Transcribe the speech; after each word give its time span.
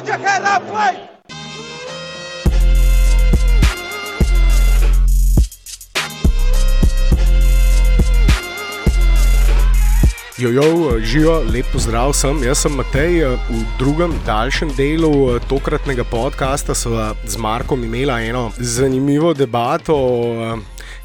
Put 0.00 0.08
your 0.08 0.18
head 0.18 0.42
up, 0.44 0.62
play! 0.64 0.96
Jojo, 10.38 11.00
živijo, 11.00 11.42
lep 11.54 11.66
pozdrav 11.72 12.10
vsem. 12.10 12.42
Jaz 12.44 12.58
sem 12.58 12.72
Matej. 12.72 13.24
V 13.24 13.64
drugem, 13.78 14.14
daljšem 14.26 14.72
delu 14.76 15.38
tokratnega 15.48 16.04
podcasta 16.04 16.74
sva 16.74 17.12
z 17.26 17.36
Markom 17.36 17.84
imela 17.84 18.22
eno 18.22 18.52
zanimivo 18.56 19.34
debato 19.34 19.94
o 19.96 20.58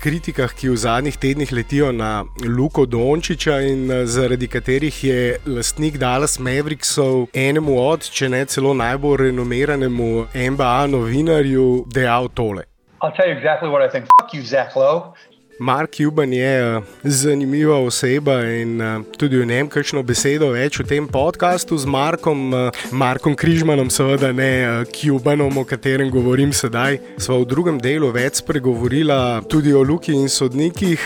kritikah, 0.06 0.52
ki 0.54 0.70
v 0.70 0.78
zadnjih 0.78 1.16
tednih 1.18 1.50
letijo 1.50 1.88
na 1.92 2.26
Luko 2.46 2.84
Dončiča 2.86 3.56
in 3.66 3.90
zaradi 4.06 4.48
katerih 4.48 5.04
je 5.04 5.38
lastnik 5.50 5.98
Dallas 5.98 6.38
Mavericksov 6.40 7.26
enemu 7.34 7.80
od, 7.82 8.06
če 8.18 8.30
ne 8.30 8.44
celo 8.46 8.76
najbolj 8.78 9.18
renomiranemu 9.24 10.10
NBA 10.52 10.76
novinarju 10.94 11.66
dejal 11.98 12.30
tole. 12.38 12.68
I'll 13.02 13.16
tell 13.18 13.26
you 13.26 13.34
exactly 13.34 13.70
what 13.74 13.82
I 13.82 13.90
think. 13.90 14.06
Fuck 14.22 14.38
you, 14.38 14.44
Zach 14.46 14.78
Lowe. 14.78 15.16
Mark 15.60 15.92
Cuban 15.96 16.34
je 16.34 16.82
zanimiva 17.04 17.78
oseba 17.80 18.44
in 18.44 18.82
tudi 19.18 19.42
o 19.42 19.46
njem 19.46 19.70
kakšno 19.72 20.02
besedo 20.04 20.50
več 20.52 20.82
v 20.82 20.84
tem 20.90 21.08
podkastu 21.08 21.78
z 21.80 21.88
Markom, 21.88 22.52
Markom 22.92 23.38
Križmanom, 23.40 23.88
seveda 23.90 24.34
ne 24.36 24.84
Cubanom, 24.92 25.58
o 25.58 25.64
katerem 25.64 26.12
govorim 26.12 26.52
sedaj. 26.54 27.00
Sva 27.18 27.40
v 27.40 27.48
drugem 27.48 27.80
delu 27.80 28.12
več 28.12 28.42
spregovorila 28.44 29.46
tudi 29.48 29.72
o 29.72 29.80
Luki 29.80 30.12
in 30.12 30.28
sodnikih 30.28 31.00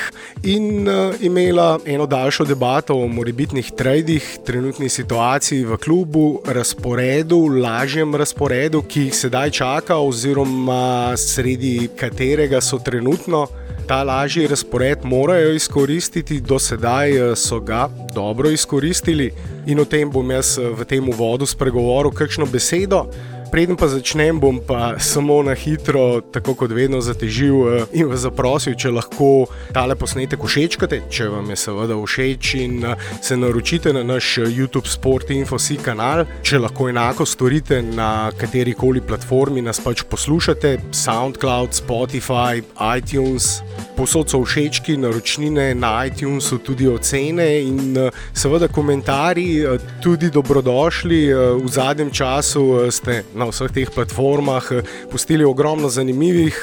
in 0.49 0.89
imela 1.21 1.77
eno 1.85 2.09
daljšo 2.09 2.49
debato 2.49 2.97
o 2.97 3.05
morebitnih 3.07 3.69
tradih, 3.77 4.33
trenutni 4.45 4.89
situaciji 4.89 5.61
v 5.69 5.77
klubu, 5.77 6.41
razporedu, 6.49 7.45
lažjem 7.61 8.17
razporedu, 8.17 8.81
ki 8.81 9.09
jih 9.09 9.21
sedaj 9.23 9.53
čaka 9.61 10.01
oziroma 10.01 11.13
sredi 11.17 11.91
katerega 11.93 12.65
so 12.65 12.81
trenutno. 12.81 13.45
Ta 13.89 14.03
lažji 14.39 14.47
razpored 14.47 14.97
morajo 15.03 15.53
izkoristiti, 15.53 16.39
do 16.39 16.59
sedaj 16.59 17.35
so 17.35 17.59
ga 17.59 17.89
dobro 18.15 18.49
izkoristili, 18.49 19.31
in 19.67 19.79
o 19.79 19.85
tem 19.85 20.11
bom 20.11 20.31
jaz 20.31 20.57
v 20.57 20.85
tem 20.87 21.09
uvodu 21.09 21.45
spregovoril 21.45 22.11
kakšno 22.11 22.45
besedo. 22.45 23.05
Preden 23.49 23.73
pa 23.73 23.87
začnem, 23.89 24.37
bom 24.37 24.59
pa 24.61 24.99
samo 25.01 25.41
na 25.41 25.55
hitro, 25.57 26.21
tako 26.21 26.53
kot 26.53 26.69
vedno, 26.69 26.99
zatežil 27.01 27.87
in 27.97 28.05
vas 28.05 28.21
zaprosil, 28.21 28.75
če 28.77 28.91
lahko 28.93 29.47
tale 29.73 29.95
posnetek 29.97 30.43
všečkate, 30.45 30.99
če 31.09 31.31
vam 31.33 31.49
je 31.49 31.57
seveda 31.57 31.97
všeč 31.97 32.51
in 32.61 32.85
se 33.25 33.37
naročite 33.37 33.93
na 33.95 34.03
naš 34.05 34.37
YouTube 34.45 34.85
Sport 34.85 35.33
Infosi 35.33 35.79
kanal. 35.81 36.27
Če 36.45 36.61
lahko 36.61 36.91
enako 36.91 37.25
storite 37.25 37.81
na 37.81 38.29
kateri 38.37 38.75
koli 38.77 39.01
platformi, 39.01 39.65
nas 39.65 39.81
pač 39.81 40.05
poslušate, 40.05 40.75
SoundCloud, 40.93 41.73
Spotify, 41.73 42.61
iTunes. 42.77 43.63
Posod 43.97 44.29
so 44.31 44.43
všečki, 44.45 44.93
naročnine 45.01 45.73
na 45.75 46.05
iTunesu, 46.05 46.61
tudi 46.63 46.87
ocene 46.87 47.49
in 47.65 47.97
seveda 48.31 48.69
komentarji, 48.71 49.65
tudi 50.05 50.29
dobrodošli. 50.31 51.19
V 51.59 51.67
zadnjem 51.67 52.13
času 52.13 52.87
ste 52.93 53.23
na 53.39 53.47
vseh 53.49 53.71
teh 53.73 53.91
platformah 53.95 54.67
pustili 55.11 55.47
ogromno 55.47 55.89
zanimivih, 55.89 56.57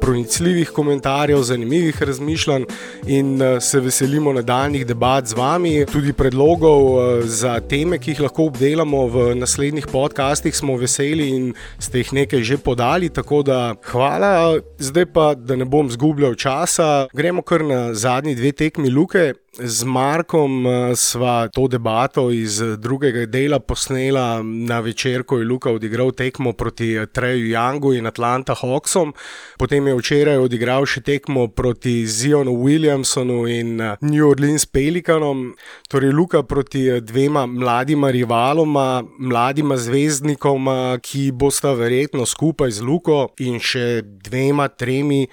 pronicljivih 0.00 0.70
komentarjev, 0.74 1.42
zanimivih 1.42 2.02
razmišljanj 2.02 2.64
in 3.06 3.38
se 3.60 3.80
veselimo 3.80 4.32
nadaljnih 4.32 4.86
debat 4.86 5.26
z 5.26 5.34
vami. 5.38 5.86
Tudi 5.90 6.12
predlogov 6.12 7.00
za 7.26 7.58
teme, 7.60 7.98
ki 7.98 8.14
jih 8.14 8.24
lahko 8.26 8.48
obdelamo 8.50 9.06
v 9.10 9.34
naslednjih 9.34 9.90
podcastih, 9.92 10.56
smo 10.56 10.76
veseli 10.80 11.28
in 11.34 11.52
ste 11.78 12.04
jih 12.04 12.12
nekaj 12.22 12.42
že 12.42 12.58
podali. 12.58 13.08
Tako 13.08 13.42
da 13.42 13.74
hvala, 13.90 14.60
zdaj 14.78 15.06
pa, 15.12 15.34
da 15.34 15.56
ne 15.56 15.64
bom 15.64 15.90
zgubljal 15.90 16.34
časa, 16.34 17.06
gremo 17.12 17.42
kar 17.42 17.64
na 17.64 17.94
zadnji 17.94 18.34
dve 18.34 18.52
tekmi 18.52 18.90
Luke. 18.90 19.32
Z 19.58 19.82
Markom 19.84 20.62
sva 20.94 21.48
to 21.50 21.66
debato 21.66 22.30
iz 22.30 22.60
drugega 22.78 23.26
dela 23.26 23.58
posnela 23.58 24.42
na 24.42 24.78
večer, 24.80 25.24
ko 25.26 25.38
je 25.38 25.44
Luka 25.44 25.72
odigral 25.74 26.12
tekmo 26.14 26.52
proti 26.52 26.94
Treju 27.12 27.50
Youngu 27.50 27.98
in 27.98 28.06
Atlanta 28.06 28.54
Hawksom. 28.54 29.12
Potem 29.58 29.86
je 29.86 29.96
včeraj 29.98 30.38
odigral 30.38 30.86
še 30.86 31.02
tekmo 31.02 31.48
proti 31.50 32.06
Zionu 32.06 32.54
Williamsonu 32.62 33.42
in 33.50 33.74
New 34.00 34.30
Orleans 34.30 34.70
Pelicanom. 34.70 35.56
Torej, 35.90 36.14
Luka 36.14 36.46
proti 36.46 36.86
dvema 37.02 37.42
mladima 37.46 38.14
rivaloma, 38.14 39.02
mladima 39.18 39.74
zvezdnikoma, 39.74 41.00
ki 41.02 41.32
bosta 41.34 41.74
verjetno 41.74 42.22
skupaj 42.22 42.70
z 42.70 42.86
Luko 42.86 43.24
in 43.42 43.58
še 43.58 44.04
dvema, 44.06 44.70
tremi 44.70 45.26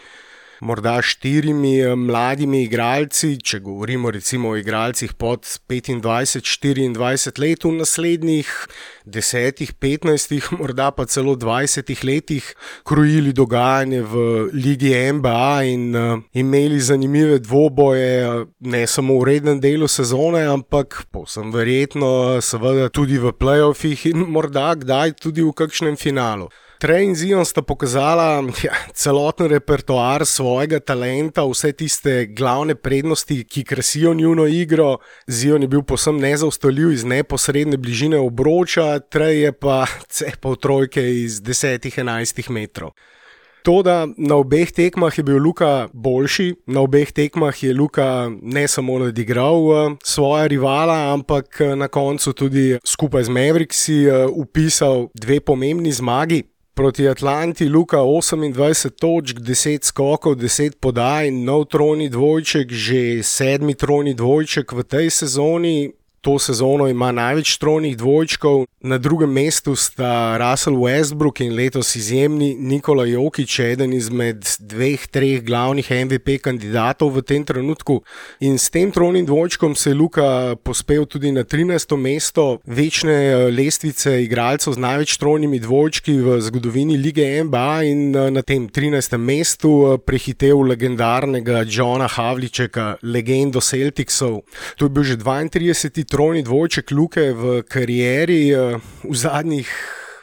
morda 0.61 1.01
štirimi 1.01 1.95
mladimi 1.95 2.63
igralci, 2.63 3.37
če 3.43 3.59
govorimo 3.59 4.11
recimo 4.11 4.49
o 4.49 4.57
igralcih 4.57 5.13
pod 5.13 5.45
25-24 5.69 7.39
let, 7.41 7.63
v 7.63 7.71
naslednjih 7.77 8.49
10, 9.05 9.73
15, 9.79 10.35
morda 10.59 10.91
pa 10.91 11.05
celo 11.05 11.35
20 11.35 12.05
letih 12.05 12.55
krojili 12.83 13.33
dogajanje 13.33 14.01
v 14.01 14.49
Ligi 14.53 14.93
NBA 15.13 15.63
in 15.63 15.95
uh, 15.95 16.19
imeli 16.33 16.79
zanimive 16.79 17.39
dvoboje, 17.39 18.45
ne 18.59 18.87
samo 18.87 19.19
v 19.19 19.23
rednem 19.31 19.59
delu 19.59 19.87
sezone, 19.87 20.45
ampak 20.47 21.05
povsem 21.11 21.51
verjetno, 21.53 22.41
seveda 22.41 22.89
tudi 22.89 23.17
v 23.21 23.31
playoffih 23.31 24.07
in 24.11 24.25
morda 24.31 24.73
kdaj 24.75 25.17
tudi 25.21 25.41
v 25.45 25.53
kakšnem 25.53 25.97
finalu. 25.97 26.49
Trej 26.77 27.03
in 27.03 27.15
Zion 27.15 27.45
sta 27.45 27.61
pokazala 27.61 28.43
ja, 28.63 28.73
celoten 28.93 29.49
repertoar 29.49 30.25
svojega 30.25 30.79
talenta, 30.79 31.41
vse 31.49 31.71
tiste 31.73 32.25
glavne 32.29 32.75
prednosti, 32.75 33.41
ki 33.43 33.63
krasijo 33.63 34.13
njuno 34.13 34.45
igro. 34.45 34.97
Zion 35.27 35.61
je 35.61 35.67
bil 35.67 35.81
posebno 35.81 36.21
nezaustavljiv 36.21 36.91
iz 36.91 37.03
neposredne 37.03 37.77
bližine 37.77 38.19
obroča, 38.19 38.99
Trej 38.99 39.41
je 39.41 39.51
pa 39.51 39.85
cepal 40.15 40.55
trojke 40.55 41.01
iz 41.23 41.41
10-11 41.41 42.49
metrov. 42.49 42.91
To, 43.65 43.81
da 43.83 44.07
na 44.17 44.35
obeh 44.35 44.69
tekmah 44.71 45.17
je 45.17 45.23
bil 45.23 45.41
Luka 45.43 45.89
boljši, 45.93 46.53
na 46.67 46.81
obeh 46.85 47.11
tekmah 47.11 47.63
je 47.63 47.73
Luka 47.73 48.29
ne 48.41 48.67
samo 48.67 48.99
nadigral 48.99 49.97
svoje 50.03 50.47
rivala, 50.47 51.13
ampak 51.13 51.59
na 51.75 51.87
koncu 51.87 52.33
tudi 52.33 52.77
skupaj 52.85 53.23
z 53.23 53.29
Mavriksi 53.29 53.97
upisal 54.31 55.09
dve 55.13 55.39
pomembni 55.39 55.91
zmagi. 55.91 56.43
Proti 56.77 57.07
Atlanti 57.07 57.65
Luka 57.69 57.97
28 57.97 58.89
točk, 59.01 59.39
10 59.41 59.83
skokov, 59.83 60.37
10 60.37 60.77
podaj, 60.77 61.33
nov 61.33 61.73
trojni 61.73 62.05
dvojček, 62.05 62.69
že 62.69 63.25
sedmi 63.25 63.73
trojni 63.73 64.13
dvojček 64.13 64.77
v 64.77 64.85
tej 64.85 65.09
sezoni. 65.09 65.89
To 66.21 66.39
sezono 66.39 66.87
ima 66.87 67.11
največ 67.11 67.57
trojnih 67.57 67.97
dvojčkov, 67.97 68.65
na 68.81 68.97
drugem 68.97 69.31
mestu 69.31 69.75
sta 69.75 70.37
Russell 70.37 70.77
Westbrook 70.77 71.41
in 71.41 71.55
letos 71.55 71.95
izjemni 71.95 72.55
Nikola 72.55 73.05
Jokič, 73.05 73.59
eden 73.59 73.93
izmed 73.93 74.45
dveh, 74.59 75.07
treh 75.11 75.43
glavnih 75.43 75.91
MVP 75.91 76.37
kandidatov 76.41 77.11
v 77.17 77.21
tem 77.21 77.45
trenutku. 77.45 77.99
In 78.39 78.57
s 78.57 78.69
tem 78.69 78.91
trojnim 78.91 79.25
dvojčkom 79.25 79.75
se 79.75 79.89
je 79.89 79.95
Luka 79.95 80.55
pospel 80.63 81.05
tudi 81.05 81.31
na 81.31 81.43
13. 81.43 81.97
mesto 81.97 82.59
večne 82.65 83.49
lestvice 83.51 84.23
igralcev 84.23 84.73
z 84.73 84.77
največ 84.77 85.17
trojnimi 85.17 85.59
dvojčki 85.59 86.15
v 86.21 86.39
zgodovini 86.41 86.97
lige 86.97 87.43
NBA 87.43 87.83
in 87.83 88.11
na 88.11 88.41
tem 88.41 88.69
13. 88.69 89.17
mestu 89.17 89.99
prehitev 90.05 90.63
legendarnega 90.63 91.65
Johna 91.67 92.07
Havličeka, 92.07 92.97
legendo 93.01 93.61
Celticsov. 93.61 94.41
To 94.77 94.85
je 94.85 94.89
bil 94.89 95.03
že 95.03 95.17
32 95.17 96.06
trojni 96.09 96.43
dvojček 96.43 96.91
Luke 96.91 97.31
v 97.33 97.61
karieri. 97.67 98.51
V 99.03 99.15
zadnjih 99.15 99.69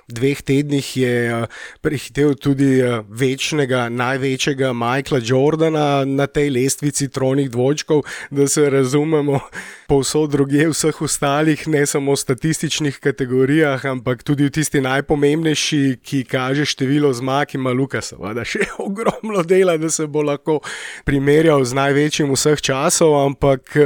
dveh 0.08 0.42
tednih 0.42 0.96
je 0.96 1.46
prehitev 1.80 2.34
tudi 2.36 2.82
večnega, 3.08 3.88
največjega 3.88 4.72
Michaela 4.72 5.20
Jordana 5.24 6.04
na 6.04 6.26
tej 6.26 6.50
lestvici 6.50 7.08
trojnih 7.08 7.50
dvojčkov, 7.50 8.02
da 8.30 8.48
se 8.48 8.70
razumemo, 8.70 9.40
povsod 9.88 10.30
druge 10.30 10.66
v 10.66 10.72
vseh 10.72 11.02
ostalih, 11.02 11.68
ne 11.68 11.86
samo 11.86 12.12
v 12.12 12.20
statističnih 12.20 12.98
kategorijah, 13.00 13.84
ampak 13.84 14.22
tudi 14.22 14.44
v 14.44 14.52
tisti 14.52 14.80
najpomembnejši, 14.80 15.98
ki 16.02 16.24
kaže 16.24 16.64
število 16.64 17.12
zmag, 17.12 17.54
ima 17.54 17.72
Luka 17.72 18.02
seveda 18.02 18.44
še 18.44 18.68
ogromno 18.86 19.42
dela, 19.42 19.76
da 19.76 19.90
se 19.90 20.06
bo 20.06 20.22
lahko 20.22 20.60
primerjal 21.04 21.64
z 21.64 21.80
največjim 21.80 22.32
vseh 22.36 22.60
časov, 22.60 23.16
ampak. 23.24 23.76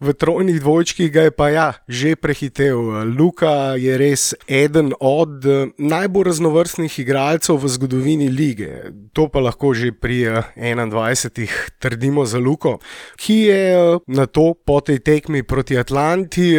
V 0.00 0.12
trojnih 0.16 0.60
dvojčkih 0.60 1.12
ga 1.12 1.28
je 1.28 1.30
pa 1.30 1.48
ja, 1.52 1.68
že 1.84 2.16
prehitev. 2.16 3.04
Luka 3.12 3.76
je 3.76 3.98
res 4.00 4.32
eden 4.48 4.94
od 4.96 5.44
najbolj 5.76 6.24
raznovrstnih 6.32 6.98
igralcev 7.04 7.60
v 7.60 7.68
zgodovini 7.68 8.28
lige. 8.32 8.96
To 9.12 9.28
pa 9.28 9.44
lahko 9.44 9.76
že 9.76 9.92
pri 9.92 10.48
21. 10.56 11.52
trdimo 11.78 12.24
za 12.24 12.40
Luko, 12.40 12.78
ki 13.20 13.36
je 13.52 13.64
na 14.08 14.24
to 14.26 14.56
po 14.56 14.80
tej 14.80 15.04
tekmi 15.04 15.42
proti 15.44 15.76
Atlanti, 15.76 16.56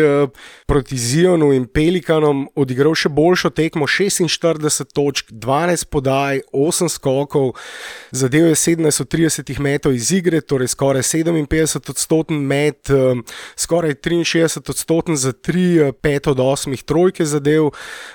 proti 0.69 0.97
Zionu 0.97 1.49
in 1.57 1.65
Pelikanom 1.65 2.45
odigral 2.55 2.93
še 2.93 3.09
boljšo 3.09 3.49
tekmo, 3.57 3.89
46 3.89 4.85
točk, 4.93 5.33
12 5.33 5.89
podaj, 5.89 6.45
8 6.53 6.93
skokov, 6.93 7.57
zadev 8.13 8.53
je 8.53 8.55
17 8.55 9.01
od 9.01 9.09
30 9.09 9.59
metrov 9.59 9.97
iz 9.97 10.11
igre, 10.13 10.41
torej 10.45 10.69
skoraj 10.69 11.01
57 11.01 11.89
odstoten 11.89 12.37
met, 12.37 12.89
eh, 12.93 13.17
skoraj 13.55 13.93
63 13.93 14.69
odstoten 14.69 15.15
za 15.15 15.31
3, 15.31 15.91
5 15.91 16.27
eh, 16.27 16.29
od 16.29 16.37
8 16.37 16.83
trojke 16.83 17.25
zadev, 17.25 17.69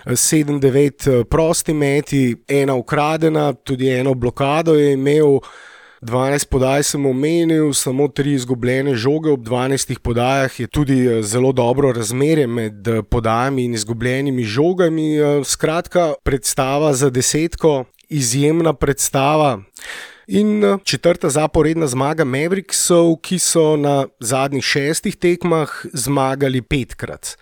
7-9 0.06 1.20
eh, 1.20 1.24
prosti 1.24 1.74
meti, 1.74 2.36
ena 2.48 2.74
ukradena, 2.74 3.52
tudi 3.52 3.88
eno 3.88 4.14
blokado 4.14 4.74
je 4.74 4.92
imel. 4.92 5.38
12 6.00 6.48
podaj 6.48 6.82
sem 6.82 7.06
omenil, 7.06 7.72
samo 7.72 8.04
3 8.08 8.34
izgubljene 8.34 8.94
žoge 8.94 9.30
ob 9.30 9.40
12 9.40 9.98
podajah 9.98 10.60
je 10.60 10.66
tudi 10.66 11.22
zelo 11.22 11.52
dobro 11.52 11.92
razmerje 11.92 12.46
med 12.46 12.74
podajami 13.10 13.64
in 13.64 13.74
izgubljenimi 13.74 14.44
žogami. 14.44 15.16
Skratka, 15.44 16.12
predstava 16.22 16.92
za 16.92 17.10
desetko, 17.10 17.84
izjemna 18.08 18.72
predstava. 18.72 19.62
In 20.26 20.64
eh, 20.64 20.78
četrta 20.84 21.30
zaporedna 21.30 21.86
zmaga 21.86 22.24
Mavericksov, 22.24 23.16
ki 23.22 23.38
so 23.38 23.76
na 23.76 24.06
zadnjih 24.20 24.64
šestih 24.64 25.16
tekmah 25.16 25.70
zmagali 25.92 26.62
petkrat. 26.62 27.36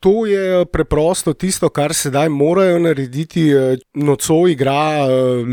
To 0.00 0.26
je 0.26 0.60
eh, 0.60 0.64
preprosto 0.64 1.32
tisto, 1.32 1.68
kar 1.68 1.94
sedaj 1.94 2.28
morajo 2.28 2.78
narediti. 2.78 3.48
Eh, 3.50 3.76
Noco 3.94 4.46
igra 4.48 5.06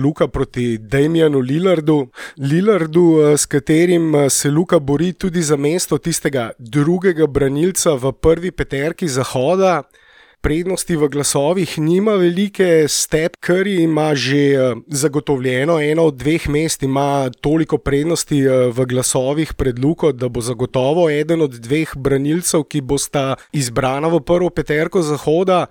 Luka 0.04 0.27
proti 0.27 0.77
Damienu 0.77 1.39
Lillardu, 1.39 2.07
Lillardu, 2.38 3.33
s 3.38 3.45
katerim 3.45 4.30
se 4.30 4.51
Luka 4.51 4.80
bori 4.80 5.13
tudi 5.13 5.42
za 5.42 5.57
mesto 5.57 5.98
tistega 5.98 6.51
drugega 6.60 7.27
branilca 7.27 7.94
v 7.94 8.13
prvi 8.13 8.51
peterki 8.51 9.07
Zahoda 9.07 9.81
prednosti 10.42 10.96
v 10.96 11.08
glasovih 11.08 11.80
nima 11.80 12.16
velike, 12.16 12.88
Step 12.88 13.38
Curry 13.46 13.84
ima 13.84 14.16
že 14.16 14.38
eh, 14.38 14.76
zagotovljeno 14.88 15.80
eno 15.82 16.04
od 16.04 16.16
dveh 16.16 16.50
mest, 16.50 16.84
ima 16.84 17.30
toliko 17.42 17.78
prednosti 17.78 18.40
eh, 18.40 18.72
v 18.72 18.86
glasovih 18.86 19.54
pred 19.54 19.80
Luko, 19.80 20.12
da 20.12 20.30
bo 20.30 20.42
zagotovo 20.42 21.10
eden 21.10 21.42
od 21.42 21.60
dveh 21.60 21.96
branilcev, 21.96 22.64
ki 22.64 22.82
bosta 22.82 23.36
izbrana 23.52 24.08
v 24.08 24.22
prvo 24.22 24.50
peterko 24.50 25.02
Zahoda. 25.02 25.66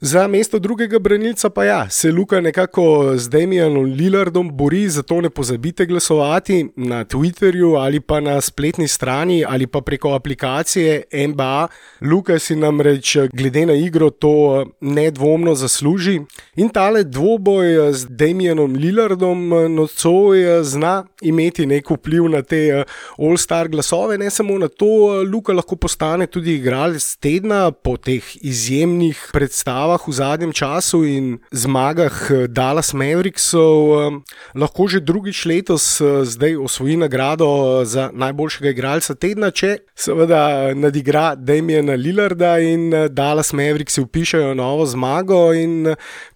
Za 0.00 0.28
mesto 0.28 0.58
drugega 0.58 0.98
branilca 0.98 1.50
pa 1.50 1.64
ja, 1.64 1.90
se 1.90 2.12
Luka 2.12 2.40
nekako 2.40 3.12
z 3.16 3.28
Damianom 3.28 3.84
Lillardom 3.84 4.56
bori, 4.56 4.88
zato 4.88 5.20
ne 5.20 5.30
pozabite 5.30 5.86
glasovati 5.86 6.68
na 6.76 7.04
Twitterju 7.04 7.78
ali 7.80 8.00
pa 8.00 8.20
na 8.20 8.40
spletni 8.40 8.88
strani 8.88 9.44
ali 9.48 9.66
pa 9.66 9.80
preko 9.80 10.12
aplikacije 10.12 11.02
NBA. 11.28 11.68
Luka 12.00 12.38
si 12.38 12.56
namreč 12.56 13.16
glede 13.32 13.66
na 13.66 13.72
igro 13.72 14.10
to 14.10 14.66
nedvomno 14.80 15.54
zasluži. 15.54 16.20
In 16.56 16.68
tale 16.68 17.04
dvoboj 17.04 17.92
z 17.92 18.06
Damianom 18.08 18.74
Lillardom 18.74 19.48
nocoj 19.74 20.62
zna 20.62 21.04
imeti 21.22 21.66
nek 21.66 21.90
vpliv 21.90 22.28
na 22.28 22.42
te 22.42 22.84
All-Star 23.18 23.68
glasove, 23.68 24.18
ne 24.18 24.30
samo 24.30 24.58
na 24.58 24.68
to, 24.68 25.22
Luka 25.32 25.52
lahko 25.52 25.76
postane 25.76 26.26
tudi 26.26 26.54
igralec 26.54 27.16
tedna 27.16 27.70
po 27.70 27.96
teh 27.96 28.36
izjemnih 28.44 29.30
predstavah 29.32 29.85
predstavah 29.86 30.08
v 30.08 30.12
zadnjem 30.18 30.52
času 30.52 30.98
in 31.06 31.38
zmagah 31.54 32.14
eh, 32.30 32.46
Dallas 32.50 32.90
Mavericksov, 32.90 33.78
eh, 33.94 34.18
lahko 34.58 34.90
že 34.90 34.98
drugič 34.98 35.46
letos 35.46 36.02
eh, 36.02 36.26
zdaj 36.26 36.58
osvoji 36.58 36.96
nagrado 36.98 37.84
za 37.86 38.10
najboljšega 38.10 38.74
igralca 38.74 39.14
tedna, 39.14 39.54
če 39.54 39.86
seveda 39.94 40.74
nadigra 40.74 41.38
Damiena 41.38 41.94
Lillarda 41.94 42.58
in 42.58 42.90
Dallas 43.14 43.54
Mavericks 43.54 43.98
upišajo 44.02 44.58
novo 44.58 44.86
zmago. 44.86 45.54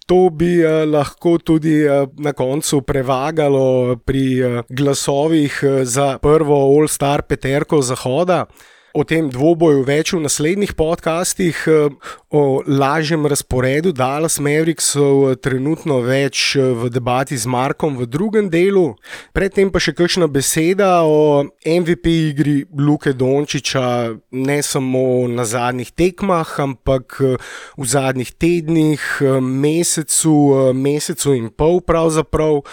To 0.07 0.29
bi 0.31 0.63
lahko 0.87 1.37
tudi 1.43 1.83
na 2.19 2.31
koncu 2.33 2.81
prevagalo 2.81 3.97
pri 3.99 4.63
glasovih 4.69 5.59
za 5.83 6.17
prvo 6.23 6.55
All-Star 6.55 7.27
peterko 7.27 7.81
Zahoda. 7.81 8.45
O 8.91 9.05
tem 9.07 9.29
dvoboju 9.31 9.85
več 9.87 10.11
v 10.11 10.19
naslednjih 10.19 10.73
podcastih, 10.75 11.55
eh, 11.63 11.87
o 12.27 12.59
lažjem 12.67 13.23
razporedu 13.23 13.93
Dallas 13.95 14.35
Mavericksov, 14.43 15.39
trenutno 15.39 16.01
več 16.03 16.57
eh, 16.59 16.73
v 16.75 16.91
debati 16.91 17.39
z 17.39 17.47
Markom 17.47 17.95
v 17.95 18.03
drugem 18.03 18.49
delu. 18.51 18.97
Predtem 19.31 19.71
pa 19.71 19.79
še 19.79 19.95
kakšna 19.95 20.27
beseda 20.27 21.07
o 21.07 21.47
MVP 21.63 22.35
igri 22.35 22.57
Luke 22.67 23.15
Dončiča, 23.15 24.19
ne 24.35 24.59
samo 24.59 25.23
na 25.31 25.47
zadnjih 25.47 25.95
tekmah, 25.95 26.51
ampak 26.59 27.15
eh, 27.23 27.39
v 27.79 27.85
zadnjih 27.87 28.35
tednih, 28.35 28.99
mesecu, 29.39 30.73
mesecu 30.75 31.39
in 31.39 31.47
pol 31.47 31.79
pravzaprav. 31.79 32.67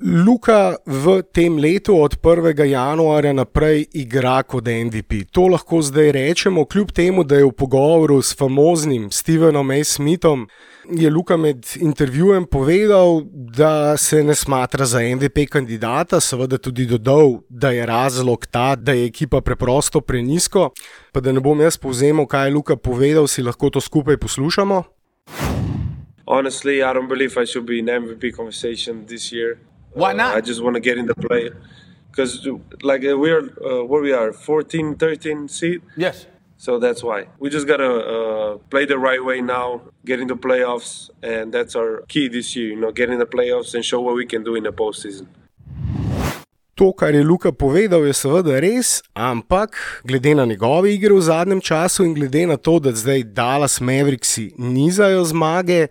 Luka 0.00 0.76
v 0.86 1.22
tem 1.32 1.56
letu 1.56 1.96
od 1.96 2.20
1. 2.20 2.52
januarja 2.68 3.32
naprej 3.32 3.86
igra 3.94 4.42
kot 4.42 4.68
MVP. 4.68 5.24
To 5.32 5.46
lahko 5.48 5.80
zdaj 5.82 6.12
rečemo, 6.12 6.64
kljub 6.64 6.92
temu, 6.92 7.24
da 7.24 7.36
je 7.36 7.44
v 7.44 7.52
pogovoru 7.52 8.20
s 8.22 8.36
famoznim 8.36 9.10
Stevenom 9.10 9.70
A. 9.70 9.84
Smithom. 9.84 10.48
Je 10.92 11.10
Luka 11.10 11.36
med 11.36 11.64
intervjujem 11.80 12.44
povedal, 12.44 13.22
da 13.32 13.96
se 13.96 14.22
ne 14.24 14.34
smatra 14.34 14.84
za 14.84 15.00
MVP 15.00 15.48
kandidata, 15.50 16.20
seveda 16.20 16.58
tudi 16.58 16.86
dodal, 16.86 17.40
da 17.48 17.70
je 17.70 17.86
razlog 17.86 18.46
ta, 18.46 18.76
da 18.76 18.92
je 18.92 19.06
ekipa 19.06 19.40
preprosto 19.40 20.00
prenisko. 20.00 20.70
Pa 21.12 21.20
da 21.20 21.32
ne 21.32 21.40
bom 21.40 21.60
jaz 21.60 21.76
povzemal, 21.76 22.26
kaj 22.26 22.48
je 22.48 22.54
Luka 22.54 22.76
povedal, 22.76 23.26
si 23.26 23.42
lahko 23.42 23.70
to 23.70 23.80
skupaj 23.80 24.16
poslušamo. 24.16 24.82
Honestly, 26.26 26.82
I 26.82 26.92
don't 26.92 27.08
believe 27.08 27.42
I 27.42 27.46
should 27.46 27.66
be 27.66 27.78
in 27.78 27.86
MVP 27.86 28.36
conversation 28.36 29.06
this 29.06 29.32
year. 29.32 29.56
Why 29.96 30.12
not? 30.12 30.34
Uh, 30.34 30.38
I 30.38 30.40
just 30.42 30.62
want 30.62 30.74
to 30.74 30.80
get 30.80 30.98
in 30.98 31.06
the 31.06 31.14
play 31.14 31.50
because, 32.10 32.46
like, 32.82 33.02
uh, 33.04 33.16
we're 33.16 33.48
uh, 33.64 33.82
where 33.84 34.02
we 34.02 34.12
are 34.12 34.30
14, 34.30 34.94
13 34.96 35.48
seed. 35.48 35.80
Yes. 35.96 36.26
So 36.58 36.78
that's 36.78 37.02
why 37.02 37.28
we 37.38 37.50
just 37.50 37.66
gotta 37.66 37.92
uh, 38.14 38.58
play 38.70 38.84
the 38.86 38.98
right 38.98 39.22
way 39.22 39.40
now, 39.40 39.82
get 40.04 40.20
in 40.20 40.28
the 40.28 40.36
playoffs, 40.36 41.10
and 41.22 41.52
that's 41.52 41.76
our 41.76 42.02
key 42.08 42.28
this 42.28 42.56
year. 42.56 42.68
You 42.68 42.76
know, 42.76 42.92
get 42.92 43.08
in 43.10 43.18
the 43.18 43.26
playoffs 43.26 43.74
and 43.74 43.84
show 43.84 44.00
what 44.00 44.14
we 44.16 44.26
can 44.26 44.42
do 44.44 44.54
in 44.54 44.64
the 44.64 44.72
postseason. 44.72 45.26
To, 46.76 46.92
kar 46.92 47.14
je 47.14 47.24
Luka 47.24 47.52
povedal, 47.52 48.04
je 48.04 48.12
seveda 48.12 48.60
res, 48.60 49.00
ampak 49.16 49.76
glede 50.04 50.34
na 50.36 50.44
njegove 50.44 50.92
igre 50.92 51.14
v 51.16 51.20
zadnjem 51.24 51.60
času 51.60 52.04
in 52.04 52.12
glede 52.14 52.46
na 52.46 52.56
to, 52.56 52.78
da 52.78 52.92
zdaj 52.92 53.22
Dallas 53.32 53.80
Mavericks 53.80 54.36
nizajo 54.58 55.24
zmage, 55.24 55.88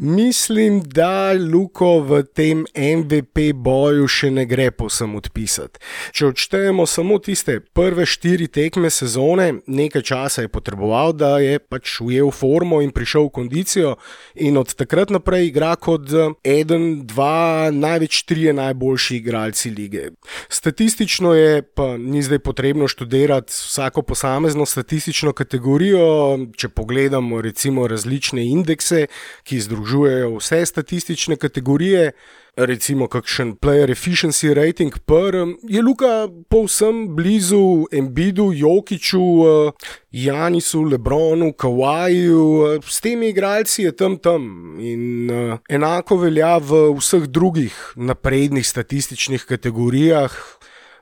Mislim, 0.00 0.80
da 0.80 1.32
Luko 1.32 2.00
v 2.00 2.22
tem 2.22 2.60
MVP 2.76 3.50
boju 3.54 4.06
še 4.06 4.28
ne 4.30 4.44
gre 4.46 4.68
posem 4.70 5.16
odpisati. 5.18 5.80
Če 6.14 6.28
odštejemo 6.28 6.84
samo 6.86 7.16
tiste 7.18 7.56
prve 7.74 8.06
štiri 8.06 8.46
tekme 8.46 8.92
sezone, 8.94 9.48
nekaj 9.66 10.04
časa 10.06 10.44
je 10.44 10.50
potreboval, 10.54 11.16
da 11.18 11.32
je 11.42 11.58
pač 11.58 11.96
ujel 12.04 12.30
formo 12.30 12.78
in 12.78 12.92
prišel 12.94 13.26
v 13.26 13.32
kondicijo, 13.40 13.96
in 14.38 14.60
od 14.60 14.76
takrat 14.78 15.10
naprej 15.10 15.48
igra 15.48 15.72
kot 15.74 16.14
eden, 16.46 17.02
dva, 17.02 17.74
največ 17.74 18.20
trije 18.30 18.54
najboljši 18.54 19.18
igralci 19.18 19.74
lige. 19.74 20.12
Statistično 20.46 21.34
je, 21.34 21.66
pa 21.74 21.96
ni 21.98 22.22
zdaj 22.22 22.38
potrebno 22.46 22.86
študirati 22.86 23.50
vsako 23.50 24.06
posamezno 24.06 24.62
statistično 24.62 25.34
kategorijo, 25.34 26.06
če 26.54 26.70
pogledamo 26.70 27.42
recimo 27.42 27.90
različne 27.90 28.46
indekse, 28.46 29.08
ki 29.42 29.58
združujejo 29.58 29.87
združujejo 29.88 30.36
vse 30.36 30.66
statistične 30.66 31.36
kategorije, 31.36 32.12
recimo 32.56 33.06
kakšen 33.08 33.56
player 33.56 33.90
efficiency 33.90 34.54
rating, 34.54 34.92
pr, 35.06 35.36
je 35.62 35.82
Luka 35.82 36.28
povsem 36.50 37.16
blizu 37.16 37.86
Embidu, 37.92 38.52
Jokiču, 38.52 39.18
eh, 39.18 39.72
Janisu, 40.12 40.82
Lebronu, 40.82 41.52
Kawaju, 41.52 42.76
eh, 42.76 42.80
s 42.82 43.00
temi 43.00 43.28
igralci 43.28 43.82
je 43.82 43.96
tam 43.96 44.16
tam. 44.18 44.74
In 44.80 45.30
eh, 45.30 45.58
enako 45.68 46.16
velja 46.16 46.58
v 46.58 46.92
vseh 46.98 47.26
drugih 47.26 47.92
naprednih 47.96 48.66
statističnih 48.66 49.44
kategorijah. 49.44 50.57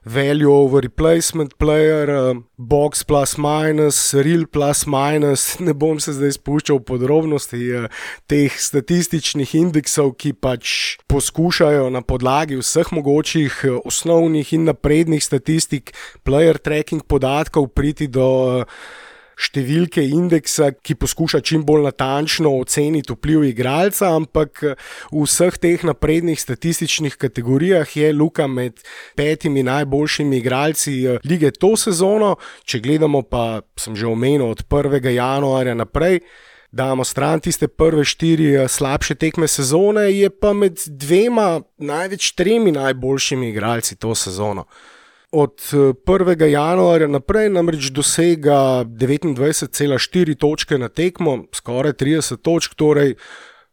Value 0.06 0.52
over 0.52 0.80
replacement 0.80 1.58
player, 1.58 2.08
uh, 2.08 2.34
box 2.56 3.02
plus 3.02 3.36
minus, 3.36 4.14
real 4.14 4.46
plus 4.46 4.86
minus. 4.86 5.58
Ne 5.66 5.74
bom 5.74 5.98
se 6.00 6.14
zdaj 6.14 6.36
spuščal 6.38 6.78
v 6.78 6.86
podrobnosti 6.86 7.62
uh, 7.74 7.88
teh 8.30 8.54
statističnih 8.54 9.56
indeksov, 9.58 10.14
ki 10.14 10.36
pač 10.38 10.96
poskušajo 11.10 11.90
na 11.90 12.04
podlagi 12.06 12.60
vseh 12.62 12.92
mogočih 12.94 13.58
uh, 13.66 13.80
osnovnih 13.84 14.54
in 14.54 14.70
naprednih 14.70 15.24
statistik, 15.24 15.90
player 16.22 16.62
tracking 16.62 17.02
podatkov 17.02 17.72
priti 17.74 18.06
do. 18.06 18.30
Uh, 18.62 19.02
številke 19.36 20.00
indeksa, 20.00 20.70
ki 20.72 20.96
poskuša 20.96 21.42
čim 21.44 21.64
bolj 21.68 21.84
natančno 21.90 22.54
oceniti 22.56 23.12
vpliv 23.12 23.44
igralca, 23.50 24.08
ampak 24.16 24.62
v 24.64 25.24
vseh 25.26 25.58
teh 25.60 25.84
naprednih 25.84 26.40
statističnih 26.40 27.18
kategorijah 27.20 27.96
je 27.96 28.12
Luka 28.16 28.48
med 28.48 28.80
petimi 29.16 29.62
najboljšimi 29.66 30.40
igralci 30.40 30.96
eh, 31.04 31.20
lige 31.24 31.52
to 31.52 31.74
sezono. 31.76 32.36
Če 32.64 32.80
gledamo 32.80 33.22
pa, 33.28 33.60
sem 33.76 33.96
že 33.96 34.08
omenil, 34.08 34.48
od 34.56 34.64
1. 34.64 35.04
januarja 35.04 35.76
naprej. 35.76 36.22
Damo 36.72 37.04
stran 37.04 37.40
tiste 37.40 37.68
prve 37.68 38.04
štiri 38.08 38.50
eh, 38.56 38.68
slabše 38.68 39.20
tekme 39.20 39.48
sezone, 39.48 40.08
je 40.16 40.32
pa 40.32 40.56
med 40.56 40.80
dvema, 40.88 41.60
največ 41.76 42.32
tremi 42.32 42.72
najboljšimi 42.72 43.52
igralci 43.52 44.00
to 44.00 44.14
sezono 44.16 44.64
od 45.36 45.60
1. 46.06 46.42
Eh, 46.42 46.50
januarja 46.50 47.08
naprej 47.08 47.50
namreč 47.52 47.90
dosega 47.92 48.84
29,4 48.88 50.34
točke 50.40 50.78
na 50.78 50.88
tekmo, 50.88 51.44
skoraj 51.52 51.92
30 51.92 52.40
točk, 52.42 52.74
torej 52.74 53.14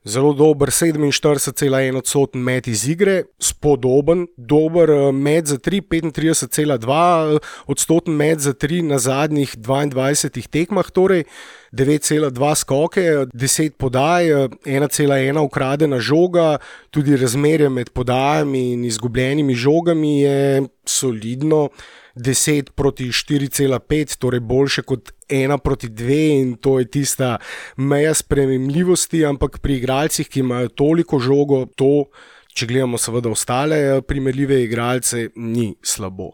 zelo 0.04 0.34
dober 0.34 0.70
47,1 0.70 1.98
odstoten 1.98 2.44
met 2.44 2.68
iz 2.68 2.88
igre, 2.88 3.24
spodoben, 3.40 4.28
dober 4.36 4.90
eh, 4.90 5.12
met 5.12 5.48
za 5.48 5.58
3, 5.58 5.82
35,2 5.90 7.40
odstoten 7.66 8.16
met 8.16 8.42
za 8.42 8.54
3 8.54 8.82
na 8.84 8.98
zadnjih 8.98 9.56
22 9.58 10.48
tekmah, 10.50 10.92
torej 10.92 11.24
9,2 11.76 12.56
skoke, 12.56 13.26
10 13.34 13.78
podaj, 13.78 14.30
1,1 14.66 15.40
ukradena 15.40 16.00
žoga, 16.00 16.58
tudi 16.92 17.16
razmerje 17.16 17.70
med 17.70 17.90
podajami 17.90 18.72
in 18.72 18.86
izgubljenimi 18.86 19.56
žogami 19.56 20.22
je 20.22 20.64
solidno. 20.86 21.70
10 22.15 22.70
proti 22.75 23.08
4,5, 23.10 24.17
torej 24.17 24.39
boljše 24.39 24.82
kot 24.82 25.12
1 25.29 25.58
proti 25.58 25.88
2, 25.88 26.20
in 26.41 26.55
to 26.58 26.79
je 26.79 26.86
tista 26.86 27.38
meja 27.77 28.13
sprejemljivosti, 28.13 29.25
ampak 29.25 29.60
pri 29.60 29.77
igralcih, 29.77 30.29
ki 30.29 30.39
imajo 30.39 30.70
toliko 30.70 31.20
žogo, 31.20 31.65
to, 31.75 32.05
če 32.53 32.70
gledamo 32.70 32.98
seveda 33.01 33.34
ostale 33.34 33.79
eh, 33.82 34.01
primerljive 34.01 34.62
igralce, 34.63 35.29
ni 35.36 35.74
slabo. 35.82 36.34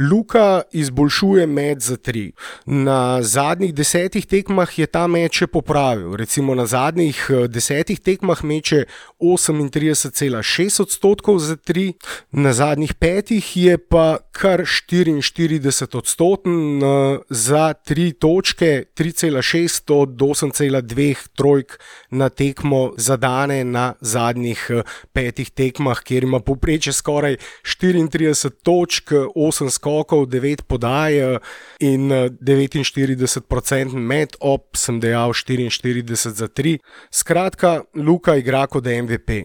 Luka 0.00 0.62
izboljšuje 0.72 1.46
med 1.46 1.80
za 1.80 1.96
tri. 1.96 2.32
Na 2.66 3.22
zadnjih 3.22 3.74
desetih 3.74 4.26
tekmah 4.26 4.78
je 4.78 4.86
ta 4.86 5.06
meč 5.06 5.42
popravil. 5.52 6.16
Recimo 6.16 6.54
na 6.54 6.66
zadnjih 6.66 7.26
eh, 7.30 7.48
desetih 7.48 8.00
tekmah 8.00 8.44
meče 8.44 8.84
38,6 9.20 10.82
odstotkov 10.82 11.38
za 11.38 11.56
tri, 11.56 11.92
na 12.32 12.52
zadnjih 12.52 12.94
petih 12.94 13.56
je 13.56 13.78
pa 13.78 14.18
kar 14.32 14.60
44 14.60 15.96
odstoten 15.96 16.82
eh, 16.82 17.18
za 17.28 17.72
tri 17.72 18.12
točke, 18.12 18.84
3,6 18.96 19.92
od 19.94 20.08
8,2 20.08 21.28
trojk 21.36 21.78
na 22.10 22.28
tekmo 22.28 22.92
zadane 22.96 23.64
na 23.64 23.94
zadnjih 24.00 24.66
eh, 24.70 24.82
petih 25.12 25.50
tekmah, 25.50 26.00
kjer 26.00 26.24
ima 26.24 26.40
poprečje 26.40 26.92
skoraj 26.92 27.36
34 27.64 28.50
točk, 28.62 29.12
8 29.12 29.70
skoro 29.70 29.89
skokov, 29.90 30.26
9 30.26 30.62
podaj 30.68 31.18
eh, 31.18 31.38
in 31.80 32.10
49% 32.10 33.74
eh, 33.74 33.98
med, 33.98 34.36
ob 34.40 34.76
sem 34.76 35.00
dejal 35.00 35.34
44 35.34 36.30
za 36.30 36.48
3. 36.48 36.78
Skratka, 37.10 37.82
Luka 37.94 38.36
igra 38.36 38.66
kot 38.66 38.86
MVP. 38.86 39.44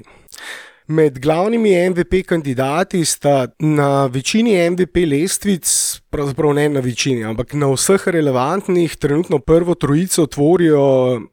Med 0.87 1.17
glavnimi 1.17 1.73
MVP 1.89 2.21
kandidati 2.29 3.05
sta 3.05 3.47
na 3.59 4.05
večini 4.05 4.53
MVP 4.69 5.07
lestvic, 5.09 5.65
pravzaprav 6.13 6.53
ne 6.53 6.67
na 6.69 6.79
večini, 6.79 7.23
ampak 7.25 7.55
na 7.57 7.71
vseh 7.73 8.05
relevantnih, 8.07 8.95
trenutno 8.95 9.39
prvo 9.39 9.73
trojico 9.73 10.27
tvorijo 10.27 10.85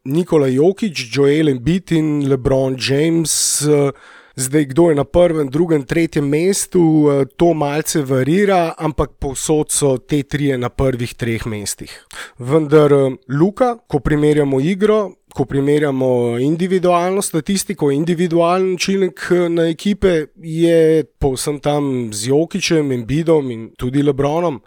Nikola 0.04 0.48
Jokic, 0.48 1.04
Joel 1.12 1.52
Embiid 1.52 1.92
in 1.92 2.24
LeBron 2.32 2.80
James. 2.80 3.60
Uh, 3.68 3.92
Zdaj, 4.36 4.64
kdo 4.64 4.88
je 4.88 4.94
na 4.94 5.04
prvem, 5.04 5.48
drugem, 5.48 5.84
tretjem 5.84 6.28
mestu, 6.28 6.80
eh, 6.80 7.24
to 7.36 7.54
malce 7.54 8.02
varira, 8.02 8.74
ampak 8.78 9.10
povsod 9.20 9.70
so 9.70 9.98
te 9.98 10.22
tri 10.22 10.56
na 10.56 10.68
prvih 10.68 11.14
treh 11.14 11.46
mestih. 11.46 12.06
Vendar, 12.38 12.92
eh, 12.92 13.16
Luka, 13.28 13.76
ko 13.86 14.00
primerjamo 14.00 14.60
igro, 14.60 15.12
ko 15.34 15.44
primerjamo 15.44 16.38
individualno 16.38 17.22
statistiko, 17.22 17.90
individualen 17.90 18.74
učinek 18.74 19.20
eh, 19.30 19.48
na 19.48 19.68
ekipe, 19.68 20.26
je 20.36 21.04
povsem 21.18 21.60
tam 21.60 22.12
z 22.12 22.28
Jokičem 22.28 22.92
in 22.92 23.06
Bidom 23.06 23.50
in 23.50 23.70
tudi 23.76 24.02
Lebronom 24.02 24.60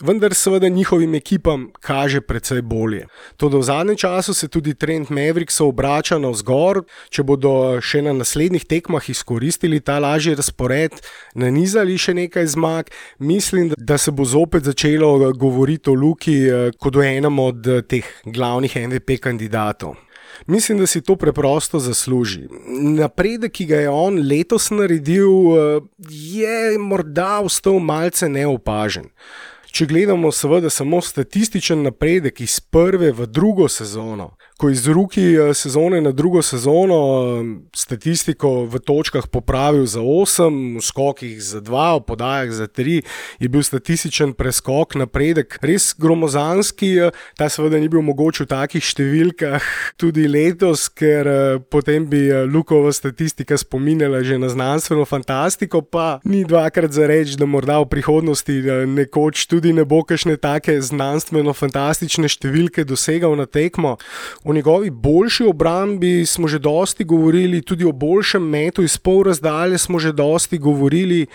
vendar 0.00 0.34
seveda 0.34 0.68
njihovim 0.68 1.14
ekipam 1.14 1.70
kaže 1.80 2.20
precej 2.20 2.62
bolje. 2.62 3.06
Tudi 3.36 3.56
v 3.56 3.62
zadnjem 3.62 3.96
času 3.96 4.34
se 4.34 4.48
tudi 4.48 4.74
trend 4.74 5.06
Mavericksov 5.10 5.68
obrača 5.68 6.18
navzgor, 6.18 6.82
če 7.10 7.22
bodo 7.22 7.80
še 7.80 8.02
na 8.04 8.12
naslednjih 8.12 8.64
tekmah 8.64 9.10
izkoristili 9.10 9.80
ta 9.80 9.98
lažji 9.98 10.34
razpored, 10.36 11.00
nanizali 11.34 11.98
še 11.98 12.14
nekaj 12.14 12.46
zmag, 12.46 12.90
mislim, 13.18 13.72
da 13.78 13.98
se 13.98 14.12
bo 14.12 14.24
zopet 14.24 14.64
začelo 14.64 15.32
govoriti 15.32 15.90
o 15.90 15.94
Luki 15.94 16.36
eh, 16.44 16.70
kot 16.78 16.96
o 16.96 17.02
enem 17.04 17.38
od 17.38 17.66
eh, 17.66 17.82
teh 17.82 18.04
glavnih 18.24 18.76
MVP 18.88 19.20
kandidatov. 19.20 19.96
Mislim, 20.46 20.78
da 20.78 20.86
si 20.86 21.00
to 21.00 21.16
preprosto 21.16 21.78
zasluži. 21.80 22.44
Napredek, 22.98 23.52
ki 23.56 23.64
ga 23.66 23.80
je 23.80 23.90
on 23.90 24.20
letos 24.28 24.68
naredil, 24.70 25.32
eh, 25.32 25.80
je 26.12 26.78
morda 26.78 27.40
ostal 27.40 27.80
malce 27.80 28.28
neopažen. 28.28 29.08
Če 29.76 29.84
gledamo, 29.84 30.30
seveda, 30.32 30.70
samo 30.72 31.02
statističen 31.04 31.82
napredek 31.84 32.38
iz 32.40 32.54
prve 32.72 33.10
v 33.12 33.26
drugo 33.28 33.66
sezono, 33.68 34.30
ko 34.56 34.70
iz 34.70 34.86
ruki 34.88 35.22
eh, 35.34 35.54
sezone 35.54 36.00
na 36.00 36.12
drugo 36.12 36.42
sezono 36.42 36.96
eh, 36.96 37.68
statistiko 37.76 38.64
v 38.64 38.78
točkah 38.78 39.28
popravil 39.28 39.86
za 39.86 40.00
8, 40.00 40.78
v 40.78 40.82
skokih 40.82 41.42
za 41.42 41.60
2, 41.60 42.00
v 42.00 42.04
podajah 42.06 42.52
za 42.52 42.66
3, 42.66 43.02
je 43.38 43.48
bil 43.48 43.62
statističen 43.62 44.32
preskok, 44.32 44.94
napredek 44.96 45.58
res 45.60 45.92
gromozanski. 45.98 46.88
Eh, 46.98 47.10
ta 47.36 47.48
seveda 47.52 47.76
ni 47.80 47.88
bil 47.92 48.00
mogoč 48.00 48.40
v 48.40 48.48
takih 48.48 48.80
številkah 48.80 49.60
tudi 50.00 50.24
letos, 50.28 50.88
ker 50.88 51.28
potem 51.68 52.08
bi 52.08 52.24
Lukova 52.48 52.92
statistika 52.96 53.58
spominjala 53.60 54.22
že 54.24 54.38
na 54.40 54.48
znanstveno 54.48 55.04
fantastiko, 55.04 55.82
pa 55.82 56.20
ni 56.24 56.44
dvakrat 56.48 56.96
za 56.96 57.04
reči, 57.06 57.36
da 57.36 57.44
morda 57.44 57.76
v 57.84 57.90
prihodnosti 57.92 58.56
nekoč 58.88 59.46
tudi 59.52 59.76
ne 59.76 59.84
bo 59.84 60.00
kakšne 60.00 60.40
take 60.40 60.80
znanstveno-fantastične 60.80 62.30
številke 62.30 62.86
dosegal 62.88 63.36
na 63.36 63.44
tekmo. 63.44 63.96
O 64.48 64.52
njegovi 64.52 64.90
boljši 64.90 65.44
obrambi 65.44 66.26
smo 66.26 66.48
že 66.48 66.58
dosti 66.58 67.04
govorili, 67.04 67.62
tudi 67.62 67.84
o 67.84 67.92
boljšem 67.92 68.42
metu 68.42 68.82
iz 68.82 68.98
pol 68.98 69.22
razdalje 69.22 69.78
smo 69.78 69.98
že 69.98 70.12
dosti 70.12 70.58
govorili. 70.58 71.26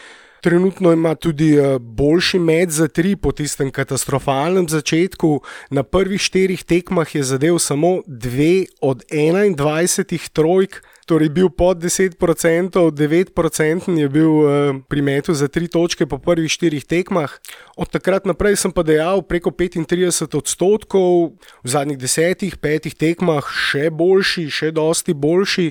Trenutno 0.41 0.91
ima 0.91 1.15
tudi 1.15 1.57
eh, 1.57 1.79
boljši 1.79 2.39
met 2.39 2.69
za 2.69 2.87
tri 2.87 3.15
po 3.15 3.31
tistem 3.31 3.71
katastrofalnem 3.71 4.69
začetku. 4.69 5.41
Na 5.69 5.83
prvih 5.83 6.21
štirih 6.21 6.63
tekmah 6.63 7.15
je 7.15 7.23
zadev 7.23 7.59
samo 7.59 8.01
dve 8.07 8.65
od 8.81 9.03
21 9.11 10.29
trojk 10.29 10.81
torej 11.11 11.27
bil 11.27 11.49
pod 11.51 11.83
10%, 11.83 12.15
9% 12.15 13.99
je 13.99 14.07
bil 14.07 14.31
uh, 14.31 14.47
pri 14.87 15.01
metu 15.03 15.35
za 15.35 15.51
tri 15.51 15.67
točke 15.67 16.07
po 16.07 16.15
prvih 16.23 16.47
štirih 16.47 16.87
tekmah. 16.87 17.27
Od 17.75 17.91
takrat 17.91 18.23
naprej 18.23 18.55
sem 18.55 18.71
pa 18.71 18.87
dejal 18.87 19.19
preko 19.19 19.51
35 19.51 20.39
odstotkov, 20.39 21.35
v 21.35 21.67
zadnjih 21.67 21.99
desetih, 21.99 22.55
petih 22.55 22.95
tekmah 22.95 23.43
še 23.43 23.91
boljši, 23.91 24.47
še 24.47 24.71
dosti 24.71 25.11
boljši 25.11 25.67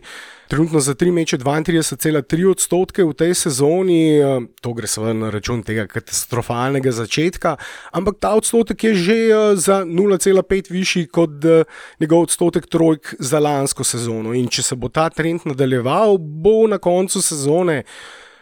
trenutno 0.51 0.81
za 0.81 0.95
tri 0.95 1.13
meče 1.13 1.39
32,3 1.39 2.51
odstotke 2.51 3.05
v 3.05 3.15
tej 3.15 3.35
sezoni, 3.35 4.19
eh, 4.19 4.41
to 4.61 4.73
gre 4.75 4.89
seveda 4.91 5.15
na 5.15 5.31
račun 5.31 5.63
tega 5.63 5.87
katastrofalnega 5.87 6.91
začetka, 6.93 7.55
ampak 7.93 8.19
ta 8.21 8.35
odstotek 8.35 8.85
je 8.85 8.95
že 8.95 9.19
eh, 9.31 9.57
za 9.57 9.85
0,5 9.87 10.71
višji 10.71 11.07
kot 11.07 11.45
eh, 11.45 11.63
njegov 12.01 12.27
odstotek 12.27 12.67
trojk 12.67 13.15
za 13.19 13.39
lansko 13.39 13.85
sezono. 13.85 14.35
In 14.35 14.49
če 14.49 14.63
se 14.63 14.77
bo 14.77 14.89
ta 14.89 15.09
trend 15.11 15.47
nadaljeval, 15.47 16.19
bo 16.19 16.67
na 16.67 16.79
koncu 16.79 17.23
sezone 17.23 17.85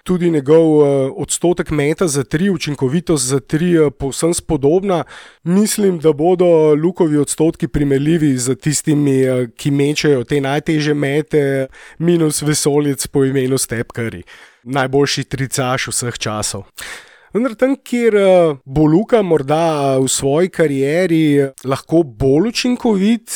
tudi 0.09 0.31
njegov 0.31 0.67
uh, 0.79 1.13
odstotek 1.17 1.71
meta 1.71 2.07
za 2.09 2.25
tri, 2.25 2.49
učinkovitost 2.51 3.27
za 3.29 3.41
tri, 3.41 3.75
uh, 3.79 3.93
povsem 3.93 4.33
spodobna. 4.35 5.05
Mislim, 5.45 5.99
da 5.99 6.13
bodo 6.13 6.75
lukovi 6.75 7.19
odstotki 7.19 7.69
primerljivi 7.69 8.33
z 8.39 8.55
tistimi, 8.55 9.19
uh, 9.29 9.49
ki 9.57 9.71
mečejo 9.71 10.25
te 10.25 10.41
najteže 10.41 10.95
mete, 10.95 11.67
minus 11.99 12.41
vesolec 12.43 13.07
po 13.07 13.27
imenu 13.29 13.59
Stepkari, 13.59 14.23
najboljši 14.65 15.25
tricaš 15.25 15.91
vseh 15.93 16.19
časov. 16.19 16.65
Vendar 17.37 17.53
tam, 17.61 17.77
kjer 17.77 18.17
eh, 18.17 18.57
bo 18.65 18.87
Luka 18.89 19.21
morda 19.23 19.99
v 20.01 20.09
svoji 20.09 20.49
karieri 20.49 21.51
lahko 21.69 22.01
bolj 22.01 22.49
učinkovit, 22.55 23.29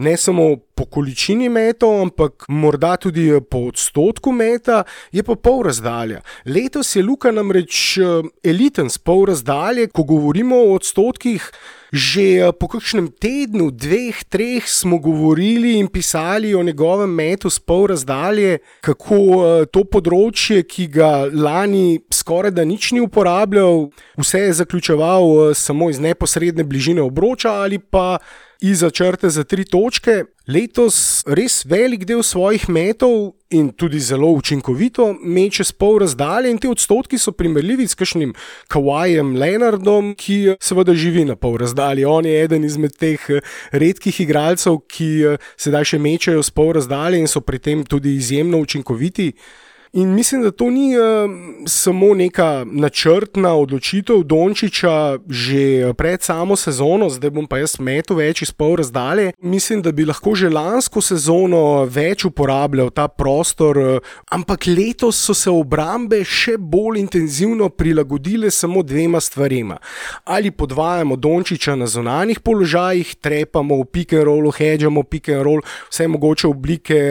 ne 0.00 0.16
samo 0.16 0.56
po 0.74 0.84
količini 0.84 1.48
metov, 1.48 2.00
ampak 2.00 2.46
morda 2.48 2.96
tudi 2.96 3.28
po 3.50 3.66
odstotku 3.68 4.32
meta, 4.32 4.84
je 5.12 5.22
pa 5.22 5.36
pol 5.36 5.62
razdalja. 5.68 6.22
Letos 6.46 6.96
je 6.96 7.02
Luka 7.04 7.32
namreč 7.32 7.98
eliten 8.44 8.88
s 8.88 8.98
pol 8.98 9.26
razdalje, 9.28 9.90
ko 9.92 10.08
govorimo 10.08 10.56
o 10.56 10.72
odstotkih. 10.78 11.52
Že 11.90 12.24
eh, 12.38 12.52
po 12.54 12.68
kakšnem 12.70 13.08
tednu, 13.18 13.72
dveh, 13.74 14.14
treh 14.30 14.62
smo 14.62 15.00
govorili 15.02 15.72
in 15.82 15.88
pisali 15.90 16.54
o 16.54 16.62
njegovem 16.62 17.10
metu 17.10 17.50
z 17.50 17.58
pol 17.58 17.88
razdalje, 17.90 18.60
kako 18.80 19.18
eh, 19.18 19.64
to 19.74 19.82
področje, 19.82 20.62
ki 20.62 20.86
ga 20.86 21.26
lani 21.26 21.98
skoraj 22.14 22.54
da 22.54 22.62
nič 22.62 22.92
ni 22.94 23.02
uporabljal, 23.02 23.90
vse 24.14 24.44
je 24.46 24.54
zaključeval 24.62 25.26
eh, 25.50 25.58
samo 25.58 25.90
iz 25.90 25.98
neposredne 25.98 26.62
bližine 26.62 27.02
obroča 27.02 27.58
ali 27.66 27.82
pa 27.82 28.22
izza 28.60 28.90
črte 28.90 29.30
za 29.30 29.44
tri 29.44 29.64
točke. 29.64 30.24
Letos 30.48 31.22
res 31.26 31.62
velik 31.64 32.04
del 32.04 32.22
svojih 32.26 32.68
metov 32.68 33.34
in 33.50 33.70
tudi 33.72 34.00
zelo 34.00 34.30
učinkovito 34.34 35.14
meče 35.22 35.64
s 35.64 35.72
pol 35.72 35.98
razdalje, 36.02 36.50
in 36.50 36.58
ti 36.58 36.68
odstotki 36.68 37.18
so 37.18 37.32
primerljivi 37.32 37.86
s 37.88 37.94
kakšnim 37.94 38.34
Kawajem 38.68 39.36
Leonardom, 39.38 40.14
ki 40.14 40.56
seveda 40.60 40.94
živi 40.94 41.24
na 41.24 41.36
pol 41.36 41.56
razdalje. 41.62 42.06
On 42.06 42.26
je 42.26 42.44
eden 42.44 42.64
izmed 42.64 42.96
teh 42.98 43.26
redkih 43.72 44.20
igralcev, 44.20 44.82
ki 44.88 45.38
sedaj 45.56 45.92
še 45.94 46.02
mečejo 46.02 46.42
s 46.42 46.50
pol 46.50 46.74
razdalje 46.76 47.22
in 47.22 47.30
so 47.30 47.40
pri 47.40 47.58
tem 47.58 47.84
tudi 47.84 48.16
izjemno 48.16 48.58
učinkoviti. 48.58 49.32
In 49.92 50.14
mislim, 50.14 50.42
da 50.42 50.50
to 50.50 50.70
ni 50.70 50.96
uh, 50.96 51.02
samo 51.66 52.14
neka 52.14 52.64
načrtna 52.72 53.54
odločitev 53.54 54.22
Dončiča 54.22 55.18
že 55.28 55.92
pred 55.94 56.22
samo 56.22 56.56
sezono, 56.56 57.08
zdaj 57.10 57.30
bom 57.30 57.46
pa 57.46 57.58
jaz 57.58 57.74
metu 57.82 58.14
več 58.14 58.42
iz 58.42 58.52
pol 58.52 58.76
razdalje. 58.78 59.32
Mislim, 59.42 59.82
da 59.82 59.90
bi 59.92 60.06
lahko 60.06 60.36
že 60.38 60.46
lansko 60.48 61.02
sezono 61.02 61.82
več 61.90 62.24
uporabljal 62.24 62.92
ta 62.94 63.08
prostor, 63.08 63.78
uh, 63.78 64.12
ampak 64.30 64.68
letos 64.70 65.18
so 65.18 65.34
se 65.34 65.50
obrambe 65.50 66.22
še 66.24 66.54
bolj 66.54 67.00
intenzivno 67.00 67.68
prilagodile 67.68 68.50
samo 68.50 68.84
dvema 68.86 69.18
stvarema. 69.20 69.80
Ali 70.24 70.54
podvajamo 70.54 71.16
Dončiča 71.16 71.74
na 71.74 71.90
zonalnih 71.90 72.38
položajih, 72.46 73.16
trepamo 73.18 73.82
v 73.82 73.90
pick 73.90 74.14
and 74.14 74.22
roll, 74.30 74.52
hedžamo 74.54 75.02
pick 75.02 75.34
and 75.34 75.42
roll, 75.42 75.66
vse 75.90 76.06
mogoče 76.06 76.46
oblike 76.46 77.02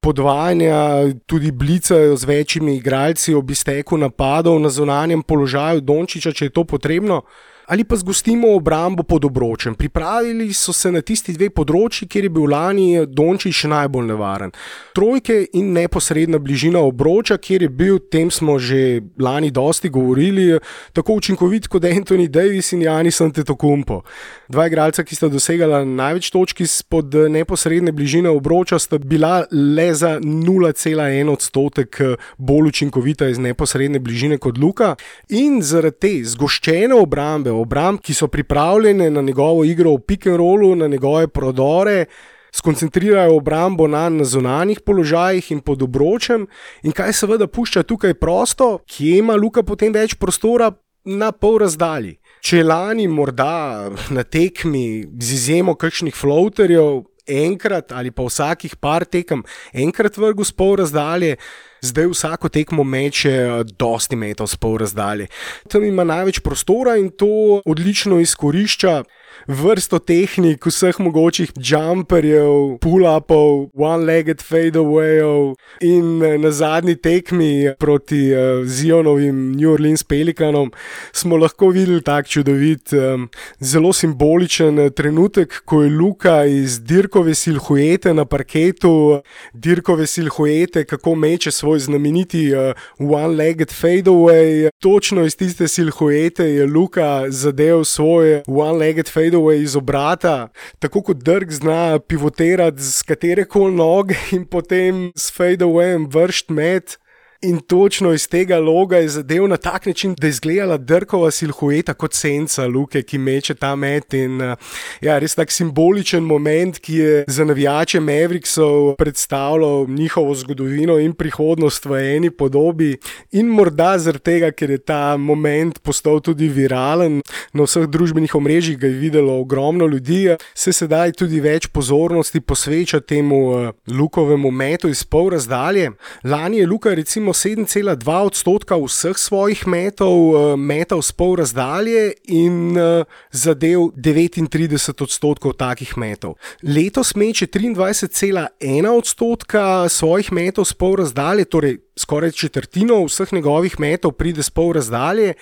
podvajanja, 0.00 1.12
tudi 1.28 1.52
blicajo 1.52 2.16
z 2.22 2.24
večjimi 2.24 2.76
igralci 2.76 3.34
ob 3.34 3.50
izteku 3.50 3.98
napadov 3.98 4.60
na 4.60 4.70
zunanjem 4.70 5.22
položaju 5.22 5.80
Dončiča, 5.80 6.32
če 6.32 6.46
je 6.46 6.54
to 6.54 6.64
potrebno 6.64 7.22
ali 7.66 7.84
pa 7.84 7.96
zgostimo 7.96 8.54
obrambo 8.54 9.02
pod 9.02 9.24
obročem. 9.24 9.74
Pripravili 9.74 10.52
so 10.52 10.72
se 10.72 10.92
na 10.92 11.00
tisti 11.00 11.32
dve 11.32 11.50
področji, 11.50 12.08
kjer 12.08 12.24
je 12.24 12.30
bil 12.30 12.50
lani 12.50 13.06
Dončić 13.06 13.64
najbolj 13.70 14.06
nevaren. 14.06 14.52
Trojke 14.96 15.38
in 15.52 15.72
neposredna 15.72 16.38
bližina 16.38 16.82
obroča, 16.82 17.38
kjer 17.38 17.62
je 17.62 17.68
bil, 17.68 17.98
tem 18.10 18.30
smo 18.30 18.58
že 18.58 19.00
lani 19.18 19.50
dosti 19.50 19.88
govorili, 19.88 20.58
tako 20.92 21.16
učinkovit 21.20 21.68
kot 21.68 21.84
Anthony 21.88 22.28
Davis 22.28 22.72
in 22.72 22.82
Janis 22.82 23.20
Antetokounmpo. 23.20 24.02
Dva 24.48 24.66
igralca, 24.66 25.04
ki 25.04 25.16
sta 25.16 25.28
dosegala 25.32 25.84
največ 25.84 26.30
točk 26.34 26.60
izpod 26.60 27.14
neposredne 27.30 27.92
bližine 27.92 28.30
obroča, 28.30 28.78
sta 28.78 28.98
bila 28.98 29.44
le 29.52 29.88
za 29.94 30.18
0,1 30.20 31.30
odstotek 31.32 32.00
bolj 32.38 32.68
učinkovita 32.72 33.28
iz 33.28 33.38
neposredne 33.38 34.00
bližine 34.00 34.38
kot 34.38 34.58
Luka. 34.58 34.94
In 35.28 35.62
zaradi 35.62 35.96
te 36.02 36.12
zgoščene 36.34 36.94
obrambe, 36.94 37.51
obramb, 37.54 38.00
ki 38.00 38.14
so 38.14 38.28
pripravljene 38.28 39.10
na 39.10 39.22
njegovo 39.22 39.64
igro 39.64 39.94
v 39.96 40.04
pick 40.06 40.26
and 40.26 40.36
rollu, 40.36 40.74
na 40.76 40.86
njegove 40.86 41.28
prodore. 41.28 42.04
Skoncentrirajo 42.52 43.36
obrambo 43.36 43.86
na, 43.88 44.08
na 44.08 44.24
zunanjih 44.24 44.80
položajih 44.80 45.52
in 45.52 45.60
pod 45.60 45.82
obročem, 45.82 46.46
in 46.82 46.92
kaj 46.92 47.12
seveda 47.12 47.46
pušča 47.46 47.82
tukaj 47.82 48.14
prosto, 48.14 48.78
kje 48.86 49.18
ima 49.18 49.34
Luka 49.34 49.62
potem 49.62 49.92
več 49.92 50.14
prostora 50.20 50.68
na 51.04 51.32
pol 51.32 51.58
razdalji. 51.62 52.18
Če 52.42 52.60
lani 52.64 53.06
morda 53.08 53.88
na 54.10 54.24
tekmi 54.24 55.06
z 55.18 55.38
izjemo 55.38 55.74
kakšnih 55.74 56.14
floaterjev, 56.14 57.04
enkrat 57.26 57.92
ali 57.92 58.10
pa 58.10 58.26
vsakih 58.26 58.76
par 58.76 59.06
tekem, 59.06 59.44
enkrat 59.72 60.18
vrgu 60.18 60.44
s 60.44 60.52
pol 60.52 60.76
razdalje, 60.82 61.36
zdaj 61.82 62.06
vsako 62.06 62.48
tekmo 62.48 62.84
meče 62.84 63.64
dosti 63.78 64.16
metov 64.16 64.46
s 64.46 64.56
pol 64.56 64.78
razdalje. 64.78 65.26
Tam 65.68 65.84
ima 65.84 66.04
največ 66.04 66.40
prostora 66.40 66.96
in 66.96 67.10
to 67.10 67.62
odlično 67.64 68.20
izkorišča 68.20 69.02
vrsto 69.48 69.98
tehnik, 69.98 70.66
vseh 70.66 70.98
mogočih 71.02 71.52
jumperjev, 71.56 72.78
pull-upov, 72.82 73.70
one-legged 73.74 74.42
fadeawayov 74.42 75.54
in 75.82 76.22
eh, 76.22 76.38
na 76.38 76.50
zadnji 76.50 76.96
tekmi 76.96 77.74
proti 77.78 78.30
uh, 78.34 78.62
Zionovim 78.66 79.52
New 79.56 79.72
Orleans 79.72 80.04
Pelikanom 80.04 80.72
smo 81.12 81.36
lahko 81.36 81.72
videli 81.74 82.02
tak 82.02 82.28
čudovit, 82.28 82.92
um, 82.92 83.28
zelo 83.60 83.92
simboličen 83.92 84.90
trenutek, 84.96 85.62
ko 85.64 85.82
je 85.82 85.90
Luka 85.90 86.44
iz 86.44 86.80
Dirkove 86.80 87.34
silhuete 87.34 88.14
na 88.14 88.24
parketu, 88.24 89.22
Dirkove 89.52 90.06
silhuete, 90.06 90.84
kako 90.84 91.14
meče 91.14 91.50
svoj 91.50 91.78
znameniti 91.78 92.52
uh, 92.54 92.72
one-legged 92.98 93.72
fadeaway. 93.72 94.68
Točno 94.80 95.24
iz 95.24 95.36
tiste 95.36 95.68
silhuete 95.68 96.44
je 96.44 96.66
Luka 96.66 97.24
zadev 97.28 97.84
svoj 97.84 98.42
one-legged 98.46 99.10
fadeaway 99.10 99.31
fadeaway 99.32 99.62
iz 99.62 99.76
obrata, 99.76 100.48
tako 100.78 101.02
kot 101.02 101.22
Dirk 101.24 101.50
zna 101.50 101.98
pivotirati 101.98 102.82
z 102.82 103.02
katere 103.02 103.44
koli 103.44 103.74
noge 103.74 104.16
in 104.32 104.44
potem 104.44 105.12
s 105.16 105.32
fadeawayem 105.32 106.06
vršiti 106.06 106.52
med. 106.52 106.96
In 107.44 107.60
točno 107.60 108.12
iz 108.12 108.28
tega 108.28 108.58
loga 108.58 108.96
je 108.96 109.08
zadev 109.08 109.48
na 109.48 109.56
tak 109.56 109.86
način, 109.86 110.14
da 110.18 110.26
je 110.26 110.30
izgledala 110.30 110.76
drkova 110.76 111.30
silhueta 111.30 111.94
kot 111.94 112.14
senca 112.14 112.66
luke, 112.66 113.02
ki 113.02 113.18
meče 113.18 113.54
ta 113.54 113.74
met. 113.76 114.14
In, 114.14 114.36
uh, 114.42 114.52
ja, 115.00 115.16
res 115.18 115.34
tak 115.34 115.50
simboličen 115.50 116.22
moment, 116.22 116.78
ki 116.78 116.94
je 116.94 117.24
za 117.26 117.44
navijače 117.44 118.00
Mavericksov 118.00 118.94
predstavljal 118.98 119.86
njihovo 119.88 120.34
zgodovino 120.34 120.98
in 120.98 121.16
prihodnost 121.18 121.84
v 121.84 121.98
eni 122.16 122.30
podobi. 122.30 122.92
In 123.32 123.50
morda 123.50 123.98
zaradi 123.98 124.22
tega, 124.24 124.52
ker 124.52 124.70
je 124.70 124.78
ta 124.78 125.16
moment 125.16 125.82
postal 125.82 126.20
tudi 126.20 126.48
viralen 126.48 127.20
na 127.52 127.66
vseh 127.66 127.88
družbenih 127.90 128.34
omrežjih, 128.38 128.78
ga 128.78 128.86
je 128.86 129.00
videlo 129.02 129.40
ogromno 129.40 129.86
ljudi, 129.86 130.36
se 130.54 130.72
sedaj 130.72 131.16
tudi 131.18 131.40
več 131.40 131.66
pozornosti 131.66 132.40
posveča 132.40 133.00
temu 133.00 133.42
uh, 133.50 133.68
lukovemu 133.90 134.50
metu 134.50 134.88
iz 134.88 135.02
pol 135.04 135.34
razdalje. 135.34 135.90
Lani 136.22 136.62
je 136.62 136.66
Luka 136.66 136.94
recimo 136.94 137.31
7,2 137.32 138.26
odstotka 138.26 138.76
vseh 138.76 139.18
svojih 139.18 139.66
metov, 139.66 140.16
eh, 140.36 140.56
metov 140.56 141.02
s 141.02 141.12
pol 141.12 141.36
razdalje 141.36 142.12
in 142.28 142.76
eh, 142.78 143.04
zadev 143.30 143.92
39 143.96 145.02
odstotkov 145.02 145.56
takih 145.58 145.96
metov. 145.96 146.36
Letos 146.62 147.14
meče 147.14 147.46
23,1 147.46 148.88
odstotka 148.88 149.88
svojih 149.88 150.32
metov 150.32 150.64
s 150.64 150.72
pol 150.72 150.96
razdalje, 151.02 151.44
torej 151.44 151.78
skoraj 151.96 152.30
četrtino 152.30 153.04
vseh 153.04 153.32
njegovih 153.32 153.80
metov 153.80 154.12
pride 154.12 154.42
s 154.42 154.50
pol 154.50 154.72
razdalje 154.72 155.34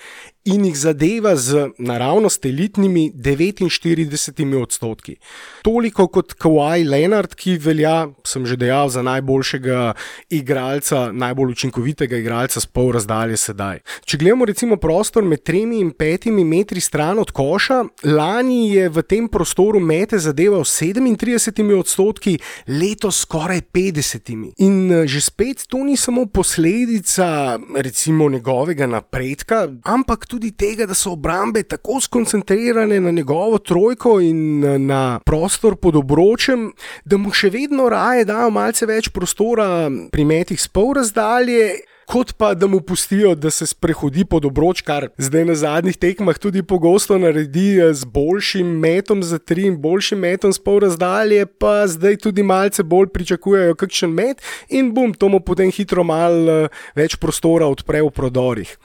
in 0.45 0.65
jih 0.65 0.77
zadeva 0.77 1.35
z 1.35 1.69
naravnost 1.77 2.45
elitnimi 2.45 3.11
49 3.15 4.61
odstotki. 4.61 5.15
Toliko 5.63 6.07
kot 6.07 6.33
Kawhi 6.33 6.83
Leonard, 6.83 7.35
ki 7.35 7.55
velja, 7.61 8.09
sem 8.27 8.45
že 8.45 8.57
dejal, 8.59 8.89
za 8.89 9.01
najboljšega 9.05 9.93
igralca, 10.29 11.11
najbolj 11.11 11.55
učinkovitega 11.55 12.17
igralca 12.17 12.59
s 12.59 12.67
pol 12.67 12.91
razdalje 12.91 13.37
sedaj. 13.37 13.79
Če 14.05 14.17
gledamo 14.17 14.45
recimo 14.45 14.77
prostor 14.81 15.23
med 15.23 15.45
3 15.47 15.63
in 15.79 15.93
5 15.95 16.29
metri 16.43 16.81
stran 16.81 17.19
od 17.21 17.31
koša, 17.31 17.83
lani 18.03 18.73
je 18.75 18.89
v 18.89 19.05
tem 19.07 19.29
prostoru 19.31 19.79
mete 19.79 20.19
zadeval 20.19 20.65
37 20.67 21.71
odstotki, 21.79 22.37
letos 22.67 23.23
skoraj 23.23 23.61
50. 23.71 24.53
In 24.59 24.91
eh, 24.91 25.07
že 25.07 25.21
spet 25.23 25.63
to 25.71 25.85
ni 25.85 25.95
samo 25.97 26.25
po 26.25 26.41
posledica 26.41 27.59
recimo 27.75 28.29
njegovega 28.29 28.87
napredka, 28.87 29.69
ampak 29.83 30.25
tudi 30.31 30.51
tega, 30.55 30.87
da 30.87 30.95
so 30.95 31.11
obrambe 31.17 31.63
tako 31.63 31.99
skoncentrirane 32.01 32.99
na 33.03 33.11
njegovo 33.11 33.57
trojko 33.57 34.19
in 34.23 34.63
na 34.85 35.19
prostor 35.25 35.75
pod 35.75 35.95
obročem, 35.99 36.69
da 37.05 37.17
mu 37.17 37.33
še 37.35 37.51
vedno 37.51 37.89
raje 37.91 38.25
dajo 38.25 38.49
malce 38.49 38.87
več 38.87 39.11
prostora 39.11 39.89
pri 40.11 40.25
metih 40.25 40.61
s 40.61 40.71
pol 40.71 40.93
razdalje. 41.01 41.90
Kot 42.11 42.33
pa 42.37 42.53
da 42.53 42.67
mu 42.67 42.81
pustijo, 42.81 43.35
da 43.35 43.49
se 43.49 43.65
sprehodi 43.65 44.25
pod 44.25 44.45
obroč, 44.45 44.81
kar 44.83 45.07
zdaj 45.17 45.45
na 45.47 45.55
zadnjih 45.55 45.97
tekmah 45.97 46.37
tudi 46.37 46.63
pogosto 46.63 47.15
naredi 47.17 47.79
eh, 47.79 47.93
z 47.93 48.05
boljšim 48.05 48.67
metom 48.67 49.23
za 49.23 49.39
tri 49.39 49.69
in 49.69 49.77
boljšim 49.81 50.19
metom 50.19 50.51
z 50.53 50.59
pol 50.59 50.81
razdalje, 50.83 51.45
pa 51.45 51.87
zdaj 51.87 52.17
tudi 52.25 52.43
malce 52.43 52.83
bolj 52.83 53.07
pričakujejo 53.15 53.77
kakšen 53.79 54.11
met 54.11 54.43
in 54.69 54.91
bom, 54.91 55.13
to 55.13 55.29
mu 55.31 55.39
potem 55.39 55.71
hitro 55.71 56.03
malo 56.03 56.65
eh, 56.65 56.81
več 56.99 57.15
prostora 57.15 57.69
odpre 57.71 58.03
v 58.03 58.11
prodorih. 58.11 58.75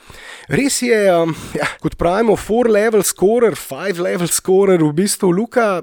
Res 0.49 0.79
je, 0.87 1.01
um, 1.11 1.35
ja, 1.59 1.67
kot 1.83 1.99
pravimo, 1.99 2.37
four 2.39 2.71
level 2.71 3.03
scorer, 3.03 3.59
five 3.59 3.99
level 3.99 4.31
scorer, 4.31 4.79
v 4.79 4.93
bistvu 5.03 5.33
Luka 5.35 5.83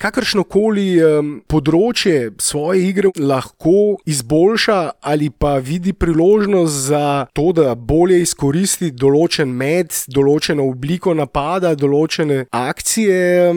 kakršno 0.00 0.44
koli 0.48 0.94
um, 1.04 1.32
področje 1.50 2.32
svoje 2.40 2.86
igre 2.88 3.10
lahko 3.18 3.98
izboljša 4.08 4.78
ali 5.00 5.28
pa 5.30 5.56
vidi 5.60 5.92
priložnost 5.92 6.86
za 6.88 7.26
to, 7.36 7.50
da 7.56 7.74
bolje 7.74 8.20
izkoristi 8.24 8.90
določen 8.96 9.52
med, 9.52 9.92
določeno 10.08 10.66
obliko 10.70 11.14
napada, 11.16 11.74
določene 11.76 12.46
akcije. 12.54 13.52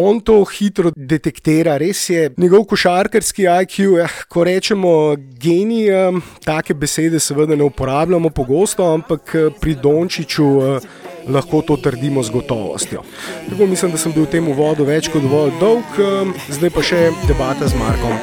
On 0.00 0.20
to 0.20 0.40
hitro 0.50 0.92
detektira, 0.96 1.76
res 1.80 2.02
je 2.10 2.28
njegov 2.40 2.66
košarkarski 2.72 3.46
IQ. 3.46 3.78
Ja, 4.00 4.10
ko 4.28 4.44
rečemo 4.48 5.14
genij, 5.40 5.90
um, 5.94 6.22
take 6.44 6.74
besede 6.74 7.22
seveda 7.22 7.56
ne 7.56 7.68
uporabljamo 7.70 8.34
pogosto, 8.34 8.90
ampak 8.98 9.34
uh, 9.38 9.50
pri 9.60 9.78
Dončiću. 9.82 10.50
Uh, 10.58 11.03
lahko 11.28 11.62
to 11.62 11.76
trdimo 11.76 12.22
z 12.22 12.30
gotovostjo. 12.30 13.02
Tako 13.50 13.66
mislim, 13.66 13.92
da 13.92 13.98
sem 13.98 14.12
bil 14.12 14.24
v 14.24 14.32
tem 14.36 14.48
uvodu 14.48 14.84
več 14.84 15.08
kot 15.12 15.22
dovolj 15.22 15.52
dolg, 15.60 15.98
um, 15.98 16.34
zdaj 16.48 16.70
pa 16.74 16.82
še 16.82 17.04
debata 17.28 17.68
z 17.68 17.78
Markom. 17.80 18.16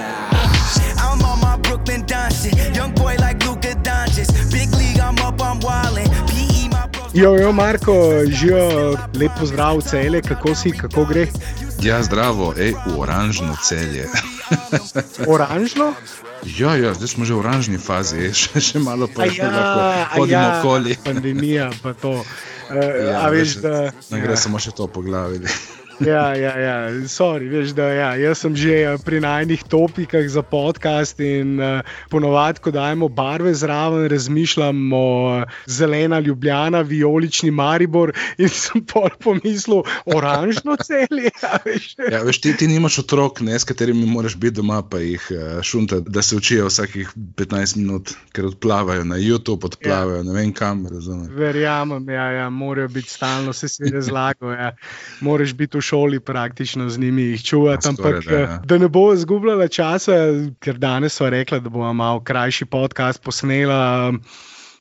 Jo, 7.14 7.36
jo, 7.36 7.52
Marko, 7.52 7.94
živijo, 8.26 8.96
lepo 9.20 9.46
zdrav, 9.46 9.82
cele, 9.82 10.22
kako 10.22 10.56
si, 10.56 10.72
kako 10.72 11.06
gre? 11.06 11.28
Ja, 11.82 12.04
zdravo, 12.04 12.54
ej, 12.58 12.72
v 12.88 13.00
oranžno 13.00 13.56
celje. 13.64 14.08
oranžno? 15.34 15.94
Ja, 16.58 16.76
ja, 16.76 16.94
zdaj 16.94 17.08
smo 17.08 17.26
že 17.26 17.34
v 17.34 17.44
oranžni 17.44 17.78
fazi, 17.78 18.32
še, 18.40 18.62
še 18.64 18.80
malo 18.80 19.12
pa 19.12 19.28
še 19.28 19.44
ja, 19.44 19.52
lahko 19.52 20.22
hodimo 20.22 20.40
ja, 20.40 20.60
okoli. 20.60 20.98
Pandemija, 21.04 21.70
pa 21.84 21.94
to. 21.94 22.24
Uh, 22.72 23.12
ja, 23.12 23.28
veš, 23.34 23.58
da, 23.64 23.92
ne 24.14 24.22
gre 24.24 24.36
ja. 24.36 24.40
samo 24.40 24.62
še 24.62 24.74
to 24.78 24.88
po 24.88 25.04
glavi. 25.06 25.44
Ja, 26.06 26.36
ja, 26.36 26.54
ja. 26.58 26.76
Sorry, 27.08 27.50
veš, 27.50 27.74
da, 27.78 27.86
ja. 27.94 28.10
Jaz 28.18 28.42
sem 28.42 28.56
že 28.58 28.74
eh, 28.82 28.98
pri 29.06 29.22
najnih 29.22 29.64
topikah 29.70 30.26
za 30.26 30.42
podcast 30.42 31.20
in 31.22 31.60
uh, 31.62 31.86
ponovadi, 32.10 32.62
ko 32.62 32.72
dajemo 32.74 33.10
barve 33.10 33.54
zraven, 33.54 34.08
razmišljam 34.10 34.94
o 34.94 35.06
uh, 35.30 35.44
zelena 35.66 36.20
Ljubljana, 36.20 36.82
vijolični 36.82 37.52
Maribor 37.52 38.14
in 38.38 38.50
sem 38.50 38.86
pol 38.86 39.10
pomislil, 39.20 39.84
oranžno 40.06 40.78
celje. 40.82 41.30
Ja, 41.42 41.58
veš, 41.66 41.86
ja, 42.12 42.20
veš 42.24 42.38
ti, 42.42 42.52
ti 42.58 42.68
nimaš 42.68 43.00
otrok, 43.02 43.40
ne, 43.42 43.56
s 43.60 43.66
katerimi 43.66 44.06
moraš 44.06 44.36
biti 44.38 44.60
doma, 44.60 44.82
pa 44.86 45.00
jih 45.02 45.24
uh, 45.32 45.62
šunta, 45.66 46.00
da 46.00 46.22
se 46.22 46.36
učijo 46.36 46.68
vsakih 46.68 47.10
15 47.16 47.78
minut, 47.78 48.14
ker 48.32 48.46
odplavajo 48.46 49.04
na 49.08 49.18
YouTube, 49.18 49.66
odplavajo 49.66 50.22
ja. 50.22 50.24
ne 50.24 50.34
vem 50.34 50.54
kam. 50.54 50.86
Verjamem, 51.30 52.10
ja, 52.10 52.26
ja, 52.32 52.50
morajo 52.50 52.88
biti 52.88 53.10
stalno, 53.10 53.54
se 53.54 53.68
svet 53.68 54.04
zlago. 54.04 54.52
Ja. 54.52 54.72
Moraš 55.22 55.54
biti 55.54 55.78
v 55.78 55.82
šoli 55.92 56.20
praktično 56.20 56.90
z 56.90 57.00
njimi 57.00 57.22
jih 57.22 57.44
čuvati. 57.44 57.88
Ampak 57.88 58.24
da, 58.26 58.38
ja. 58.40 58.60
da 58.66 58.78
ne 58.78 58.88
bo 58.88 59.12
izgubljala 59.14 59.68
časa, 59.68 60.14
ker 60.64 60.78
danes 60.80 61.20
so 61.20 61.30
rekli, 61.30 61.60
da 61.62 61.70
bomo 61.70 61.94
malo 61.94 62.24
krajši 62.24 62.66
podcast 62.66 63.24
posnela. 63.24 64.14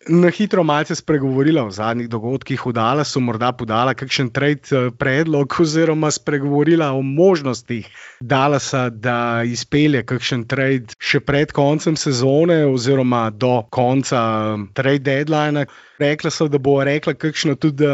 Na 0.09 0.31
hitro 0.31 0.63
malce 0.65 0.95
spregovorila 0.95 1.63
o 1.65 1.71
zadnjih 1.71 2.09
dogodkih 2.09 2.63
v 2.67 2.73
Dallasu, 2.73 3.21
morda 3.21 3.51
podala 3.53 3.93
kakšen 3.93 4.31
trade 4.33 4.73
eh, 4.73 4.89
predlog, 4.97 5.53
oziroma 5.61 6.09
spregovorila 6.11 6.95
o 6.97 7.03
možnostih 7.03 7.85
Dallasa, 8.21 8.89
da 8.89 9.43
izpelje 9.45 10.01
kakšen 10.09 10.47
trade 10.49 10.97
še 10.97 11.21
pred 11.21 11.53
koncem 11.53 12.01
sezone, 12.01 12.63
oziroma 12.65 13.29
do 13.29 13.61
konca 13.69 14.25
eh, 14.25 14.65
trade 14.73 15.05
deadline. 15.05 15.67
Rekla 16.01 16.33
so, 16.33 16.49
da 16.49 16.57
bo 16.57 16.79
rekla 16.81 17.13
kakšno 17.13 17.59
tudi 17.61 17.93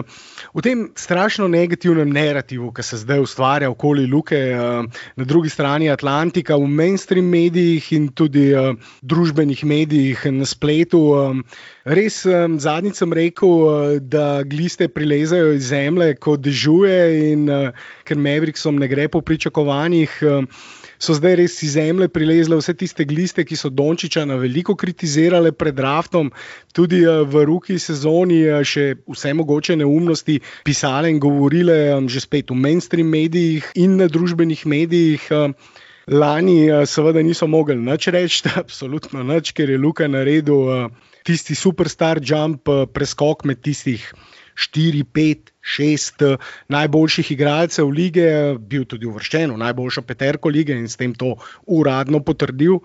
v 0.55 0.63
tem 0.63 0.87
strašno 0.95 1.49
negativnem 1.51 2.13
narativu, 2.15 2.71
ki 2.71 2.87
se 2.87 3.03
zdaj 3.03 3.25
ustvarja 3.27 3.73
okoli 3.75 4.07
Luke, 4.07 4.39
eh, 4.39 5.03
na 5.19 5.27
drugi 5.27 5.51
strani 5.51 5.91
Atlantika, 5.91 6.55
v 6.55 6.71
mainstream 6.71 7.27
medijih 7.35 7.91
in 7.99 8.13
tudi 8.15 8.53
družbenih 9.03 9.67
medijih 9.67 10.29
na 10.31 10.47
spletu. 10.47 11.03
Res 11.87 12.19
zadnjič 12.27 12.99
sem 12.99 13.13
rekel, 13.15 14.01
da 14.03 14.43
gliste 14.43 14.89
prilezajo 14.91 15.53
iz 15.55 15.69
zemlje, 15.71 16.17
ko 16.19 16.35
dežuje, 16.35 16.99
in 17.31 17.47
ker 18.03 18.19
Mavriksom 18.19 18.81
ne 18.83 18.89
gre 18.91 19.07
po 19.07 19.23
pričakovanjih 19.23 20.19
so 20.99 21.15
zdaj 21.17 21.37
res 21.41 21.57
iz 21.63 21.75
zemlje 21.77 22.09
prilezle 22.09 22.57
vse 22.59 22.75
tiste 22.75 23.05
gliste, 23.09 23.45
ki 23.45 23.57
so 23.57 23.71
Dončiča 23.71 24.25
na 24.29 24.37
veliko 24.41 24.77
kritizirale 24.77 25.53
pred 25.53 25.79
Raftom, 25.79 26.31
tudi 26.73 27.03
eh, 27.05 27.23
v 27.25 27.45
ruki 27.49 27.79
sezoni 27.83 28.43
eh, 28.45 28.65
še 28.65 28.87
vse 29.07 29.35
mogoče 29.37 29.77
neumnosti 29.77 30.41
pisale 30.65 31.13
in 31.13 31.21
govorile, 31.23 31.79
eh, 31.93 32.07
že 32.09 32.25
spet 32.25 32.51
v 32.51 32.61
mainstream 32.61 33.11
medijih 33.13 33.73
in 33.75 33.99
na 34.01 34.09
družbenih 34.09 34.67
medijih. 34.67 35.29
Lani, 36.07 36.71
seveda, 36.87 37.19
niso 37.19 37.49
mogli 37.51 37.75
nič 37.75 38.07
reči, 38.15 38.47
absolutno 38.63 39.25
nič, 39.27 39.51
ker 39.51 39.71
je 39.71 39.79
Luka 39.79 40.07
naredil 40.07 40.87
tisti 41.27 41.57
superstar 41.59 42.23
jump, 42.23 42.71
preskok 42.95 43.45
med 43.49 43.61
tistih 43.65 44.05
4, 44.57 45.05
5, 45.13 45.51
6 45.61 46.25
najboljših 46.73 47.33
igralcev 47.35 47.91
lige, 47.93 48.29
bil 48.59 48.87
tudi 48.89 49.09
uvrščen 49.11 49.53
v 49.53 49.61
najboljšo 49.61 50.07
peterko 50.07 50.49
lige 50.49 50.77
in 50.77 50.89
s 50.89 50.97
tem 50.97 51.13
to 51.15 51.35
uradno 51.67 52.23
potrdil. 52.25 52.81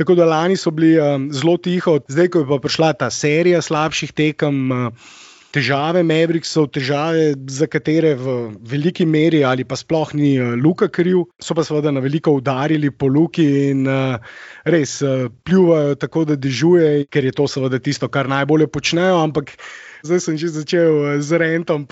Tako 0.00 0.16
da 0.16 0.24
lani 0.24 0.56
so 0.56 0.70
bili 0.72 0.94
um, 0.96 1.28
zelo 1.34 1.58
tiho, 1.60 1.98
zdaj, 2.08 2.30
ko 2.32 2.40
je 2.40 2.48
pa 2.48 2.58
prišla 2.62 2.92
ta 2.96 3.10
serija 3.12 3.60
slabših 3.60 4.14
tekem. 4.16 4.70
Uh, 4.72 5.10
Težave 5.50 6.04
Mavericksov, 6.06 6.68
težave, 6.70 7.32
za 7.50 7.66
katere 7.66 8.14
v 8.14 8.54
veliki 8.70 9.02
meri 9.02 9.42
ali 9.42 9.64
pa 9.66 9.74
sploh 9.74 10.12
ni 10.14 10.36
uh, 10.38 10.54
Luka 10.54 10.86
kriv, 10.86 11.24
so 11.42 11.56
pa 11.58 11.64
seveda 11.66 11.90
na 11.90 12.02
veliko 12.04 12.36
udarili 12.38 12.92
po 12.94 13.10
Luki 13.10 13.46
in 13.70 13.82
uh, 13.90 14.22
res 14.62 15.00
uh, 15.02 15.26
pljuvajo 15.42 15.96
tako, 15.98 16.24
da 16.24 16.36
dežuje, 16.38 17.06
ker 17.10 17.26
je 17.26 17.34
to 17.34 17.48
seveda 17.50 17.80
tisto, 17.82 18.06
kar 18.08 18.30
najbolje 18.30 18.68
počnejo. 18.70 19.18
Ampak 19.24 19.56
zdaj 20.06 20.20
sem 20.22 20.36
že 20.38 20.52
začel 20.54 21.18
eh, 21.18 21.22
z 21.22 21.40
rentom. 21.40 21.86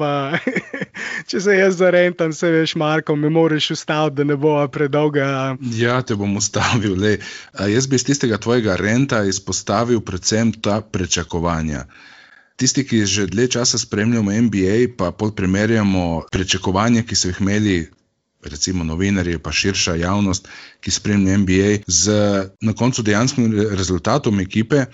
Če 1.29 1.41
se 1.43 1.57
jaz 1.59 1.79
zarentam, 1.81 2.33
se 2.33 2.51
veš, 2.51 2.77
Marko, 2.79 3.17
me 3.17 3.31
moraš 3.33 3.73
ustaviti, 3.75 4.21
da 4.21 4.25
ne 4.25 4.37
bo 4.39 4.55
predolga. 4.71 5.57
Ja, 5.75 5.99
te 6.03 6.15
bom 6.15 6.37
ustavil. 6.39 6.95
Le. 6.95 7.19
Jaz 7.59 7.91
bi 7.91 7.99
iz 7.99 8.07
tistega 8.07 8.39
tvojega 8.39 8.79
renta 8.79 9.25
izpostavil 9.27 10.01
predvsem 10.01 10.55
ta 10.63 10.81
prečakovanja. 10.81 11.85
Tisti, 12.59 12.83
ki 12.83 13.05
že 13.07 13.29
dlje 13.31 13.55
časa 13.55 13.79
spremljamo 13.79 14.35
NBA, 14.35 14.99
pa 14.99 15.13
primerjamo 15.15 16.27
prečakovanja, 16.33 17.05
ki 17.07 17.15
so 17.15 17.31
jih 17.31 17.41
imeli. 17.41 17.79
Recimo 18.39 18.85
novinarji, 18.87 19.39
pa 19.43 19.51
širša 19.51 19.97
javnost, 19.99 20.47
ki 20.81 20.91
spremlja 20.95 21.39
NBA, 21.43 21.71
z 21.87 22.13
na 22.63 22.73
koncu 22.75 23.03
dejanskim 23.03 23.51
rezultatom 23.75 24.41
ekipe, 24.41 24.85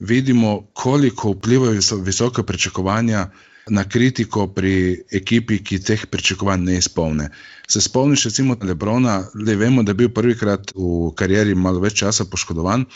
vidimo, 0.00 0.70
koliko 0.72 1.34
vplivajo 1.34 2.00
visoke 2.04 2.42
pričakovanja 2.42 3.28
na 3.68 3.84
kritiko 3.84 4.46
pri 4.46 5.04
ekipi, 5.12 5.60
ki 5.64 5.78
teh 5.84 6.06
pričakovanj 6.06 6.64
ne 6.64 6.78
izpolne. 6.80 7.28
Se 7.68 7.80
spomniš, 7.80 8.24
recimo, 8.24 8.56
Lebrona, 8.62 9.22
le 9.34 9.56
vemo, 9.56 9.82
da 9.82 9.92
je 9.92 10.00
bil 10.04 10.12
prvikrat 10.12 10.72
v 10.74 11.12
karieri 11.16 11.54
malo 11.54 11.80
več 11.80 12.00
časa 12.00 12.24
poškodovan. 12.24 12.88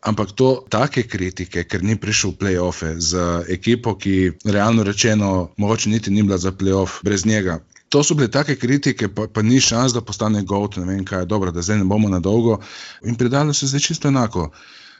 Ampak 0.00 0.32
to 0.32 0.64
take 0.70 1.02
kritike, 1.10 1.64
ker 1.66 1.82
ni 1.82 1.96
prišel 1.98 2.30
v 2.30 2.38
play-offe 2.38 3.00
z 3.02 3.18
ekipo, 3.50 3.96
ki 3.98 4.38
realno 4.46 4.86
rečeno, 4.86 5.50
mogoče 5.58 5.90
niti 5.90 6.10
ni 6.10 6.22
bila 6.22 6.38
za 6.38 6.52
play-off 6.52 7.02
brez 7.02 7.26
njega. 7.26 7.58
To 7.88 8.02
so 8.04 8.14
bile 8.14 8.28
take 8.30 8.56
kritike, 8.56 9.08
pa, 9.08 9.26
pa 9.26 9.42
ni 9.42 9.60
šans, 9.60 9.92
da 9.92 10.00
postane 10.00 10.42
GOT, 10.44 10.76
ne 10.76 10.86
vem 10.86 11.04
kaj, 11.04 11.26
dobro, 11.26 11.50
da 11.50 11.62
zdaj 11.62 11.78
ne 11.78 11.84
bomo 11.84 12.08
na 12.08 12.20
dolgo. 12.20 12.60
In 13.02 13.16
predalo 13.16 13.54
se 13.54 13.66
zdaj 13.66 13.80
čisto 13.80 14.08
enako. 14.08 14.50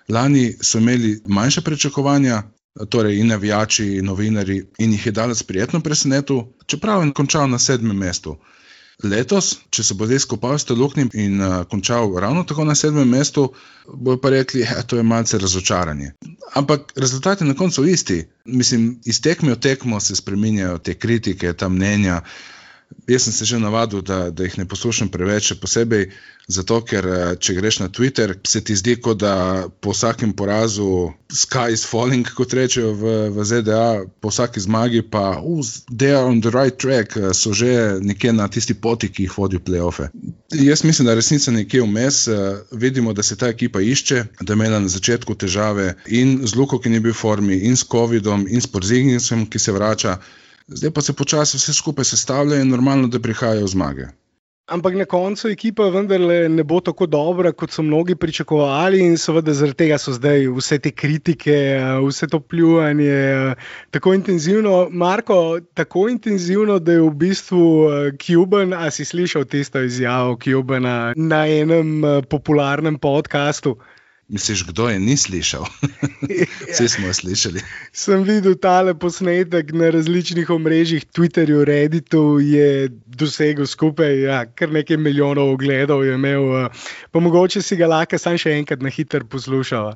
Lani 0.08 0.54
so 0.62 0.78
imeli 0.78 1.20
manjša 1.26 1.61
pričakovanja, 1.61 2.42
torej 2.90 3.20
in 3.20 3.28
navijači, 3.28 3.87
in 3.98 4.04
novinari, 4.04 4.62
in 4.78 4.92
jih 4.92 5.06
je 5.06 5.12
danes 5.12 5.42
prijetno 5.42 5.80
presenetil, 5.80 6.42
čeprav 6.66 7.04
je 7.04 7.12
končal 7.12 7.50
na 7.50 7.58
sedmem 7.58 7.96
mestu. 7.96 8.38
Letos, 9.04 9.52
če 9.70 9.84
se 9.87 9.94
bo 9.94 10.08
zdaj 10.11 10.24
skopal 10.24 10.56
s 10.58 10.66
teluknim 10.66 11.11
in 11.14 11.38
uh, 11.38 11.61
končal 11.70 12.11
ravno 12.18 12.42
tako 12.42 12.64
na 12.66 12.74
sedmem 12.74 13.06
mestu, 13.06 13.44
bojo 13.87 14.18
pa 14.18 14.32
rekli, 14.34 14.64
da 14.66 14.82
ja, 14.82 14.98
je 14.98 15.04
malce 15.06 15.38
razočaranje. 15.38 16.12
Ampak 16.58 16.92
rezultat 16.96 17.40
je 17.40 17.46
na 17.46 17.54
koncu 17.54 17.87
isti. 17.87 18.24
Mislim, 18.44 18.88
iz 19.04 19.20
tekme 19.22 19.54
v 19.54 19.61
tekmo 19.61 20.00
se 20.00 20.16
spremenjajo 20.16 20.78
te 20.78 20.96
kritike, 20.98 21.52
ta 21.52 21.68
mnenja. 21.68 22.22
Jaz 23.09 23.22
sem 23.22 23.33
se 23.33 23.44
že 23.44 23.59
navadil, 23.59 24.03
da, 24.03 24.31
da 24.31 24.44
jih 24.44 24.59
ne 24.59 24.68
poslušam 24.68 25.09
preveč, 25.09 25.53
posebej 25.61 26.11
zato, 26.48 26.81
ker 26.85 27.07
eh, 27.09 27.35
če 27.40 27.55
greš 27.57 27.79
na 27.81 27.88
Twitter, 27.92 28.35
se 28.48 28.61
ti 28.64 28.77
zdi, 28.77 28.96
kot 29.05 29.20
da 29.20 29.68
po 29.81 29.92
vsakem 29.92 30.33
porazu 30.37 31.12
sky 31.33 31.72
is 31.72 31.85
falling, 31.88 32.29
kot 32.37 32.53
rečejo 32.57 32.94
v, 32.96 33.14
v 33.33 33.44
ZDA, 33.44 34.09
po 34.20 34.33
vsaki 34.33 34.61
zmagi 34.64 35.03
pa 35.05 35.37
they 35.92 36.12
are 36.12 36.24
on 36.24 36.40
the 36.40 36.53
right 36.53 36.77
track, 36.81 37.16
eh, 37.16 37.33
so 37.33 37.53
že 37.53 38.01
nekje 38.01 38.33
na 38.33 38.48
tisti 38.48 38.74
poti, 38.74 39.09
ki 39.12 39.29
jih 39.29 39.37
vodijo 39.37 39.61
playoffe. 39.61 40.09
Jaz 40.53 40.85
mislim, 40.85 41.07
da 41.07 41.14
resnica 41.14 41.53
nekje 41.53 41.85
vmes, 41.85 42.27
eh, 42.29 42.61
vidimo, 42.72 43.12
da 43.12 43.22
se 43.22 43.37
ta 43.37 43.48
ekipa 43.48 43.81
išče, 43.81 44.24
da 44.40 44.53
je 44.53 44.57
imela 44.57 44.81
na 44.81 44.88
začetku 44.88 45.35
težave 45.35 45.94
in 46.07 46.40
z 46.44 46.57
Luko, 46.57 46.81
ki 46.81 46.88
ni 46.88 47.01
bil 47.01 47.12
v 47.12 47.20
formi, 47.20 47.61
in 47.68 47.77
s 47.77 47.85
COVID-om, 47.85 48.48
in 48.48 48.61
s 48.61 48.66
Porzingnisom, 48.66 49.46
ki 49.48 49.59
se 49.59 49.72
vrača 49.72 50.18
zdaj 50.68 50.90
pa 50.90 51.00
se 51.00 51.12
počasi 51.12 51.57
vse 51.57 51.74
skupaj 51.74 52.04
sestavlja 52.04 52.61
in 52.61 52.68
normalno, 52.68 53.09
da 53.09 53.20
prihajajo 53.20 53.66
zmage. 53.66 54.09
Ampak 54.68 54.94
na 55.00 55.04
koncu 55.09 55.48
ekipa 55.48 55.87
vendarle 55.88 56.48
ne 56.52 56.64
bo 56.64 56.83
tako 56.85 57.07
dobra, 57.09 57.54
kot 57.57 57.72
so 57.72 57.83
mnogi 57.83 58.12
pričakovali, 58.14 59.00
in 59.00 59.16
seveda 59.16 59.54
zaradi 59.57 59.78
tega 59.81 59.96
so 59.98 60.12
zdaj 60.12 60.44
vse 60.59 60.76
te 60.85 60.90
kritike, 60.92 61.57
vse 62.04 62.28
to 62.28 62.40
pljuvanje 62.40 63.54
tako 63.90 64.12
intenzivno. 64.14 64.88
Marko, 64.90 65.61
tako 65.74 66.09
intenzivno, 66.12 66.78
da 66.78 66.98
je 66.98 67.00
v 67.00 67.14
bistvu 67.16 67.62
Kuban, 68.20 68.76
a 68.76 68.90
si 68.90 69.09
slišal 69.09 69.48
tisto 69.48 69.81
izjavo 69.81 70.37
Kubana 70.37 71.14
na 71.16 71.46
enem 71.48 72.02
popularnem 72.28 72.98
podkastu? 72.98 73.78
Misliš, 74.28 74.66
kdo 74.66 74.88
je 74.88 74.98
ni 75.00 75.16
slišal? 75.16 75.64
Vsi 76.72 76.88
smo 76.88 77.12
slišali. 77.12 77.60
Sem 77.92 78.22
videl 78.22 78.54
tale 78.60 78.94
posnetek 78.94 79.72
na 79.72 79.90
različnih 79.90 80.50
omrežjih, 80.50 81.06
Twitterju, 81.16 81.64
Redditu, 81.64 82.38
je 82.40 82.88
dosegel 83.06 83.66
skupaj 83.66 84.20
ja, 84.22 84.44
kar 84.46 84.68
nekaj 84.72 84.96
milijonov 84.96 85.54
ogledov. 85.56 86.04
Imel, 86.04 86.68
pa 87.10 87.20
mogoče 87.20 87.62
si 87.62 87.76
ga 87.76 87.88
lahko 87.88 88.18
sam 88.18 88.36
še 88.36 88.52
enkrat 88.58 88.84
na 88.84 88.92
hiter 88.92 89.24
poslušal. 89.24 89.94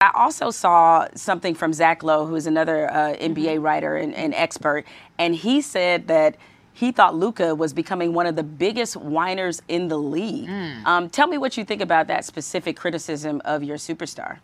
I 0.00 0.10
also 0.14 0.50
saw 0.50 1.06
something 1.14 1.54
from 1.54 1.72
Zach 1.72 2.02
Lowe, 2.02 2.26
who 2.26 2.36
is 2.36 2.46
another 2.46 2.90
uh, 2.90 3.14
NBA 3.18 3.62
writer 3.62 3.96
and, 3.96 4.14
and 4.14 4.34
expert, 4.34 4.86
and 5.18 5.34
he 5.34 5.60
said 5.60 6.06
that 6.06 6.36
he 6.78 6.92
thought 6.92 7.16
Luca 7.16 7.56
was 7.56 7.72
becoming 7.72 8.12
one 8.12 8.28
of 8.28 8.36
the 8.36 8.44
biggest 8.44 8.94
whiners 8.94 9.60
in 9.66 9.88
the 9.88 9.98
league. 9.98 10.48
Mm. 10.48 10.86
Um, 10.86 11.10
tell 11.10 11.26
me 11.26 11.36
what 11.36 11.56
you 11.56 11.64
think 11.64 11.82
about 11.82 12.06
that 12.06 12.24
specific 12.24 12.76
criticism 12.76 13.42
of 13.44 13.64
your 13.64 13.78
superstar. 13.78 14.38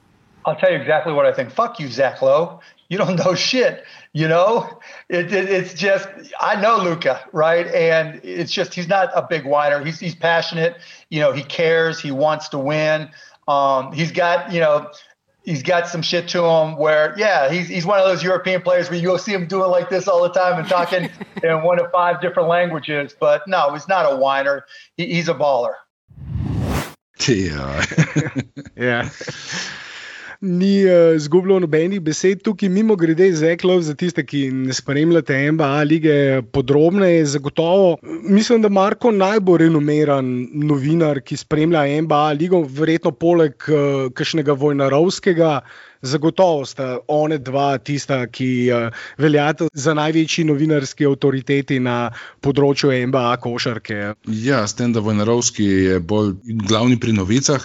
I'll 0.44 0.56
tell 0.56 0.72
you 0.72 0.76
exactly 0.76 1.12
what 1.12 1.26
I 1.26 1.32
think. 1.32 1.52
Fuck 1.52 1.78
you, 1.78 1.88
Zach 1.88 2.20
Lowe. 2.22 2.58
You 2.88 2.98
don't 2.98 3.14
know 3.14 3.34
shit. 3.36 3.84
You 4.14 4.26
know, 4.26 4.80
it, 5.08 5.32
it, 5.32 5.48
it's 5.48 5.74
just 5.74 6.08
I 6.40 6.60
know 6.60 6.78
Luca, 6.78 7.20
right? 7.30 7.68
And 7.68 8.20
it's 8.24 8.50
just 8.50 8.74
he's 8.74 8.88
not 8.88 9.10
a 9.14 9.22
big 9.22 9.46
whiner. 9.46 9.84
He's 9.84 10.00
he's 10.00 10.16
passionate. 10.16 10.78
You 11.10 11.20
know, 11.20 11.30
he 11.30 11.44
cares. 11.44 12.00
He 12.00 12.10
wants 12.10 12.48
to 12.48 12.58
win. 12.58 13.10
Um, 13.46 13.92
he's 13.92 14.10
got 14.10 14.52
you 14.52 14.58
know 14.58 14.90
he's 15.44 15.62
got 15.62 15.87
some 15.87 16.02
shit 16.02 16.28
to 16.28 16.42
him 16.42 16.76
where, 16.76 17.14
yeah, 17.16 17.50
he's, 17.50 17.68
he's 17.68 17.87
one 17.87 17.98
of 17.98 18.07
those 18.07 18.22
European 18.22 18.62
players 18.62 18.90
where 18.90 18.98
you'll 18.98 19.18
see 19.18 19.33
him 19.33 19.46
doing 19.46 19.70
like 19.70 19.90
this 19.90 20.09
all 20.09 20.22
the 20.22 20.30
time 20.30 20.59
and 20.59 20.68
talking 20.68 21.11
in 21.42 21.62
one 21.62 21.78
of 21.78 21.90
five 21.92 22.20
different 22.20 22.48
languages. 22.48 23.14
But 23.18 23.46
no, 23.46 23.72
he's 23.72 23.87
not 23.87 24.11
a 24.11 24.16
whiner. 24.16 24.64
He, 24.96 25.07
he's 25.07 25.28
a 25.28 25.35
baller. 25.35 25.74
Yeah. 27.28 27.85
yeah. 28.76 29.09
ni 30.44 30.85
uh, 30.85 31.16
zgubljal 31.18 31.62
nobenih 31.64 32.00
besed. 32.04 32.42
Tukaj, 32.44 32.68
mimo 32.68 32.96
grede, 32.96 33.30
Zeklov, 33.37 33.80
za 33.87 33.94
tiste, 33.98 34.24
ki 34.26 34.50
ne 34.52 34.76
spremljate 34.76 35.38
MBA 35.52 35.83
lige 35.88 36.16
podrobneje, 36.52 37.24
zagotovo 37.26 37.96
mislim, 38.22 38.62
da 38.62 38.68
Marko 38.68 39.11
najbolj 39.11 39.64
renomiran 39.66 40.28
novinar, 40.52 41.20
ki 41.20 41.37
spremlja 41.37 41.87
MBA 42.02 42.26
ligo, 42.38 42.62
verjetno 42.68 43.11
poleg 43.11 43.68
uh, 43.68 44.12
kakšnega 44.14 44.52
vojnarovskega. 44.52 45.59
Zagotovo 46.04 46.66
sta 46.68 46.98
one 47.08 47.38
dva 47.40 47.78
tista, 47.78 48.26
ki 48.26 48.48
uh, 48.68 49.04
veljata 49.18 49.68
za 49.72 49.94
največji 49.96 50.44
novinarski 50.44 51.08
avtoriteti 51.08 51.78
na 51.80 52.10
področju 52.44 52.92
MBA 53.08 53.36
košarke. 53.40 54.00
Ja, 54.28 54.62
s 54.68 54.76
tem, 54.76 54.92
da 54.92 55.00
Vojnarovski 55.04 55.64
je 55.64 55.98
bolj 56.00 56.34
glavni 56.68 57.00
pri 57.00 57.16
novicah, 57.16 57.64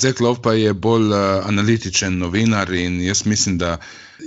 Zeklov 0.00 0.40
pa 0.42 0.56
je 0.56 0.72
bolj 0.72 1.12
uh, 1.12 1.20
analitičen 1.44 2.18
novinar 2.22 2.72
in 2.72 3.00
jaz 3.04 3.26
mislim, 3.28 3.60
da 3.60 3.76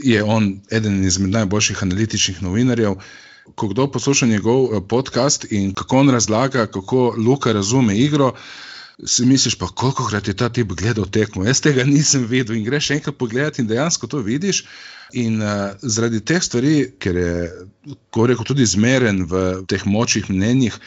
je 0.04 0.24
on 0.24 0.60
eden 0.72 1.04
izmed 1.04 1.34
najboljših 1.34 1.84
analitičnih 1.84 2.44
novinarjev. 2.46 3.02
Ko 3.58 3.68
kdo 3.68 3.88
posluša 3.92 4.28
njegov 4.30 4.82
podcast 4.88 5.48
in 5.52 5.74
kako 5.74 6.04
on 6.04 6.10
razlaga, 6.14 6.68
kako 6.68 7.16
Luka 7.18 7.54
razume 7.54 7.98
igro 7.98 8.34
si 9.06 9.26
misliš, 9.26 9.56
pa 9.56 9.68
koliko 9.68 10.08
krat 10.08 10.28
je 10.28 10.34
ta 10.34 10.50
tip 10.50 10.68
gledal 10.68 11.06
tekmo. 11.06 11.46
Jaz 11.46 11.62
tega 11.62 11.84
nisem 11.84 12.26
videl 12.28 12.56
in 12.56 12.64
greš 12.64 12.92
enkrat 12.98 13.18
pogledati 13.18 13.62
in 13.62 13.68
dejansko 13.68 14.08
to 14.08 14.20
vidiš. 14.24 14.64
In 15.14 15.42
uh, 15.42 15.72
zaradi 15.82 16.20
teh 16.22 16.42
stvari, 16.44 16.92
ker 17.00 17.16
je, 17.18 17.52
ko 18.14 18.28
reko, 18.30 18.44
tudi 18.46 18.66
zmeren 18.66 19.24
v 19.26 19.64
teh 19.68 19.86
močnih 19.86 20.30
mnenjih, 20.30 20.78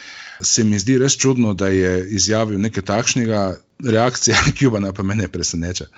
se 0.41 0.63
mi 0.63 0.79
zdi 0.79 0.97
res 1.01 1.17
čudno, 1.19 1.53
da 1.53 1.67
je 1.67 2.07
izjavil 2.15 2.61
nekaj 2.61 2.85
takšnega, 2.87 3.41
reakcija, 3.83 4.37
jo 4.61 4.71
pa 4.71 5.03
me 5.03 5.15
ne 5.15 5.27
preseneča. 5.27 5.89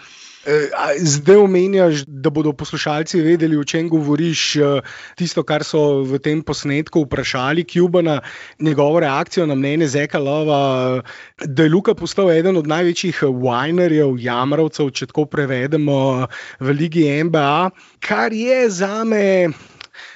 Eh, 0.45 0.69
zdaj 1.01 1.35
omenjaš, 1.35 2.03
da 2.07 2.29
bodo 2.29 2.51
poslušalci 2.53 3.21
vedeli, 3.21 3.57
o 3.57 3.63
čem 3.63 3.89
govoriš. 3.89 4.55
Eh, 4.55 4.81
tisto, 5.17 5.43
kar 5.43 5.63
so 5.65 6.03
v 6.05 6.19
tem 6.21 6.43
posnetku 6.45 7.01
vprašali 7.05 7.65
Kubana, 7.65 8.19
njegovo 8.59 8.99
reakcijo 8.99 9.45
na 9.45 9.55
mnenje 9.55 9.87
Zeka 9.87 10.19
Lova, 10.19 11.01
da 11.45 11.63
je 11.63 11.69
Luka 11.69 11.95
postal 11.95 12.31
eden 12.31 12.57
od 12.57 12.67
največjih 12.67 13.23
winerjev, 13.23 14.21
jamrovcev, 14.21 14.91
če 14.91 15.09
tako 15.09 15.25
prevedemo 15.25 16.27
v 16.59 16.77
Ligi 16.77 17.09
NBA, 17.23 17.69
kar 17.99 18.33
je 18.33 18.69
za 18.69 19.03
me 19.03 19.49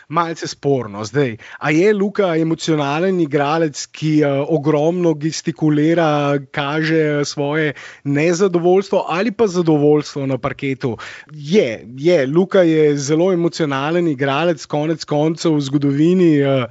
malce 0.09 0.47
sporno. 0.47 1.03
Zdaj, 1.05 1.37
a 1.59 1.71
je 1.71 1.93
Luka 1.93 2.35
emocionalen 2.35 3.19
igralec, 3.21 3.85
ki 3.93 4.13
uh, 4.23 4.45
ogromno 4.49 5.13
gestikulira, 5.13 6.39
kaže 6.51 7.25
svoje 7.25 7.73
nezadovoljstvo 8.03 9.05
ali 9.09 9.31
pa 9.31 9.47
zadovoljstvo 9.47 10.25
na 10.25 10.37
parketu? 10.37 10.97
Je, 11.31 11.85
je. 11.97 12.27
Luka 12.27 12.61
je 12.61 12.97
zelo 12.97 13.31
emocionalen 13.33 14.07
igralec, 14.07 14.65
konec 14.65 15.05
koncev 15.05 15.55
v 15.55 15.61
zgodovini. 15.61 16.33
Uh, 16.43 16.65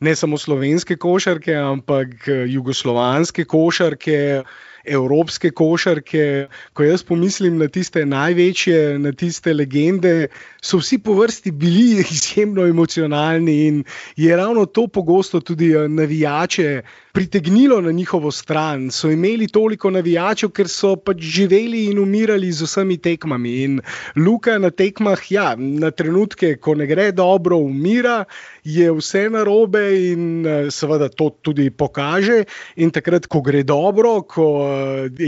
Ne 0.00 0.14
samo 0.14 0.38
slovenske 0.38 0.94
košarke, 0.96 1.54
ampak 1.54 2.28
eh, 2.28 2.44
jugoslovanske 2.46 3.44
košarke, 3.44 4.42
evropske 4.90 5.50
košarke. 5.50 6.46
Ko 6.72 6.84
jaz 6.84 7.02
pomislim 7.02 7.58
na 7.58 7.68
tiste 7.68 8.04
največje, 8.06 8.98
na 8.98 9.12
tiste 9.12 9.54
legende, 9.54 10.28
so 10.62 10.80
vsi 10.82 10.98
po 10.98 11.14
vrsti 11.18 11.50
bili 11.50 12.04
izjemno 12.16 12.66
emocionalni 12.66 13.58
in 13.66 13.84
je 14.16 14.36
ravno 14.36 14.66
to 14.66 14.86
pogosto 14.86 15.40
tudi 15.40 15.72
eh, 15.74 15.88
navijače 15.88 16.82
pritegnilo 17.12 17.80
na 17.80 17.92
njihovo 17.92 18.30
stran. 18.30 18.90
So 18.90 19.10
imeli 19.10 19.48
toliko 19.48 19.90
navijačev, 19.90 20.50
ker 20.50 20.68
so 20.68 20.96
pač 20.96 21.18
živeli 21.18 21.84
in 21.90 21.98
umirali 21.98 22.52
z 22.52 22.62
vsemi 22.62 22.98
tekmami. 22.98 23.54
In 23.62 23.80
Luka 24.16 24.58
na 24.58 24.70
tekmah, 24.70 25.18
ja, 25.30 25.54
na 25.58 25.90
trenutke, 25.90 26.56
ko 26.56 26.74
ne 26.74 26.86
gre 26.86 27.10
dobro, 27.12 27.56
umira, 27.56 28.24
je 28.64 28.92
vse 28.92 29.24
narobe 29.34 29.82
in 30.12 30.46
eh, 30.46 30.70
seveda 30.70 31.08
to 31.08 31.30
tudi 31.42 31.70
pokaže. 31.70 32.44
In 32.76 32.90
takrat, 32.94 33.26
ko 33.26 33.40
gre 33.42 33.64
dobro, 33.66 34.22
ko 34.22 34.46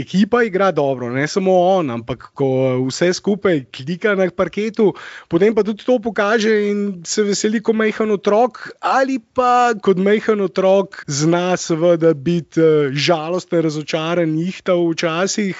ekipa 0.01 0.43
igra 0.43 0.71
dobro, 0.71 1.09
ne 1.09 1.27
samo 1.27 1.53
on, 1.77 1.91
ampak 1.91 2.31
ko 2.33 2.51
vse 2.87 3.13
skupaj 3.13 3.65
klika 3.71 4.15
na 4.15 4.29
parketu 4.35 4.91
potem 5.27 5.55
pa 5.55 5.63
tudi 5.63 5.85
to 5.85 5.99
pokaže 5.99 6.51
in 6.69 7.01
se 7.07 7.23
veseli, 7.23 7.61
ko 7.63 7.73
majhen 7.73 8.11
otrok, 8.11 8.71
ali 8.81 9.19
pa 9.19 9.73
kot 9.79 9.99
majhen 10.01 10.43
otrok 10.43 11.03
zna 11.07 11.55
seveda 11.57 12.13
biti 12.13 12.61
uh, 12.61 12.91
žalosten, 12.91 13.63
razočaran, 13.63 14.35
jih 14.39 14.61
ta 14.65 14.75
včasih. 14.75 15.55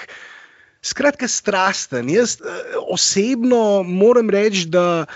Skratka, 0.82 1.28
strasten. 1.30 2.10
Jaz 2.10 2.40
uh, 2.42 2.50
osebno 2.90 3.82
moram 3.86 4.30
reči, 4.30 4.66
da 4.66 5.06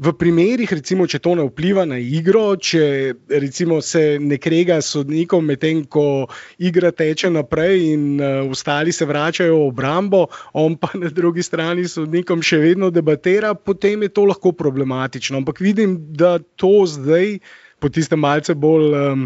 v 0.00 0.12
primerih, 0.16 0.70
recimo, 0.72 1.04
če 1.04 1.20
to 1.20 1.34
ne 1.36 1.44
vpliva 1.44 1.84
na 1.84 1.98
igro, 2.00 2.54
če 2.56 2.84
recimo, 3.28 3.82
se 3.84 4.16
ne 4.16 4.38
krega 4.40 4.78
s 4.80 4.94
sodnikom, 4.96 5.44
medtem 5.44 5.82
ko 5.84 6.24
igra 6.56 6.88
teče 6.96 7.28
naprej 7.34 7.84
in 7.92 8.04
uh, 8.16 8.48
ostali 8.48 8.94
se 8.96 9.04
vračajo 9.04 9.58
v 9.58 9.66
obrambo, 9.68 10.22
on 10.56 10.78
pa 10.80 10.94
na 10.96 11.12
drugi 11.12 11.44
strani 11.44 11.84
s 11.84 11.98
sodnikom 11.98 12.40
še 12.40 12.62
vedno 12.64 12.88
debatira, 12.88 13.52
potem 13.54 14.08
je 14.08 14.14
to 14.16 14.24
lahko 14.30 14.54
problematično. 14.56 15.42
Ampak 15.44 15.60
vidim, 15.60 15.98
da 16.16 16.38
to 16.56 16.86
zdaj. 16.88 17.36
Po 17.80 17.88
tistem 17.88 18.20
malce 18.20 18.54
bolj 18.54 18.92
um, 18.92 19.22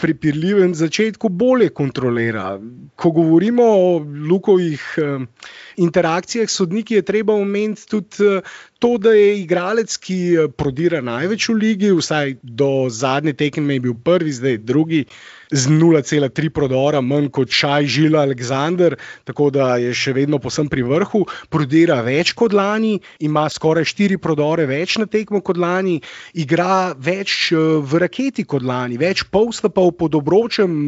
pripirljivem 0.00 0.74
začetku, 0.74 1.28
bolje 1.28 1.68
kontrolira. 1.70 2.56
Ko 2.96 3.10
govorimo 3.14 3.62
o 3.62 3.98
lukovih 4.30 4.82
um, 4.98 5.28
interakcijah 5.76 6.50
s 6.50 6.58
sodniki 6.58 6.98
je 6.98 7.02
treba 7.02 7.34
omeniti 7.34 7.86
tudi 7.88 8.30
to, 8.78 8.98
da 8.98 9.12
je 9.14 9.40
igralec, 9.40 9.96
ki 9.96 10.18
prodira 10.56 11.00
največ 11.00 11.48
v 11.48 11.58
ligi, 11.60 11.92
vsaj 11.96 12.36
do 12.42 12.88
zadnje 12.90 13.32
tekme 13.32 13.78
je 13.78 13.86
bil 13.88 13.94
prvi, 14.04 14.32
zdaj 14.32 14.58
drugi. 14.58 15.04
Z 15.46 15.70
0,3 15.70 16.50
prodora, 16.50 17.00
manj 17.00 17.28
kot 17.30 17.50
Šaj, 17.50 17.86
Žila, 17.86 18.22
Aleksandr, 18.22 18.96
tako 19.24 19.50
da 19.50 19.76
je 19.76 19.92
še 19.94 20.12
vedno 20.12 20.38
posem 20.38 20.66
pri 20.66 20.82
vrhu, 20.82 21.22
prodira 21.48 22.00
več 22.02 22.32
kot 22.34 22.52
lani, 22.52 22.96
ima 23.20 23.46
skoraj 23.48 23.86
4 23.86 24.18
prodore 24.18 24.66
več 24.66 24.96
na 24.98 25.06
tekmo 25.06 25.40
kot 25.40 25.56
lani, 25.56 26.00
igra 26.34 26.68
več 26.98 27.52
v 27.52 28.02
raketi 28.02 28.44
kot 28.44 28.62
lani, 28.62 28.98
več 28.98 29.22
polsta 29.26 29.70
pa 29.70 29.82
v 29.82 29.94
podobročem 29.94 30.82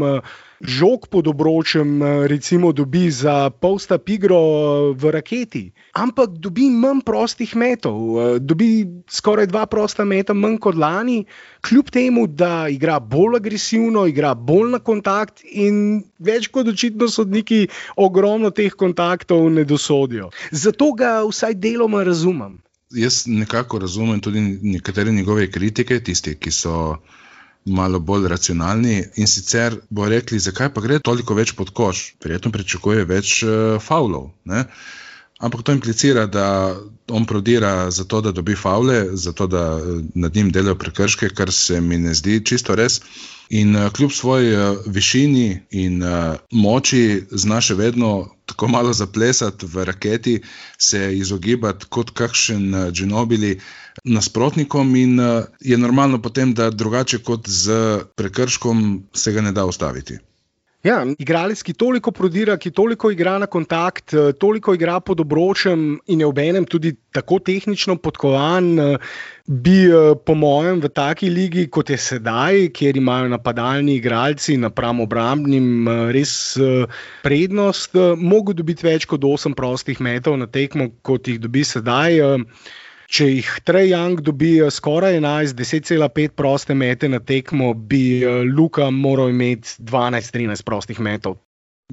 žog 0.60 1.06
pod 1.08 1.28
obročem, 1.28 2.02
eh, 2.02 2.26
recimo, 2.28 2.72
dobi 2.72 3.10
za 3.10 3.50
polsta 3.50 3.98
pigro 3.98 4.36
eh, 4.36 4.94
v 4.98 5.10
raketi, 5.10 5.70
ampak 5.92 6.38
dobi 6.38 6.70
manj 6.70 7.02
prostih 7.06 7.56
metov, 7.56 7.98
eh, 8.18 8.38
dobi 8.38 8.86
skoraj 9.10 9.46
dva 9.46 9.66
prosta 9.66 10.04
meta 10.04 10.34
manj 10.34 10.58
kot 10.58 10.74
lani, 10.74 11.24
kljub 11.62 11.90
temu, 11.90 12.26
da 12.26 12.68
igra 12.68 12.98
bolj 13.00 13.36
agresivno, 13.36 14.06
igra 14.06 14.34
bolj 14.34 14.70
na 14.70 14.78
kontakt 14.78 15.42
in 15.44 16.02
več 16.18 16.48
kot 16.48 16.68
očitno 16.68 17.08
sodniki 17.08 17.68
ogromno 17.96 18.50
teh 18.50 18.74
kontaktov 18.74 19.50
ne 19.50 19.64
dosodijo. 19.64 20.30
Zato 20.50 20.92
ga 20.92 21.22
vsaj 21.22 21.54
deloma 21.54 22.02
razumem. 22.02 22.58
Jaz 22.90 23.26
nekako 23.26 23.78
razumem 23.78 24.20
tudi 24.20 24.40
nekatere 24.62 25.12
njegove 25.12 25.50
kritike, 25.50 26.00
tiste, 26.00 26.34
ki 26.34 26.50
so 26.50 26.96
malo 27.68 28.00
bolj 28.00 28.28
racionalni 28.28 29.02
in 29.16 29.26
sicer 29.26 29.76
bo 29.90 30.08
rekli, 30.08 30.38
zakaj 30.38 30.72
pa 30.74 30.84
gre 30.84 30.98
toliko 30.98 31.34
več 31.34 31.52
pod 31.58 31.70
koš. 31.70 32.14
Prijetno 32.22 32.52
pričakuje 32.54 33.04
več 33.08 33.42
uh, 33.42 33.76
faulov. 33.82 34.30
Ne? 34.44 34.64
Ampak 35.38 35.62
to 35.62 35.72
implicira, 35.72 36.26
da 36.26 36.76
on 37.14 37.26
prodira 37.26 37.90
zato, 37.90 38.20
da 38.20 38.32
dobi 38.34 38.56
faule, 38.58 39.16
zato 39.16 39.46
da 39.46 39.78
eh, 39.78 40.00
nad 40.14 40.34
njim 40.34 40.50
delajo 40.50 40.74
prekrške, 40.74 41.28
kar 41.28 41.52
se 41.52 41.80
mi 41.80 41.98
ne 41.98 42.14
zdi 42.14 42.40
čisto 42.44 42.74
res. 42.74 43.00
In 43.48 43.76
uh, 43.76 43.92
kljub 43.92 44.12
svoji 44.12 44.56
uh, 44.56 44.82
višini 44.86 45.60
in 45.70 46.02
uh, 46.02 46.34
moči, 46.50 47.22
znaš 47.30 47.70
vedno 47.70 48.37
tako 48.48 48.68
malo 48.68 48.92
zaplesati 48.92 49.66
v 49.66 49.84
raketi, 49.84 50.38
se 50.78 51.02
izogibati 51.18 51.86
kot 51.88 52.10
kakšen 52.10 52.74
uh, 52.74 52.86
džinobili. 52.92 53.58
Nasprotnikom, 54.04 54.96
in 54.96 55.20
uh, 55.20 55.44
je 55.60 55.78
normalno 55.78 56.22
potem, 56.22 56.54
da 56.54 56.70
drugače 56.70 57.18
kot 57.18 57.48
z 57.48 58.00
prekrškom 58.16 59.02
se 59.14 59.32
ga 59.32 59.40
ne 59.40 59.52
da 59.52 59.66
ustaviti. 59.66 60.18
Ja, 60.88 61.02
igralec, 61.20 61.60
ki 61.66 61.74
toliko 61.76 62.12
prodira, 62.16 62.54
ki 62.56 62.70
toliko 62.72 63.10
igra 63.12 63.34
na 63.42 63.46
kontakt, 63.50 64.14
eh, 64.14 64.32
toliko 64.32 64.72
igra 64.74 65.00
pod 65.04 65.20
obročem 65.20 65.98
in 66.06 66.20
je 66.20 66.26
ob 66.26 66.38
enem 66.38 66.64
tudi 66.64 66.94
tako 67.12 67.38
tehnično 67.44 67.96
podkovan, 68.00 68.70
eh, 68.78 68.96
bi 69.46 69.76
po 70.24 70.34
mojem 70.34 70.80
v 70.80 70.88
taki 70.88 71.28
ligi, 71.30 71.66
kot 71.68 71.90
je 71.90 71.98
sedaj, 71.98 72.68
kjer 72.72 72.96
imajo 72.96 73.28
napadalni 73.28 73.96
igralci 73.96 74.56
napram 74.56 75.00
obrambnim 75.00 75.88
res 76.12 76.56
prednost, 77.22 77.96
mogel 78.16 78.54
dobiti 78.54 78.84
več 78.84 79.06
kot 79.06 79.24
8 79.24 79.54
prostih 79.56 80.00
metov 80.00 80.36
na 80.36 80.46
tekmo, 80.46 80.90
kot 81.02 81.28
jih 81.28 81.40
dobi 81.40 81.64
sedaj. 81.64 82.20
Če 83.08 83.24
jih 83.30 83.50
Trejang 83.64 84.20
dobi 84.20 84.58
skoraj 84.68 85.16
11, 85.16 85.56
10,5 85.56 86.34
proste 86.36 86.74
mete 86.76 87.08
na 87.08 87.22
tekmo, 87.24 87.72
bi 87.72 88.20
eh, 88.20 88.42
Luka 88.44 88.90
moral 88.92 89.32
imeti 89.32 89.78
12-13 89.80 90.64
prostih 90.66 91.00
metov. 91.00 91.38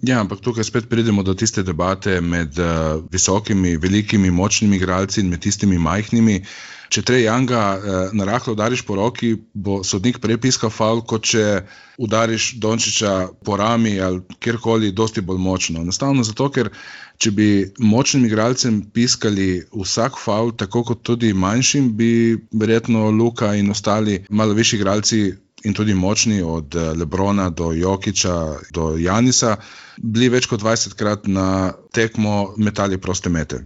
Ja, 0.03 0.19
ampak 0.19 0.41
tukaj 0.43 0.65
spet 0.67 0.89
pridemo 0.91 1.23
do 1.23 1.31
tiste 1.39 1.63
debate 1.63 2.17
med 2.19 2.57
uh, 2.59 2.99
visokimi, 3.11 3.77
velikimi, 3.79 4.27
močnimi 4.27 4.75
igralci 4.75 5.21
in 5.23 5.29
med 5.31 5.39
tistimi 5.39 5.77
majhnimi. 5.79 6.41
Če 6.89 7.01
tre 7.01 7.21
Janga 7.23 7.63
uh, 7.75 7.95
na 8.13 8.27
rahlo 8.27 8.53
udariš 8.53 8.85
po 8.85 8.97
roki, 8.99 9.33
bo 9.53 9.81
sodnik 9.83 10.19
prej 10.23 10.37
piskal 10.41 10.71
faul, 10.73 11.01
kot 11.07 11.25
če 11.25 11.45
udariš 12.01 12.55
Dončiča 12.61 13.13
po 13.45 13.57
rami 13.57 13.95
ali 14.01 14.21
kjerkoli, 14.39 14.91
dosti 14.91 15.23
bolj 15.25 15.39
močno. 15.41 15.81
Enostavno 15.81 16.23
zato, 16.27 16.49
ker 16.51 16.69
če 17.17 17.31
bi 17.31 17.49
močnim 17.79 18.27
igralcem 18.27 18.81
piskali 18.93 19.63
vsak 19.71 20.19
faul, 20.19 20.53
tako 20.57 20.83
kot 20.91 21.03
tudi 21.07 21.33
manjšim, 21.33 21.93
bi 21.97 22.11
verjetno 22.51 23.09
Luka 23.11 23.55
in 23.55 23.71
ostali 23.71 24.21
malo 24.29 24.53
višji 24.53 24.79
igralci 24.79 25.23
in 25.65 25.73
tudi 25.73 25.93
močni, 25.93 26.41
od 26.41 26.75
eh, 26.75 26.93
Lebrona 26.93 27.49
do 27.49 27.71
Jokiča 27.73 28.35
do 28.71 28.97
Janisa, 28.97 29.55
bili 29.97 30.29
več 30.29 30.45
kot 30.51 30.61
20 30.61 30.93
krat 30.99 31.27
na 31.27 31.73
tekmo 31.93 32.53
metali 32.57 33.01
proste 33.01 33.29
mete. 33.33 33.63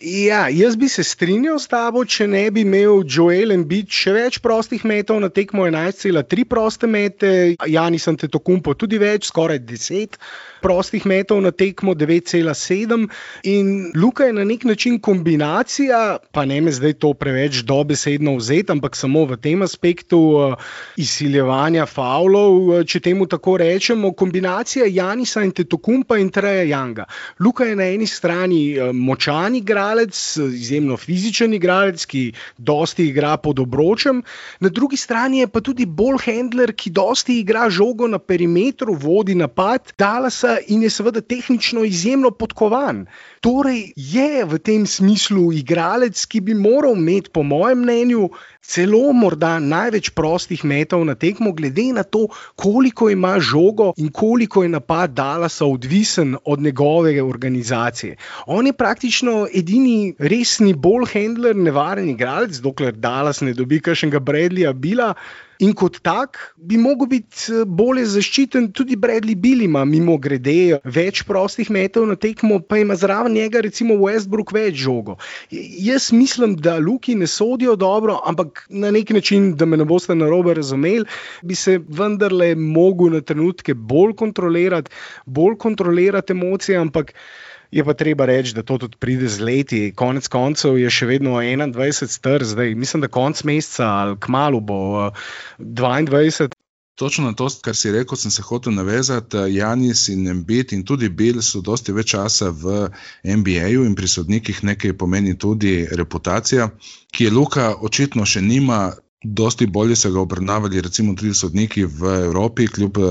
Ja, 0.00 0.48
jaz 0.52 0.76
bi 0.76 0.88
se 0.88 1.00
strinjal 1.04 1.56
s 1.58 1.70
tabo, 1.72 2.02
če 2.04 2.26
ne 2.28 2.42
bi 2.52 2.66
imel 2.66 3.00
Joel 3.08 3.54
in 3.54 3.62
Beat 3.68 3.88
še 3.88 4.12
več 4.12 4.38
prostih 4.44 4.84
metov 4.84 5.22
na 5.24 5.30
tekmo 5.32 5.64
11,3 5.64 6.44
proste 6.44 6.86
mete, 6.90 7.30
Janis 7.64 8.04
Antetokumpo 8.12 8.74
tudi 8.76 9.00
več, 9.00 9.30
skoraj 9.30 9.62
10 9.64 10.18
prostih 10.66 11.06
metov 11.06 11.38
na 11.38 11.54
tekmo 11.54 11.94
9,7. 11.94 13.06
In 13.46 13.92
Luka 13.94 14.24
je 14.26 14.32
na 14.34 14.44
nek 14.44 14.64
način 14.66 14.98
kombinacija, 14.98 16.18
pa 16.34 16.42
ne 16.44 16.58
me 16.60 16.72
zdaj 16.74 16.96
to 16.98 17.12
preveč 17.14 17.60
dobesedno 17.62 18.34
vzeti, 18.34 18.72
ampak 18.74 18.96
samo 18.98 19.22
v 19.30 19.36
tem 19.38 19.62
aspektu 19.62 20.18
uh, 20.18 20.56
izsiljevanja 20.98 21.86
faulov, 21.86 22.56
uh, 22.58 22.82
če 22.82 23.00
temu 23.00 23.28
tako 23.30 23.56
rečemo, 23.62 24.10
kombinacija 24.12 24.88
Janisa 24.90 25.44
in 25.46 25.52
Tetokumpa 25.54 26.18
in 26.18 26.32
Treja 26.34 26.66
Janga. 26.66 27.06
Luka 27.38 27.68
je 27.70 27.78
na 27.78 27.86
eni 27.94 28.10
strani 28.10 28.74
uh, 28.74 28.90
močan 28.90 29.54
igralec, 29.60 30.18
izjemno 30.50 30.98
fizičen 30.98 31.54
igralec, 31.54 32.02
ki 32.10 32.24
dosti 32.58 33.06
igra 33.12 33.36
pod 33.36 33.62
obročem, 33.62 34.24
na 34.60 34.68
drugi 34.68 34.98
strani 34.98 35.44
je 35.44 35.46
pa 35.46 35.62
tudi 35.62 35.86
bolj 35.86 36.18
handler, 36.26 36.74
ki 36.74 36.90
dosti 36.90 37.38
igra 37.44 37.70
žogo 37.70 38.10
na 38.10 38.18
perimetru, 38.18 38.98
vodi 38.98 39.38
napad. 39.38 39.94
Dallas 39.98 40.42
in 40.68 40.82
je 40.82 40.90
seveda 40.90 41.20
tehnično 41.20 41.84
izjemno 41.84 42.30
podkovan. 42.30 43.06
Torej 43.40 43.92
je 43.96 44.44
v 44.44 44.58
tem 44.58 44.86
smislu 44.86 45.52
igralec, 45.52 46.24
ki 46.26 46.40
bi 46.40 46.54
moral 46.54 46.96
imeti, 46.96 47.30
po 47.30 47.42
mojem 47.42 47.84
mnenju, 47.84 48.28
celo 48.62 49.12
morda 49.12 49.58
največ 49.62 50.10
prostih 50.10 50.64
metov 50.64 51.04
na 51.06 51.14
tekmo, 51.14 51.52
glede 51.52 51.92
na 51.92 52.02
to, 52.02 52.26
koliko 52.56 53.10
ima 53.10 53.36
žogo 53.40 53.92
in 53.96 54.10
koliko 54.12 54.62
je 54.62 54.68
napad 54.68 55.14
Dalasa 55.14 55.66
odvisen 55.66 56.36
od 56.44 56.60
njegove 56.60 57.22
organizacije. 57.22 58.16
On 58.46 58.66
je 58.66 58.72
praktično 58.72 59.46
edini 59.54 60.14
resni 60.18 60.74
bolj 60.74 61.06
handler, 61.12 61.56
nevaren 61.56 62.08
igralec, 62.10 62.58
dokler 62.58 62.92
Dalas 62.92 63.40
ne 63.40 63.54
dobi 63.54 63.80
kakšnega 63.80 64.18
Bradleya 64.20 64.72
Bila. 64.72 65.14
In 65.58 65.72
kot 65.72 66.00
tak 66.04 66.36
bi 66.56 66.76
lahko 66.76 67.06
bil 67.08 67.22
eh, 67.24 67.64
bolje 67.64 68.04
zaščiten, 68.12 68.68
tudi 68.76 68.96
Bradley 69.00 69.36
Bill 69.40 69.62
ima, 69.64 69.84
mimo 69.88 70.18
grede, 70.20 70.80
več 70.84 71.22
prostih 71.28 71.70
metov 71.72 72.06
na 72.10 72.16
tekmo, 72.16 72.58
pa 72.60 72.80
ima 72.82 72.96
zraven 72.96 73.32
njega, 73.32 73.62
recimo 73.64 73.96
Westbrook, 74.02 74.52
več 74.52 74.76
žogo. 74.84 75.16
Jaz 75.50 76.10
mislim, 76.12 76.58
da 76.60 76.76
Luki 76.78 77.14
ne 77.16 77.26
sodijo 77.26 77.76
dobro, 77.76 78.18
ampak 78.28 78.66
na 78.68 78.92
nek 78.92 79.14
način, 79.16 79.54
da 79.56 79.64
me 79.66 79.80
ne 79.80 79.88
boste 79.88 80.14
na 80.14 80.28
robe 80.28 80.54
razumeli, 80.60 81.06
bi 81.42 81.56
se 81.56 81.78
vendarle 81.88 82.54
mogel 82.54 83.16
na 83.16 83.24
trenutke 83.24 83.74
bolj 83.74 84.12
kontrolirati, 84.20 84.92
bolj 85.24 85.56
kontrolirati 85.56 86.36
emocije, 86.36 86.78
ampak. 86.84 87.14
Je 87.70 87.84
pa 87.84 87.94
treba 87.94 88.24
reči, 88.24 88.54
da 88.54 88.62
to 88.62 88.78
tudi 88.78 88.96
pride 89.00 89.28
z 89.28 89.40
leti. 89.40 89.80
Konec 89.96 90.28
koncev 90.28 90.78
je 90.78 90.90
še 90.90 91.06
vedno 91.06 91.38
21 91.40 92.06
str, 92.06 92.44
zdaj 92.44 92.74
mislim, 92.74 93.02
da 93.02 93.08
konec 93.08 93.42
meseca 93.44 93.88
ali 94.02 94.20
kmalo 94.20 94.60
bo 94.60 95.10
22. 95.58 96.52
Točno 96.96 97.26
na 97.26 97.34
to, 97.36 97.48
kar 97.60 97.76
si 97.76 97.90
rekel, 97.92 98.16
sem 98.16 98.30
se 98.30 98.42
hotel 98.42 98.72
navezati. 98.72 99.36
Janis 99.52 100.08
in 100.08 100.24
Mbit 100.34 100.72
in 100.72 100.84
tudi 100.84 101.08
Bill 101.08 101.42
so 101.42 101.60
dosti 101.60 101.92
več 101.92 102.14
časa 102.14 102.48
v 102.50 102.88
NBA-ju 103.20 103.84
in 103.84 103.92
pri 103.94 104.08
sodnikih 104.08 104.62
nekaj 104.64 104.94
pomeni 104.96 105.36
tudi 105.36 105.84
reputacija, 105.92 106.70
ki 107.12 107.28
je 107.28 107.34
Luka 107.34 107.74
očitno 107.84 108.24
še 108.24 108.40
nima, 108.40 108.94
dosti 109.24 109.66
bolje 109.66 109.96
so 109.96 110.10
ga 110.10 110.24
obravnavali, 110.24 110.80
recimo 110.80 111.12
tudi 111.14 111.34
sodniki 111.34 111.84
v 111.84 112.16
Evropi, 112.30 112.66
kljub. 112.66 113.02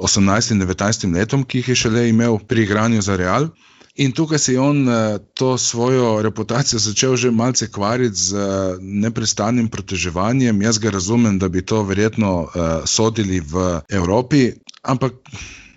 18 0.00 0.50
in 0.54 0.60
19 0.60 1.14
letom, 1.14 1.44
ki 1.44 1.58
jih 1.58 1.68
je 1.68 1.74
šele 1.84 2.08
imel 2.08 2.38
pri 2.38 2.62
igranju 2.62 3.02
za 3.02 3.16
Real. 3.16 3.48
In 3.94 4.10
tukaj 4.12 4.38
si 4.38 4.52
je 4.52 4.60
on 4.60 4.88
eh, 4.88 5.18
to 5.34 5.58
svojo 5.58 6.22
reputacijo 6.22 6.78
začel 6.78 7.16
že 7.16 7.30
malce 7.30 7.70
kvariti 7.70 8.16
z 8.16 8.34
eh, 8.34 8.42
neprestanim 8.80 9.68
proteževanjem. 9.68 10.62
Jaz 10.62 10.78
ga 10.78 10.90
razumem, 10.90 11.38
da 11.38 11.48
bi 11.48 11.62
to 11.62 11.82
verjetno 11.82 12.42
uh, 12.42 12.50
sodili 12.84 13.40
v 13.40 13.80
Evropi, 13.88 14.52
ampak 14.82 15.12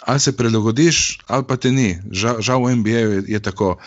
ali 0.01 0.19
se 0.19 0.31
prilagodiš, 0.37 1.19
ali 1.27 1.43
pa 1.47 1.57
te 1.57 1.71
ni. 1.71 1.99
Žal, 2.11 2.41
žal 2.41 2.63
v 2.63 2.75
NBA 2.75 2.97
je, 2.97 3.23
je 3.27 3.39
tako. 3.39 3.77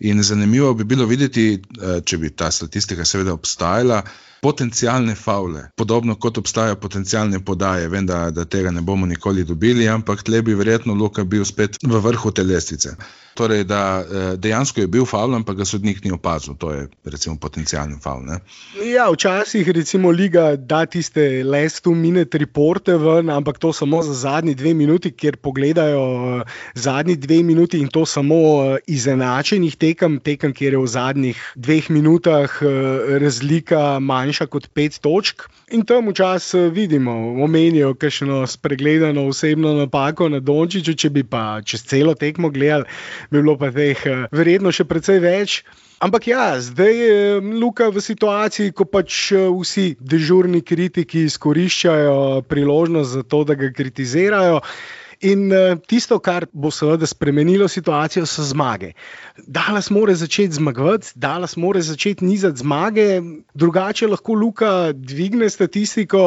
In 0.00 0.22
zanimivo 0.22 0.74
bi 0.74 0.84
bilo 0.84 1.06
videti, 1.06 1.58
če 2.04 2.18
bi 2.18 2.30
ta 2.30 2.50
statistika 2.54 3.04
seveda 3.04 3.32
obstajala, 3.34 4.04
potencijalne 4.40 5.14
faule, 5.14 5.68
podobno 5.76 6.14
kot 6.14 6.38
obstajajo 6.38 6.76
potencijalne 6.76 7.44
podaje. 7.44 7.88
Vem, 7.88 8.06
da, 8.06 8.30
da 8.30 8.44
tega 8.44 8.70
ne 8.70 8.80
bomo 8.80 9.06
nikoli 9.06 9.44
dobili, 9.44 9.88
ampak 9.88 10.22
tle 10.22 10.42
bi 10.42 10.54
verjetno 10.54 10.94
Luka 10.94 11.24
bil 11.24 11.44
spet 11.44 11.78
v 11.82 12.02
vrhu 12.04 12.30
te 12.30 12.42
lestvice. 12.42 12.96
Torej, 13.38 13.64
da 13.70 14.02
eh, 14.02 14.36
dejansko 14.36 14.80
je 14.80 14.90
bil 14.90 15.04
faul, 15.06 15.34
ampak 15.34 15.60
ga 15.60 15.64
sodnik 15.64 16.00
ni 16.04 16.10
opazil. 16.10 16.56
To 16.58 16.72
je 16.74 16.88
recimo 17.04 17.36
potencijalni 17.38 18.00
faul. 18.02 18.24
Ne? 18.26 18.40
Ja, 18.82 19.06
včasih 19.12 19.68
recimo 19.70 20.10
liga 20.10 20.56
da 20.56 20.84
tiste 20.86 21.44
last 21.44 21.84
two 21.86 21.94
minute 21.94 22.38
reporte 22.38 22.96
ven, 22.98 23.30
ampak 23.30 23.58
to 23.62 23.72
samo 23.72 24.02
za 24.02 24.14
zadnji 24.14 24.54
dve 24.54 24.74
minuti, 24.74 25.12
kjer 25.14 25.36
pogledajo 25.36 26.02
uh, 26.14 26.42
zadnji 26.74 27.16
dve 27.16 27.42
minuti 27.42 27.78
in 27.78 27.88
to 27.88 28.06
samo 28.06 28.34
uh, 28.34 28.76
izenačenih 28.86 29.76
tekem, 29.76 30.18
tekem, 30.24 30.54
kjer 30.54 30.74
je 30.74 30.82
v 30.82 30.86
zadnjih 30.86 31.42
dveh 31.54 31.90
minutah 31.90 32.58
razlika 33.22 33.98
manjša 34.28 34.46
kot 34.46 34.68
pet 34.74 35.00
točk. 35.00 35.48
In 35.72 35.84
tam 35.84 36.08
včasih 36.08 36.68
vidimo, 36.72 37.12
omenijo 37.42 37.94
kakšno 37.94 38.46
spregledano 38.46 39.26
osebno 39.28 39.72
napako 39.74 40.28
na 40.28 40.40
Dončiću, 40.40 40.94
če 40.94 41.10
bi 41.10 41.24
pa 41.24 41.60
čez 41.64 41.84
celo 41.84 42.14
tekmo 42.14 42.50
gledali 42.50 42.84
bi 43.30 43.40
bilo 43.40 43.56
pa 43.58 43.70
teh 43.72 43.98
uh, 44.06 44.26
verjetno 44.32 44.72
še 44.72 44.84
precej 44.84 45.20
več. 45.20 45.62
Ampak 45.98 46.28
ja, 46.28 46.60
zdaj 46.60 46.94
je 46.94 47.40
Luka 47.58 47.88
v 47.90 48.00
situaciji, 48.00 48.70
ko 48.70 48.84
pač 48.86 49.32
eh, 49.32 49.48
vsi 49.50 49.96
dežurni 49.98 50.60
kritiki 50.62 51.24
izkoriščajo 51.26 52.44
priložnost 52.46 53.16
za 53.16 53.22
to, 53.26 53.42
da 53.42 53.56
ga 53.58 53.72
kritizirajo. 53.74 54.60
In 55.20 55.50
uh, 55.50 55.74
tisto, 55.82 56.20
kar 56.22 56.46
bo 56.52 56.70
seveda 56.70 57.06
spremenilo 57.06 57.66
situacijo, 57.68 58.26
so 58.26 58.44
zmage. 58.46 58.92
Dalas 59.46 59.90
mora 59.90 60.14
začeti 60.14 60.54
zmagovati, 60.54 61.10
Dalas 61.18 61.56
mora 61.56 61.80
začeti 61.82 62.24
nizati 62.24 62.62
zmage, 62.62 63.20
drugače 63.54 64.06
lahko 64.06 64.36
Luka 64.38 64.92
dvigne 64.92 65.50
statistiko, 65.50 66.20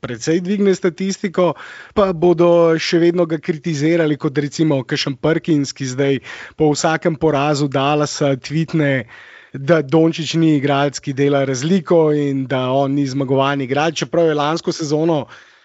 predvsej 0.00 0.40
dvigne 0.40 0.74
statistiko, 0.74 1.52
pa 1.94 2.12
bodo 2.12 2.78
še 2.80 3.02
vedno 3.04 3.26
ga 3.28 3.36
kritizirali, 3.36 4.16
kot 4.16 4.38
recimo 4.38 4.80
Kašem 4.88 5.18
Perkins, 5.20 5.74
ki 5.76 5.90
zdaj 5.92 6.18
po 6.56 6.70
vsakem 6.72 7.20
porazu 7.20 7.68
Dalasa 7.68 8.36
tvitne. 8.36 9.04
Da 9.52 9.80
Dončić 9.82 10.36
ni 10.38 10.52
igralec, 10.60 11.00
ki 11.02 11.10
dela 11.12 11.40
razliko, 11.44 12.12
in 12.14 12.44
da 12.46 12.68
on 12.70 12.92
ni 12.94 13.02
zmagovalni 13.10 13.66
igralec, 13.66 13.98
čeprav 13.98 14.28
je 14.30 14.36
lansko 14.38 14.72
sezono 14.72 15.24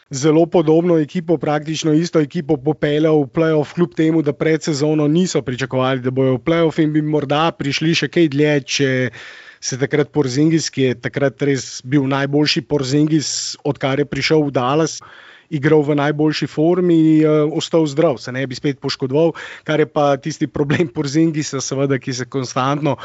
zelo 0.09 0.45
podobno 0.45 0.97
ekipo, 0.97 1.37
praktično 1.37 1.93
isto 1.93 2.19
ekipo 2.19 2.57
popeljal 2.57 3.23
v 3.23 3.27
playoff, 3.27 3.73
kljub 3.73 3.95
temu, 3.95 4.21
da 4.21 4.33
pred 4.33 4.63
sezono 4.63 5.07
niso 5.07 5.41
pričakovali, 5.41 6.01
da 6.01 6.11
bojo 6.11 6.37
v 6.37 6.43
playoff 6.45 6.81
in 6.81 6.93
bi 6.93 7.01
morda 7.01 7.51
prišli 7.51 7.95
še 7.95 8.09
kaj 8.13 8.29
dlje, 8.29 8.55
če 8.61 8.89
se 9.65 9.77
takrat 9.81 10.11
Porzingis, 10.13 10.69
ki 10.69 10.89
je 10.89 10.97
takrat 11.07 11.41
res 11.41 11.81
bil 11.81 12.05
najboljši 12.09 12.61
Porzingis, 12.69 13.29
odkar 13.65 13.99
je 13.99 14.05
prišel 14.05 14.45
v 14.45 14.53
Dallas. 14.53 14.99
Igral 15.53 15.83
v 15.85 15.93
najboljši 15.93 16.47
formi, 16.49 17.21
uh, 17.21 17.45
ostal 17.53 17.85
zdrav, 17.85 18.17
se 18.17 18.31
ne 18.33 18.41
bi 18.49 18.57
spet 18.57 18.79
poškodoval, 18.81 19.35
kar 19.63 19.77
je 19.77 19.85
pa 19.85 20.17
tisti 20.17 20.47
problem 20.49 20.89
Porzingisa, 20.89 21.61
seveda, 21.61 21.99
ki 22.01 22.13
se 22.17 22.25
konstantno 22.25 22.95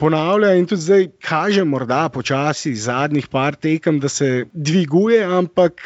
ponavlja 0.00 0.54
in 0.56 0.64
tudi 0.66 0.82
zdaj 0.82 1.04
kaže, 1.20 1.64
morda 1.68 2.08
počasi, 2.08 2.72
zadnjih 2.72 3.28
par 3.28 3.56
tekem, 3.60 4.00
da 4.00 4.08
se 4.08 4.46
dviguje, 4.52 5.20
ampak 5.24 5.84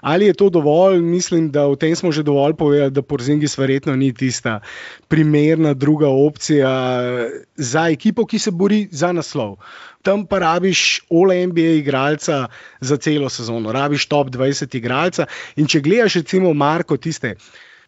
Ali 0.00 0.26
je 0.26 0.34
to 0.34 0.50
dovolj? 0.50 1.00
Mislim, 1.00 1.50
da 1.50 1.66
v 1.66 1.76
tem 1.76 1.96
smo 1.96 2.12
že 2.12 2.22
dovolj 2.22 2.54
povedali, 2.54 2.90
da 2.90 3.02
Porzingis 3.02 3.58
verjetno 3.58 3.96
ni 3.96 4.12
tista 4.14 4.60
primerna 5.08 5.74
druga 5.74 6.08
opcija 6.08 6.70
za 7.56 7.88
ekipo, 7.88 8.26
ki 8.26 8.38
se 8.38 8.50
bori 8.50 8.88
za 8.90 9.12
naslov. 9.12 9.56
Tam 10.02 10.26
pa 10.26 10.38
rabiš 10.38 11.00
OLMBA 11.10 11.60
igralca 11.80 12.46
za 12.80 12.96
celo 12.96 13.28
sezono, 13.28 13.72
rabiš 13.72 14.06
top 14.06 14.28
20 14.30 14.76
igralca. 14.76 15.26
In 15.56 15.66
če 15.66 15.80
gledaš, 15.80 16.20
recimo, 16.22 16.54
Marko, 16.54 16.96
tiste 16.96 17.34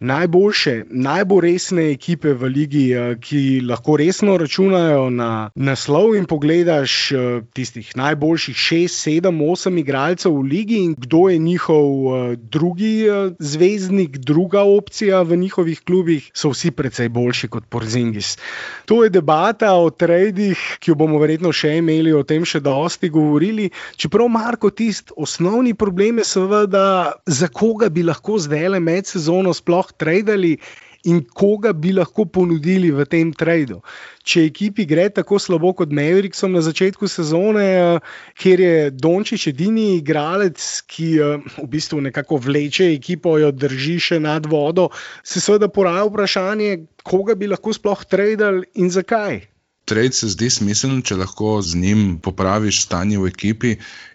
najboljše, 0.01 0.85
najbolj 0.91 1.41
resne 1.41 1.91
ekipe 1.91 2.33
v 2.35 2.51
ligi, 2.53 2.85
eh, 2.93 3.17
ki 3.21 3.61
lahko 3.67 3.97
resno 3.97 4.37
računajo 4.39 5.11
na 5.11 5.51
naslov. 5.55 6.15
In 6.17 6.27
pogledaš 6.27 7.13
eh, 7.13 7.41
tistih 7.53 7.91
najboljših 7.97 8.57
6, 8.57 9.23
7, 9.23 9.43
8 9.43 9.79
igralcev 9.81 10.33
v 10.33 10.43
ligi 10.43 10.79
in 10.85 10.95
kdo 10.95 11.29
je 11.29 11.39
njihov 11.39 11.89
eh, 11.89 12.37
drugi 12.37 13.07
zvezdnik, 13.39 14.19
druga 14.19 14.63
opcija 14.63 15.23
v 15.23 15.37
njihovih 15.37 15.81
klubih, 15.81 16.31
so 16.35 16.51
vsi 16.51 16.71
precej 16.71 17.09
boljši 17.09 17.49
kot 17.49 17.65
Porzingis. 17.69 18.39
To 18.87 19.05
je 19.05 19.11
debata 19.11 19.75
o 19.75 19.91
tradih, 19.91 20.59
ki 20.79 20.91
jo 20.91 20.95
bomo 20.95 21.19
verjetno 21.19 21.53
še 21.53 21.77
imeli 21.79 22.13
o 22.13 22.23
tem 22.23 22.45
še 22.45 22.61
dosti 22.61 23.09
govorili. 23.09 23.71
Čeprav 23.97 24.29
Marko 24.29 24.71
tisti 24.71 25.13
osnovni 25.17 25.75
problem 25.75 26.19
je 26.19 26.25
seveda, 26.25 27.13
za 27.27 27.49
koga 27.49 27.89
bi 27.89 28.03
lahko 28.03 28.39
zdaj 28.39 28.69
le 28.69 28.81
med 28.81 29.07
sezono 29.07 29.55
sploh 29.55 29.88
sploh 29.89 29.97
tradili 29.97 30.59
in 31.05 31.23
koga 31.25 31.73
bi 31.73 31.93
lahko 31.93 32.25
ponudili 32.27 32.91
v 32.91 33.05
tem 33.07 33.33
tradu. 33.33 33.81
Če 34.25 34.45
ekipi 34.49 34.85
gre 34.85 35.09
tako 35.09 35.39
slabo 35.39 35.73
kot 35.73 35.93
Maverickom 35.95 36.53
na 36.53 36.61
začetku 36.61 37.09
sezone, 37.09 37.65
eh, 37.65 38.01
kjer 38.35 38.61
je 38.61 38.91
Dončić 38.91 39.47
edini 39.49 39.97
igralec, 39.97 40.83
ki 40.87 41.09
eh, 41.19 41.39
v 41.63 41.69
bistvu 41.69 42.01
nekako 42.01 42.37
vleče 42.37 42.93
ekipo, 42.93 43.39
jo 43.39 43.53
drži 43.53 43.99
še 43.99 44.19
nad 44.21 44.45
vodo, 44.47 44.91
se 45.23 45.41
seveda 45.41 45.69
poraja 45.69 46.05
vprašanje, 46.05 46.85
koga 47.05 47.35
bi 47.35 47.47
lahko 47.47 47.73
sploh 47.73 48.05
tradili 48.05 48.67
in 48.75 48.91
zakaj. 48.91 49.47
Trade 49.89 50.13
se 50.13 50.29
zdi 50.29 50.51
smiseln, 50.53 50.99
če 51.01 51.17
lahko 51.17 51.51
z 51.65 51.79
njim 51.81 52.01
popraviš 52.21 52.83
stanje 52.85 53.17
v 53.23 53.31
ekipi. 53.33 53.71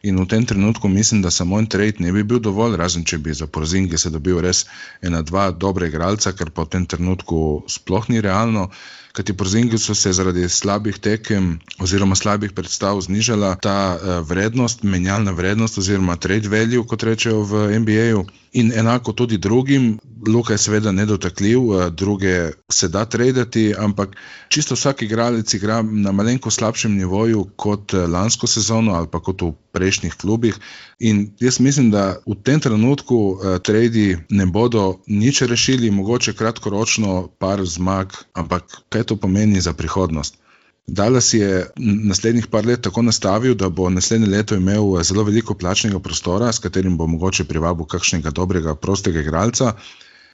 In 0.06 0.20
v 0.22 0.28
tem 0.30 0.46
trenutku 0.46 0.92
mislim, 0.92 1.24
da 1.26 1.32
samo 1.34 1.58
en 1.58 1.66
trade 1.66 2.04
ne 2.06 2.12
bi 2.14 2.22
bil 2.24 2.42
dovolj, 2.48 2.78
razen 2.78 3.06
če 3.10 3.18
bi 3.18 3.34
za 3.34 3.48
Porzingi 3.48 3.98
se 3.98 4.12
dobil 4.14 4.38
res 4.46 4.68
ena, 5.02 5.24
dva 5.26 5.50
dobre 5.52 5.90
igralca, 5.90 6.36
kar 6.38 6.54
pa 6.54 6.68
v 6.68 6.74
tem 6.76 6.86
trenutku 6.86 7.64
sploh 7.78 8.06
ni 8.14 8.22
realno 8.22 8.70
kajti 9.14 9.34
po 9.38 9.46
Zingu 9.46 9.78
so 9.78 9.94
se 9.96 10.12
zaradi 10.12 10.50
slabih 10.50 10.98
tekem 10.98 11.60
oziroma 11.80 12.16
slabih 12.16 12.52
predstav 12.52 13.02
znižala 13.02 13.56
ta 13.62 13.94
uh, 13.94 14.28
vrednost, 14.30 14.84
menjalna 14.84 15.32
vrednost 15.32 15.78
oziroma 15.78 16.16
trade 16.16 16.50
value, 16.50 16.82
kot 16.88 17.04
rečejo 17.04 17.44
v 17.44 17.80
NBA-ju. 17.80 18.24
In 18.54 18.72
enako 18.74 19.14
tudi 19.14 19.38
drugim, 19.38 20.00
Luka 20.28 20.54
je 20.54 20.64
seveda 20.66 20.92
nedotakljiv, 20.92 21.60
uh, 21.62 21.88
druge 21.90 22.52
se 22.72 22.90
da 22.90 23.06
traditi, 23.06 23.74
ampak 23.78 24.18
čisto 24.50 24.76
vsak 24.76 25.02
igralec 25.06 25.54
igra 25.54 25.82
na 25.82 26.12
malenko 26.12 26.52
slabšem 26.52 26.98
nivoju 26.98 27.46
kot 27.56 27.94
uh, 27.94 28.10
lansko 28.10 28.48
sezono 28.48 28.98
ali 28.98 29.08
pa 29.12 29.20
kot 29.20 29.42
v 29.42 29.54
prejšnjih 29.74 30.14
klubih. 30.22 30.58
In 31.00 31.26
jaz 31.42 31.60
mislim, 31.60 31.90
da 31.92 32.20
v 32.30 32.38
tem 32.46 32.62
trenutku 32.62 33.18
uh, 33.18 33.58
tradi 33.58 34.18
ne 34.30 34.46
bodo 34.46 35.02
nič 35.08 35.42
rešili, 35.50 35.92
mogoče 35.92 36.36
kratkoročno 36.38 37.28
par 37.40 37.66
zmag, 37.66 38.14
ampak 38.34 38.84
kaj 38.90 39.10
to 39.10 39.18
pomeni 39.18 39.62
za 39.62 39.74
prihodnost. 39.74 40.38
Dallas 40.88 41.34
je 41.34 41.68
naslednjih 41.80 42.48
par 42.52 42.66
let 42.66 42.82
tako 42.82 43.02
nastavil, 43.02 43.56
da 43.56 43.70
bo 43.70 43.90
naslednje 43.90 44.28
leto 44.28 44.56
imel 44.56 45.00
eh, 45.00 45.04
zelo 45.04 45.24
veliko 45.24 45.56
plačnega 45.56 46.00
prostora, 46.00 46.52
s 46.52 46.60
katerim 46.60 46.98
bo 46.98 47.08
mogoče 47.08 47.44
privabil 47.48 47.86
kakšnega 47.86 48.32
dobrega, 48.32 48.76
prostega 48.76 49.22
igralca. 49.24 49.74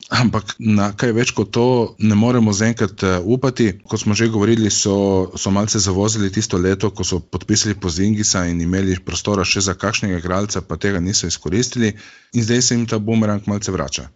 Ampak 0.09 0.55
na 0.57 0.89
kaj 0.97 1.11
več 1.13 1.31
kot 1.37 1.51
to 1.53 1.65
ne 2.01 2.15
moremo 2.17 2.53
zaenkrat 2.53 3.03
eh, 3.05 3.17
upati. 3.21 3.67
Kot 3.85 4.01
smo 4.01 4.17
že 4.17 4.31
govorili, 4.33 4.71
so, 4.73 5.29
so 5.37 5.53
malce 5.53 5.77
zavozili 5.79 6.31
tisto 6.33 6.57
leto, 6.57 6.89
ko 6.89 7.05
so 7.05 7.19
podpisali 7.21 7.77
pozingisa 7.77 8.47
in 8.49 8.61
imeli 8.65 8.97
prostora 9.05 9.45
še 9.45 9.61
za 9.69 9.77
kakšnega 9.77 10.17
igralca, 10.17 10.65
pa 10.65 10.79
tega 10.81 10.99
niso 10.99 11.29
izkoristili, 11.29 11.93
in 12.33 12.47
zdaj 12.47 12.61
se 12.61 12.75
jim 12.75 12.87
ta 12.89 12.97
bumerang 12.97 13.45
malce 13.45 13.71
vrača. 13.71 14.09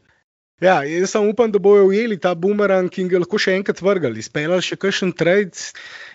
Ja, 0.62 0.84
jaz 0.84 1.10
samo 1.12 1.30
upam, 1.30 1.52
da 1.52 1.60
bojo 1.60 1.86
ujeli 1.86 2.20
ta 2.20 2.36
bumerang 2.36 2.94
in 3.02 3.10
ga 3.10 3.20
lahko 3.20 3.40
še 3.42 3.56
enkrat 3.58 3.82
vrgali, 3.82 4.22
speljali 4.22 4.64
še 4.64 4.78
kakšen 4.80 5.12
trade. 5.18 5.74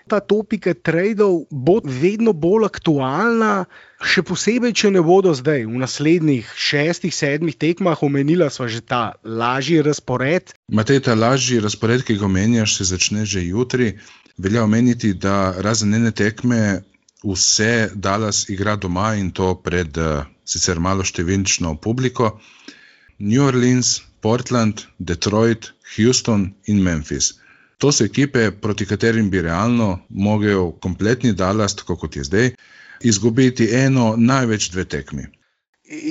Ta 0.08 0.22
topika 0.24 0.72
tradeov 0.72 1.42
bo 1.50 1.74
vedno 1.84 2.32
bolj 2.32 2.64
aktualna, 2.70 3.66
še 4.00 4.22
posebej, 4.24 4.72
če 4.72 4.92
ne 4.94 5.02
bodo 5.04 5.34
zdaj 5.36 5.66
v 5.68 5.82
naslednjih 5.82 6.48
šestih, 6.56 7.12
sedmih 7.12 7.58
tekmah 7.60 8.00
omenila 8.06 8.48
sva 8.48 8.70
že 8.72 8.80
ta 8.80 9.18
lažji 9.24 9.82
razpored. 9.84 10.54
Matej, 10.72 11.02
ta 11.04 11.18
lažji 11.18 11.60
razpored, 11.60 12.06
ki 12.06 12.16
ga 12.16 12.28
omenjaš, 12.30 12.78
se 12.78 12.88
začne 12.94 13.26
že 13.26 13.44
jutri. 13.44 13.98
Velja 14.38 14.64
omeniti, 14.64 15.12
da 15.12 15.52
razen 15.60 15.92
ene 15.98 16.14
tekme 16.14 16.80
vse 17.26 17.90
Dallas 17.94 18.46
igra 18.48 18.76
doma 18.76 19.12
in 19.18 19.32
to 19.34 19.52
pred 19.60 19.98
uh, 19.98 20.24
sicer 20.46 20.80
malo 20.80 21.04
številčno 21.04 21.76
publiko. 21.82 22.38
New 23.18 23.42
Orleans, 23.42 24.07
Portland, 24.20 24.84
Detroit, 24.98 25.72
Houston 25.96 26.52
in 26.66 26.82
Memphis. 26.82 27.34
To 27.78 27.92
so 27.92 28.04
ekipe, 28.04 28.50
proti 28.50 28.86
katerim 28.86 29.30
bi 29.30 29.42
realno 29.42 30.00
mogel 30.08 30.72
kompletni 30.82 31.32
Dallas, 31.32 31.76
tako 31.78 31.96
kot 31.96 32.16
je 32.16 32.24
zdaj, 32.24 32.50
izgubiti 33.00 33.68
eno, 33.74 34.14
največ 34.16 34.70
dve 34.74 34.84
tekmi. 34.84 35.28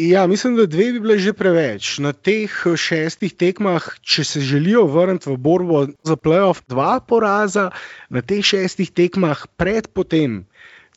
Ja, 0.10 0.26
mislim, 0.28 0.55
da 0.58 0.66
dve 0.66 0.91
bi 0.93 0.99
bile 1.03 1.20
že 1.20 1.34
preveč. 1.38 1.97
Na 2.01 2.14
teh 2.14 2.49
šestih 2.76 3.36
tekmah, 3.38 3.84
če 4.01 4.24
se 4.24 4.41
želijo 4.41 4.88
vrniti 4.89 5.30
v 5.30 5.38
borbo 5.38 5.84
za 6.03 6.16
playoff, 6.16 6.64
dva 6.68 6.97
poraza, 6.99 7.70
na 8.10 8.24
teh 8.26 8.41
šestih 8.41 8.89
tekmah 8.89 9.45
pred 9.58 9.91
potem 9.93 10.45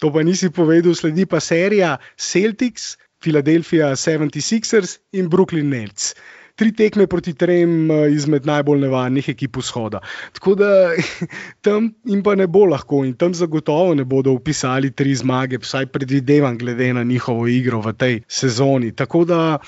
to 0.01 0.09
pa 0.09 0.25
nisi 0.25 0.49
povedal, 0.49 0.97
sledi 0.97 1.29
pa 1.29 1.41
serija 1.45 2.01
Celtics, 2.17 2.97
Philadelphia 3.21 3.93
76ers 3.93 4.97
in 5.13 5.29
Brooklyn 5.29 5.69
Nets. 5.69 6.15
Tri 6.61 6.75
tekme 6.77 7.07
proti 7.09 7.33
trem 7.35 7.91
eh, 7.91 8.11
izmed 8.13 8.45
najbolj 8.47 8.83
nevarnih 8.85 9.31
ekip 9.33 9.57
vzhoda. 9.57 10.03
Tako 10.37 10.55
da 10.61 10.69
tam 11.67 11.89
jim 12.05 12.23
pa 12.27 12.37
ne 12.37 12.47
bo 12.47 12.67
lahko 12.69 13.01
in 13.09 13.17
tam 13.17 13.35
zagotovo 13.35 13.95
ne 13.97 14.05
bodo 14.05 14.37
upisali 14.37 14.93
tri 14.93 15.15
zmage, 15.17 15.63
vsaj 15.65 15.89
predvidevam, 15.95 16.59
glede 16.61 16.93
na 16.93 17.05
njihovo 17.05 17.49
igro 17.49 17.81
v 17.81 17.97
tej 17.97 18.21
sezoni. 18.29 18.93
Tako 18.93 19.25
da, 19.25 19.59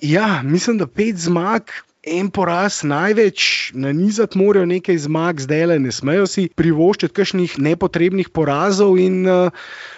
ja, 0.00 0.40
mislim, 0.46 0.78
da 0.78 0.86
pet 0.86 1.18
zmag 1.18 1.74
en 2.02 2.30
poraz 2.32 2.80
največ, 2.82 3.72
na 3.76 3.92
nizat 3.92 4.34
morajo 4.34 4.64
nekaj 4.66 4.96
zmag, 5.04 5.40
zdaj 5.44 5.66
le 5.68 5.78
ne 5.84 5.92
smejo 5.92 6.24
si 6.30 6.46
privoščiti 6.56 7.14
kakšnih 7.16 7.58
nepotrebnih 7.60 8.30
porazov 8.32 8.96
in 9.00 9.26
uh, 9.28 9.52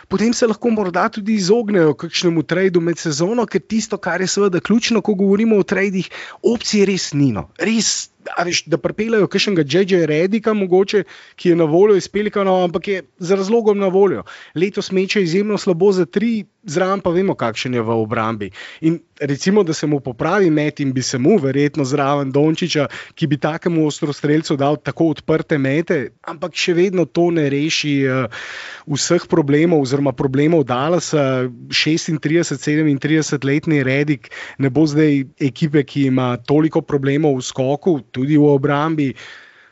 potem 0.08 0.32
se 0.34 0.46
lahko 0.46 0.70
morda 0.70 1.08
tudi 1.08 1.34
izognejo 1.34 1.94
kakšnemu 1.94 2.42
tradu 2.42 2.80
med 2.80 2.98
sezono, 2.98 3.46
ker 3.46 3.60
tisto, 3.60 3.98
kar 3.98 4.20
je 4.20 4.30
seveda 4.30 4.60
ključno, 4.60 5.02
ko 5.02 5.14
govorimo 5.14 5.58
o 5.58 5.66
tradih, 5.66 6.08
opcije 6.42 6.86
res 6.86 7.12
nino. 7.12 7.48
Res 7.58 8.12
Veš, 8.44 8.64
da 8.70 8.78
pripeljajo 8.78 9.26
kakšnega 9.26 9.64
J.J. 9.66 10.06
Redika, 10.06 10.54
mogoče, 10.54 11.02
ki 11.36 11.48
je 11.48 11.56
na 11.56 11.64
voljo 11.64 11.96
iz 11.98 12.08
Pelikana, 12.08 12.54
ampak 12.64 12.88
je 12.88 13.02
z 13.18 13.38
razlogom 13.38 13.78
na 13.78 13.88
voljo. 13.88 14.22
Letos 14.54 14.92
meče 14.92 15.22
izjemno 15.22 15.58
slabo 15.58 15.92
za 15.92 16.06
tri, 16.06 16.44
zraven 16.62 17.00
pa 17.00 17.10
vemo, 17.10 17.34
kakšen 17.34 17.74
je 17.74 17.82
v 17.82 17.96
obrambi. 17.98 18.50
In 18.80 19.00
recimo, 19.20 19.62
da 19.62 19.74
se 19.74 19.86
mu 19.86 20.00
popravi 20.00 20.50
met 20.50 20.80
in 20.80 20.92
bi 20.92 21.02
se 21.02 21.18
mu 21.18 21.38
verjetno 21.38 21.84
zraven 21.84 22.30
Dončiča, 22.32 22.86
ki 23.14 23.26
bi 23.26 23.38
takemu 23.38 23.86
ostrostrelcu 23.86 24.56
dal 24.56 24.76
tako 24.76 25.10
odprte 25.16 25.58
mete, 25.58 26.12
ampak 26.22 26.54
še 26.54 26.74
vedno 26.74 27.04
to 27.04 27.30
ne 27.30 27.48
reši 27.50 27.94
uh, 28.06 28.42
vseh 28.86 29.26
problemov, 29.28 29.84
oziroma 29.92 30.12
problemov 30.16 30.64
Dallasa. 30.64 31.52
36-37 31.68 33.44
letni 33.44 33.82
Redik 33.84 34.32
ne 34.58 34.70
bo 34.70 34.86
zdaj 34.88 35.24
ekipe, 35.40 35.84
ki 35.84 36.08
ima 36.08 36.36
toliko 36.36 36.80
problemov 36.80 37.36
v 37.36 37.44
skoku 37.44 38.00
tudi 38.12 38.40
v 38.40 38.48
obrambi, 38.48 39.12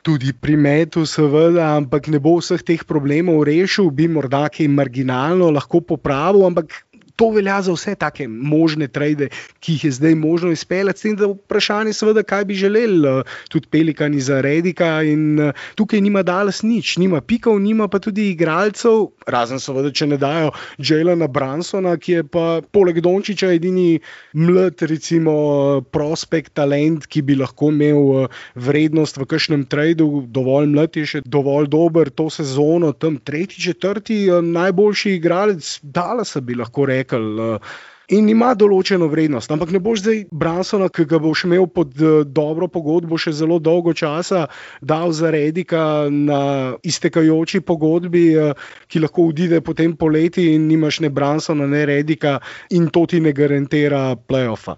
tudi 0.05 0.33
pri 0.33 0.57
metu, 0.57 1.05
seveda, 1.09 1.77
ampak 1.77 2.09
ne 2.13 2.21
bo 2.21 2.37
vseh 2.37 2.61
teh 2.61 2.85
problemov 2.85 3.45
rešil, 3.49 3.91
bi 3.93 4.09
morda 4.09 4.49
kaj 4.53 4.69
marginalno 4.69 5.51
lahko 5.53 5.81
popravil, 5.81 6.45
ampak 6.49 6.73
to 7.21 7.29
velja 7.31 7.59
za 7.63 7.73
vse 7.73 7.95
take 8.01 8.25
možne 8.29 8.89
trade, 8.89 9.29
ki 9.61 9.75
jih 9.77 9.85
je 9.85 9.91
zdaj 9.93 10.15
možno 10.17 10.51
izpeljati. 10.57 11.03
Tem, 11.03 11.17
da 11.21 11.29
vprašanje, 11.29 11.93
seveda, 11.93 12.23
kaj 12.25 12.45
bi 12.49 12.55
želeli, 12.57 13.09
eh, 13.09 13.23
tudi 13.53 13.69
pelikani 13.71 14.21
za 14.21 14.41
Redika. 14.41 15.03
In 15.05 15.41
eh, 15.41 15.53
tukaj 15.75 16.01
nima 16.01 16.23
danes 16.23 16.63
nič, 16.63 16.97
nima 16.97 17.21
pikov, 17.21 17.61
nima 17.61 17.89
pa 17.89 17.99
tudi 17.99 18.31
igralcev, 18.31 19.11
razen 19.27 19.61
seveda, 19.61 19.93
če 19.93 20.07
ne 20.07 20.17
dajo 20.17 20.55
Jelena 20.79 21.29
Bransona, 21.29 21.97
ki 22.01 22.13
je 22.13 22.25
pa 22.25 22.63
poleg 22.73 23.03
Dončiča 23.05 23.53
edini 23.53 24.01
mlad, 24.33 24.81
recimo, 24.81 25.35
prospekt, 25.93 26.55
talent, 26.57 27.05
ki 27.07 27.23
bi 27.23 27.37
lahko 27.37 27.69
imel 27.69 28.25
eh, 28.25 28.41
vrednost 28.57 29.21
v 29.21 29.29
kažkem 29.29 29.67
tradu, 29.69 30.25
dovolj 30.25 30.73
mlad 30.73 30.97
je 30.97 31.05
še 31.05 31.23
dovolj 31.27 31.69
dober 31.69 32.09
to 32.09 32.31
sezono, 32.33 32.95
tam 32.97 33.21
tretji, 33.21 33.61
četrti, 33.69 34.23
najboljši 34.41 35.17
igralec, 35.21 35.77
dala 35.83 36.25
se 36.25 36.41
bi 36.41 36.57
lahko 36.57 36.89
rekel 36.89 37.10
rekel. 37.13 37.61
In 38.11 38.27
ima 38.27 38.49
določeno 38.59 39.07
vrednost, 39.07 39.53
ampak 39.55 39.71
ne 39.71 39.79
boš 39.79 40.01
zdaj 40.03 40.17
Bransona, 40.35 40.89
ki 40.91 41.05
ga 41.07 41.21
boš 41.23 41.45
imel 41.47 41.69
pod 41.71 41.93
uh, 42.03 42.25
dobro 42.27 42.67
pogodbo 42.67 43.15
še 43.15 43.31
zelo 43.39 43.61
dolgo 43.63 43.93
časa, 43.95 44.49
dal 44.83 45.13
za 45.15 45.31
redika 45.31 46.09
na 46.11 46.41
iztekajoči 46.83 47.61
pogodbi, 47.63 48.25
uh, 48.35 48.59
ki 48.91 49.05
lahko 49.05 49.29
odide 49.31 49.61
potem 49.63 49.95
poleti 49.95 50.49
in 50.57 50.67
nimaš 50.67 50.99
ne 51.05 51.11
Bransona, 51.15 51.69
ne 51.71 51.85
redika, 51.87 52.41
in 52.75 52.89
to 52.91 53.05
ti 53.07 53.21
ne 53.23 53.31
garantira 53.31 54.03
playoffa. 54.19 54.75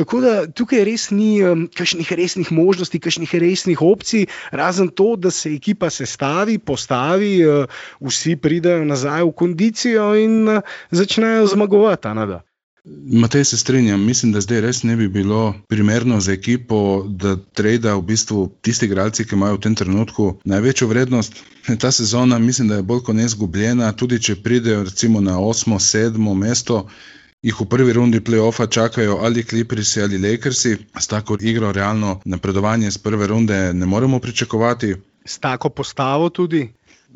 Tako 0.00 0.22
da 0.24 0.32
tukaj 0.48 0.86
res 0.88 1.10
ni 1.12 1.44
um, 1.44 1.66
kakšnih 1.68 2.14
resnih 2.16 2.48
možnosti, 2.48 2.96
kakšnih 2.96 3.36
resnih 3.44 3.84
opcij, 3.84 4.24
razen 4.56 4.88
to, 4.88 5.10
da 5.20 5.28
se 5.28 5.52
ekipa 5.52 5.92
sestavi, 5.92 6.56
postavi, 6.56 7.34
uh, 7.44 7.84
vsi 8.00 8.38
pridejo 8.40 8.88
nazaj 8.88 9.28
v 9.28 9.36
kondicijo 9.44 10.10
in 10.16 10.48
uh, 10.48 10.74
začnejo 10.96 11.44
zmagovati. 11.52 12.16
Matej 13.12 13.44
se 13.44 13.56
strinjam, 13.56 14.04
mislim, 14.04 14.32
da 14.32 14.40
zdaj 14.40 14.60
res 14.60 14.82
ne 14.82 14.96
bi 14.96 15.08
bilo 15.08 15.54
primerno 15.68 16.20
za 16.20 16.32
ekipo, 16.32 17.04
da 17.08 17.36
trade 17.36 17.92
v 17.92 18.02
bistvu 18.02 18.42
tisti 18.60 18.86
igralci, 18.86 19.24
ki 19.24 19.34
imajo 19.34 19.56
v 19.56 19.60
tem 19.66 19.74
trenutku 19.74 20.26
največjo 20.44 20.88
vrednost. 20.88 21.40
Ta 21.80 21.92
sezona 21.92 22.38
mislim, 22.38 22.68
da 22.68 22.76
je 22.76 22.82
bolj 22.82 23.00
kot 23.06 23.16
ne 23.16 23.24
izgubljena, 23.24 23.92
tudi 23.92 24.20
če 24.20 24.36
pridejo 24.36 24.82
recimo 24.84 25.20
na 25.20 25.38
8, 25.40 25.78
7 25.80 26.34
mesto 26.34 26.86
jih 27.44 27.60
v 27.60 27.68
prvi 27.68 27.92
rundi 27.92 28.20
playoffa 28.20 28.68
čakajo 28.68 29.16
ali 29.22 29.44
Clippersi 29.44 30.02
ali 30.02 30.18
Lakersi, 30.18 30.76
s 31.00 31.06
tako 31.06 31.36
igro 31.40 31.72
realno 31.72 32.20
napredovanje 32.24 32.88
iz 32.88 32.98
prve 32.98 33.26
runde 33.26 33.72
ne 33.72 33.86
moremo 33.86 34.18
pričakovati. 34.18 34.94
S 35.24 35.38
tako 35.38 35.68
postavo 35.68 36.28
tudi. 36.28 36.68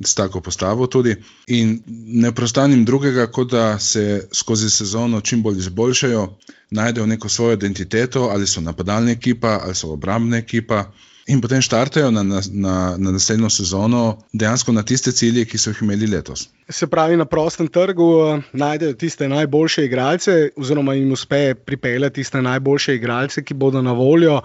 S 0.04 0.14
tako 0.14 0.40
postavo 0.40 0.86
tudi. 0.86 1.16
In 1.46 1.78
ne 2.06 2.32
prostanim 2.34 2.84
drugega, 2.84 3.26
kot 3.26 3.50
da 3.50 3.78
se 3.78 4.28
skozi 4.32 4.70
sezono 4.70 5.20
čim 5.20 5.42
bolj 5.42 5.58
izboljšajo, 5.58 6.28
najdejo 6.70 7.06
neko 7.06 7.28
svojo 7.28 7.52
identiteto, 7.52 8.28
ali 8.32 8.46
so 8.46 8.60
napadalna 8.60 9.10
ekipa, 9.10 9.60
ali 9.64 9.74
so 9.74 9.92
obrambna 9.92 10.36
ekipa 10.36 10.84
in 11.28 11.40
potem 11.44 11.60
štartajo 11.60 12.10
na, 12.10 12.22
na, 12.22 12.40
na, 12.52 12.74
na 12.96 13.10
naslednjo 13.12 13.50
sezono 13.52 14.18
dejansko 14.32 14.72
na 14.72 14.82
tiste 14.82 15.12
cilje, 15.12 15.44
ki 15.44 15.60
so 15.60 15.70
jih 15.70 15.82
imeli 15.84 16.08
letos. 16.08 16.46
Se 16.68 16.88
pravi, 16.88 17.16
na 17.20 17.24
prostem 17.28 17.68
trgu 17.68 18.06
uh, 18.16 18.44
najdejo 18.52 18.96
tiste 18.96 19.28
najboljše 19.28 19.84
igralce, 19.84 20.38
oziroma 20.56 20.94
jim 20.94 21.12
uspe 21.12 21.54
pripeljati 21.54 22.22
tiste 22.22 22.42
najboljše 22.42 22.94
igralce, 22.96 23.44
ki 23.44 23.54
bodo 23.54 23.82
na 23.82 23.92
voljo. 23.92 24.40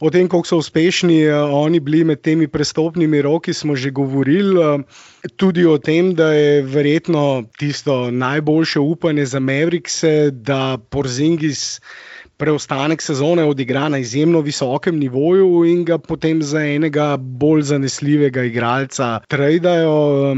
O 0.00 0.08
tem, 0.08 0.28
kako 0.28 0.48
so 0.48 0.56
uspešni 0.56 1.26
uh, 1.28 1.52
oni 1.52 1.80
bili 1.80 2.04
med 2.08 2.22
temi 2.24 2.46
prestopnimi 2.48 3.20
roki, 3.22 3.52
smo 3.52 3.76
že 3.76 3.90
govorili. 3.90 4.56
Uh, 4.56 4.80
tudi 5.36 5.66
o 5.66 5.78
tem, 5.78 6.14
da 6.14 6.32
je 6.32 6.62
verjetno 6.62 7.44
tisto 7.58 8.10
najboljše 8.10 8.80
upanje 8.80 9.26
za 9.26 9.40
Mavrikse, 9.40 10.30
da 10.30 10.78
Porzingis 10.90 11.80
preostanek 12.40 13.02
sezone 13.02 13.44
odigra 13.44 13.88
na 13.88 13.98
izjemno 13.98 14.40
visokem 14.40 14.96
nivoju 14.98 15.64
in 15.68 15.84
ga 15.84 15.98
potem 15.98 16.42
za 16.42 16.64
enega 16.64 17.16
bolj 17.16 17.62
zanesljivega 17.62 18.42
igralca 18.48 19.20
trajdajo. 19.28 20.36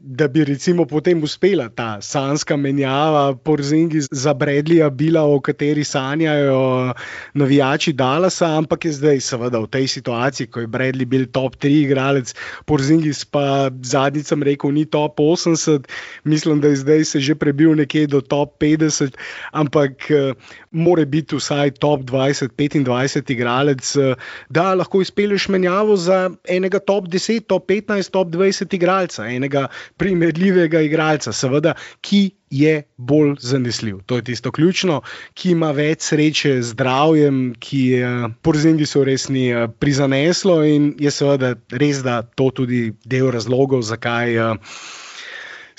Da 0.00 0.28
bi 0.28 0.44
recimo 0.44 0.86
potem 0.88 1.22
uspela 1.22 1.68
ta 1.68 2.00
sanska 2.00 2.56
menjava 2.56 3.36
Porzingi 3.36 4.00
za 4.00 4.32
Bradleya 4.34 4.90
Bila, 4.90 5.22
o 5.22 5.40
kateri 5.40 5.84
sanjajo 5.84 6.94
navijači 7.34 7.92
Dallasa, 7.92 8.48
ampak 8.56 8.84
je 8.84 8.92
zdaj 8.92 9.20
seveda 9.20 9.60
v 9.60 9.68
tej 9.68 9.88
situaciji, 9.88 10.46
ko 10.46 10.60
je 10.60 10.66
Bradley 10.66 11.04
bil 11.04 11.26
top 11.28 11.56
3 11.60 11.84
igralec, 11.84 12.32
Porzingi 12.64 13.12
pa 13.30 13.68
zadnjič 13.82 14.32
sem 14.32 14.42
rekel, 14.42 14.72
ni 14.72 14.86
top 14.86 15.20
80, 15.20 15.84
mislim, 16.24 16.60
da 16.60 16.68
je 16.68 16.80
zdaj 16.80 17.04
se 17.04 17.20
že 17.20 17.34
prebil 17.34 17.76
nekje 17.76 18.06
do 18.06 18.20
top 18.20 18.56
50, 18.56 19.12
ampak 19.52 20.08
uh, 20.08 20.32
more 20.70 21.04
biti 21.04 21.36
vsaj 21.36 21.76
top 21.76 22.08
20, 22.08 22.56
25 22.56 23.32
igralec, 23.32 23.96
uh, 23.96 24.16
da 24.48 24.72
lahko 24.74 25.04
izpeleš 25.04 25.48
menjavo 25.48 25.96
za 25.96 26.30
enega 26.48 26.78
top 26.78 27.04
10, 27.04 27.44
top 27.44 27.68
15, 27.68 28.10
top 28.10 28.28
20 28.28 28.74
igralca, 28.74 29.28
enega 29.28 29.68
primerljivega 29.96 30.80
igralca, 30.80 31.32
seveda, 31.32 31.74
ki 32.00 32.30
je 32.50 32.82
bolj 32.96 33.36
zanesljiv. 33.40 34.00
To 34.06 34.16
je 34.16 34.24
tisto 34.24 34.52
ključno, 34.52 35.00
ki 35.34 35.50
ima 35.50 35.70
več 35.70 36.08
sreče 36.10 36.56
z 36.62 36.72
zdravjem, 36.72 37.54
ki 37.58 37.82
je 37.86 38.30
po 38.42 38.54
zemlji 38.54 38.86
so 38.86 39.04
res 39.04 39.28
ni 39.28 39.50
eh, 39.50 39.68
prizaneslo 39.78 40.62
in 40.66 40.94
je 40.98 41.10
seveda 41.14 41.54
res, 41.70 42.02
da 42.02 42.22
to 42.22 42.50
tudi 42.50 42.90
del 43.04 43.30
razlogov, 43.30 43.82
zakaj. 43.86 44.34
Eh, 44.36 44.54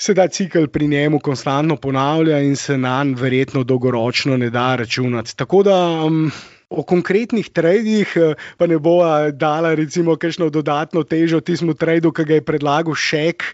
se 0.02 0.14
da 0.14 0.26
cikl 0.28 0.66
pri 0.66 0.88
njemu 0.88 1.20
konstantno 1.20 1.76
ponavlja 1.76 2.40
in 2.42 2.56
se 2.56 2.78
na 2.78 3.04
njega 3.04 3.22
verjetno 3.22 3.62
dolgoročno 3.64 4.36
ne 4.36 4.50
da 4.50 4.74
računati. 4.76 5.36
Tako 5.36 5.62
da 5.62 5.76
um, 6.06 6.30
o 6.68 6.82
konkretnih 6.82 7.48
tradih 7.48 8.16
eh, 8.16 8.34
pa 8.56 8.66
ne 8.66 8.78
bo 8.78 8.96
dala, 9.30 9.74
recimo, 9.74 10.16
kakšno 10.16 10.50
dodatno 10.50 11.02
težo 11.04 11.40
tistemu 11.40 11.74
tradu, 11.74 12.12
ki 12.12 12.24
ga 12.24 12.34
je 12.34 12.44
predlagal 12.44 12.94
Šek 12.94 13.44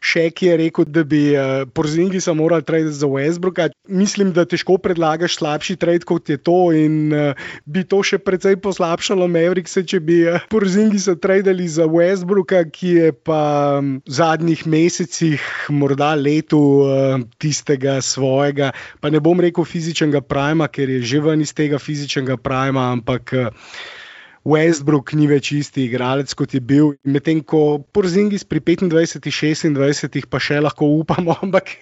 še 0.00 0.28
ki 0.34 0.50
je 0.50 0.56
rekel, 0.62 0.86
da 0.88 1.04
bi 1.04 1.22
uh, 1.34 1.64
Porzingi 1.74 2.20
se 2.20 2.32
morali 2.32 2.64
trajati 2.64 2.94
za 2.98 3.08
Westbrooka. 3.10 3.68
Mislim, 3.88 4.32
da 4.32 4.44
težko 4.48 4.78
predlagaš 4.82 5.38
slabši 5.38 5.76
trade 5.76 6.06
kot 6.08 6.28
je 6.28 6.38
to 6.38 6.72
in 6.76 7.12
uh, 7.12 7.48
bi 7.64 7.84
to 7.84 8.02
še 8.06 8.20
precej 8.22 8.58
poslabšalo 8.62 9.28
Mavericks, 9.30 9.78
če 9.88 10.00
bi 10.04 10.20
uh, 10.26 10.40
Porzingi 10.52 11.00
se 11.02 11.16
trajali 11.18 11.68
za 11.68 11.88
Westbrooka, 11.90 12.64
ki 12.72 12.94
je 12.98 13.12
pa 13.12 13.42
um, 13.78 13.98
v 14.02 14.18
zadnjih 14.18 14.66
mesecih, 14.66 15.44
morda 15.74 16.14
letu 16.18 16.60
uh, 16.84 17.20
tistega 17.42 17.98
svojega, 18.04 18.72
pa 19.02 19.12
ne 19.12 19.22
bom 19.22 19.40
rekel 19.40 19.66
fizičnega 19.68 20.22
prima, 20.24 20.68
ker 20.72 20.90
je 20.98 21.02
že 21.08 21.22
ven 21.24 21.42
iz 21.44 21.54
tega 21.56 21.80
fizičnega 21.82 22.38
prima, 22.40 22.92
ampak. 22.98 23.34
Uh, 23.36 24.06
Westbrook 24.48 25.12
ni 25.18 25.28
več 25.28 25.52
isti 25.52 25.84
igralec, 25.88 26.32
kot 26.38 26.54
je 26.56 26.60
bil. 26.64 26.94
Medtem 27.04 27.42
ko 27.44 27.80
Porzingis 27.92 28.46
pri 28.48 28.62
25-26 28.64 30.28
pa 30.30 30.40
še 30.40 30.62
lahko 30.64 30.88
upamo, 31.02 31.36
ampak. 31.44 31.76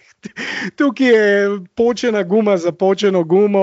Tukaj 0.75 1.07
je 1.07 1.59
počena 1.79 2.23
guma 2.27 2.57
za 2.59 2.73
počeno 2.73 3.23
gumo, 3.25 3.63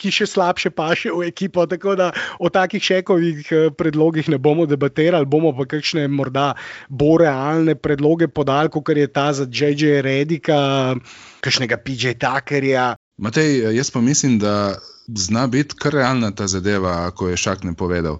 ki 0.00 0.12
še 0.14 0.28
slabše 0.30 0.70
paše 0.72 1.12
v 1.12 1.28
ekipo. 1.28 1.66
Tako 1.68 1.96
da 1.98 2.08
o 2.38 2.48
takih 2.48 2.80
šekovih 2.80 3.52
eh, 3.52 3.68
predlogih 3.76 4.30
ne 4.32 4.38
bomo 4.38 4.64
debatirali, 4.70 5.28
bomo 5.28 5.52
pa 5.56 5.66
kakšne 5.68 6.06
morda 6.08 6.54
bolj 6.88 7.26
realne 7.26 7.76
predloge 7.76 8.30
podali, 8.32 8.72
kot 8.72 8.88
je 8.96 9.10
ta 9.10 9.28
za 9.36 9.44
J.J. 9.44 10.00
Redika, 10.06 10.96
kakšnega 11.44 11.76
PJ 11.84 12.16
Tuckerja. 12.22 12.94
Matej, 13.20 13.76
jaz 13.76 13.90
pa 13.92 14.00
mislim, 14.00 14.38
da 14.40 14.80
zna 15.16 15.46
biti 15.46 15.74
kar 15.78 15.92
realna 15.92 16.30
ta 16.30 16.46
zadeva, 16.46 17.10
ko 17.10 17.28
je 17.28 17.36
Šak 17.36 17.64
ne 17.64 17.74
povedal. 17.74 18.18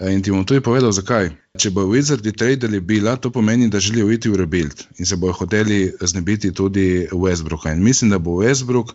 In 0.00 0.22
ti 0.22 0.30
bom 0.30 0.44
tudi 0.44 0.60
povedal, 0.64 0.92
zakaj. 0.92 1.30
Če 1.58 1.70
bo 1.70 1.84
Wizardi 1.84 2.32
tradili 2.32 2.80
bila, 2.80 3.16
to 3.16 3.30
pomeni, 3.30 3.68
da 3.68 3.80
želijo 3.80 4.10
iti 4.10 4.30
v 4.32 4.40
rebuild 4.40 4.86
in 4.98 5.06
se 5.06 5.16
bojo 5.16 5.32
hoteli 5.32 5.92
znebiti 6.00 6.52
tudi 6.52 7.08
Westbrooka. 7.12 7.72
In 7.72 7.82
mislim, 7.84 8.10
da 8.10 8.18
bo 8.18 8.40
Westbrook 8.40 8.94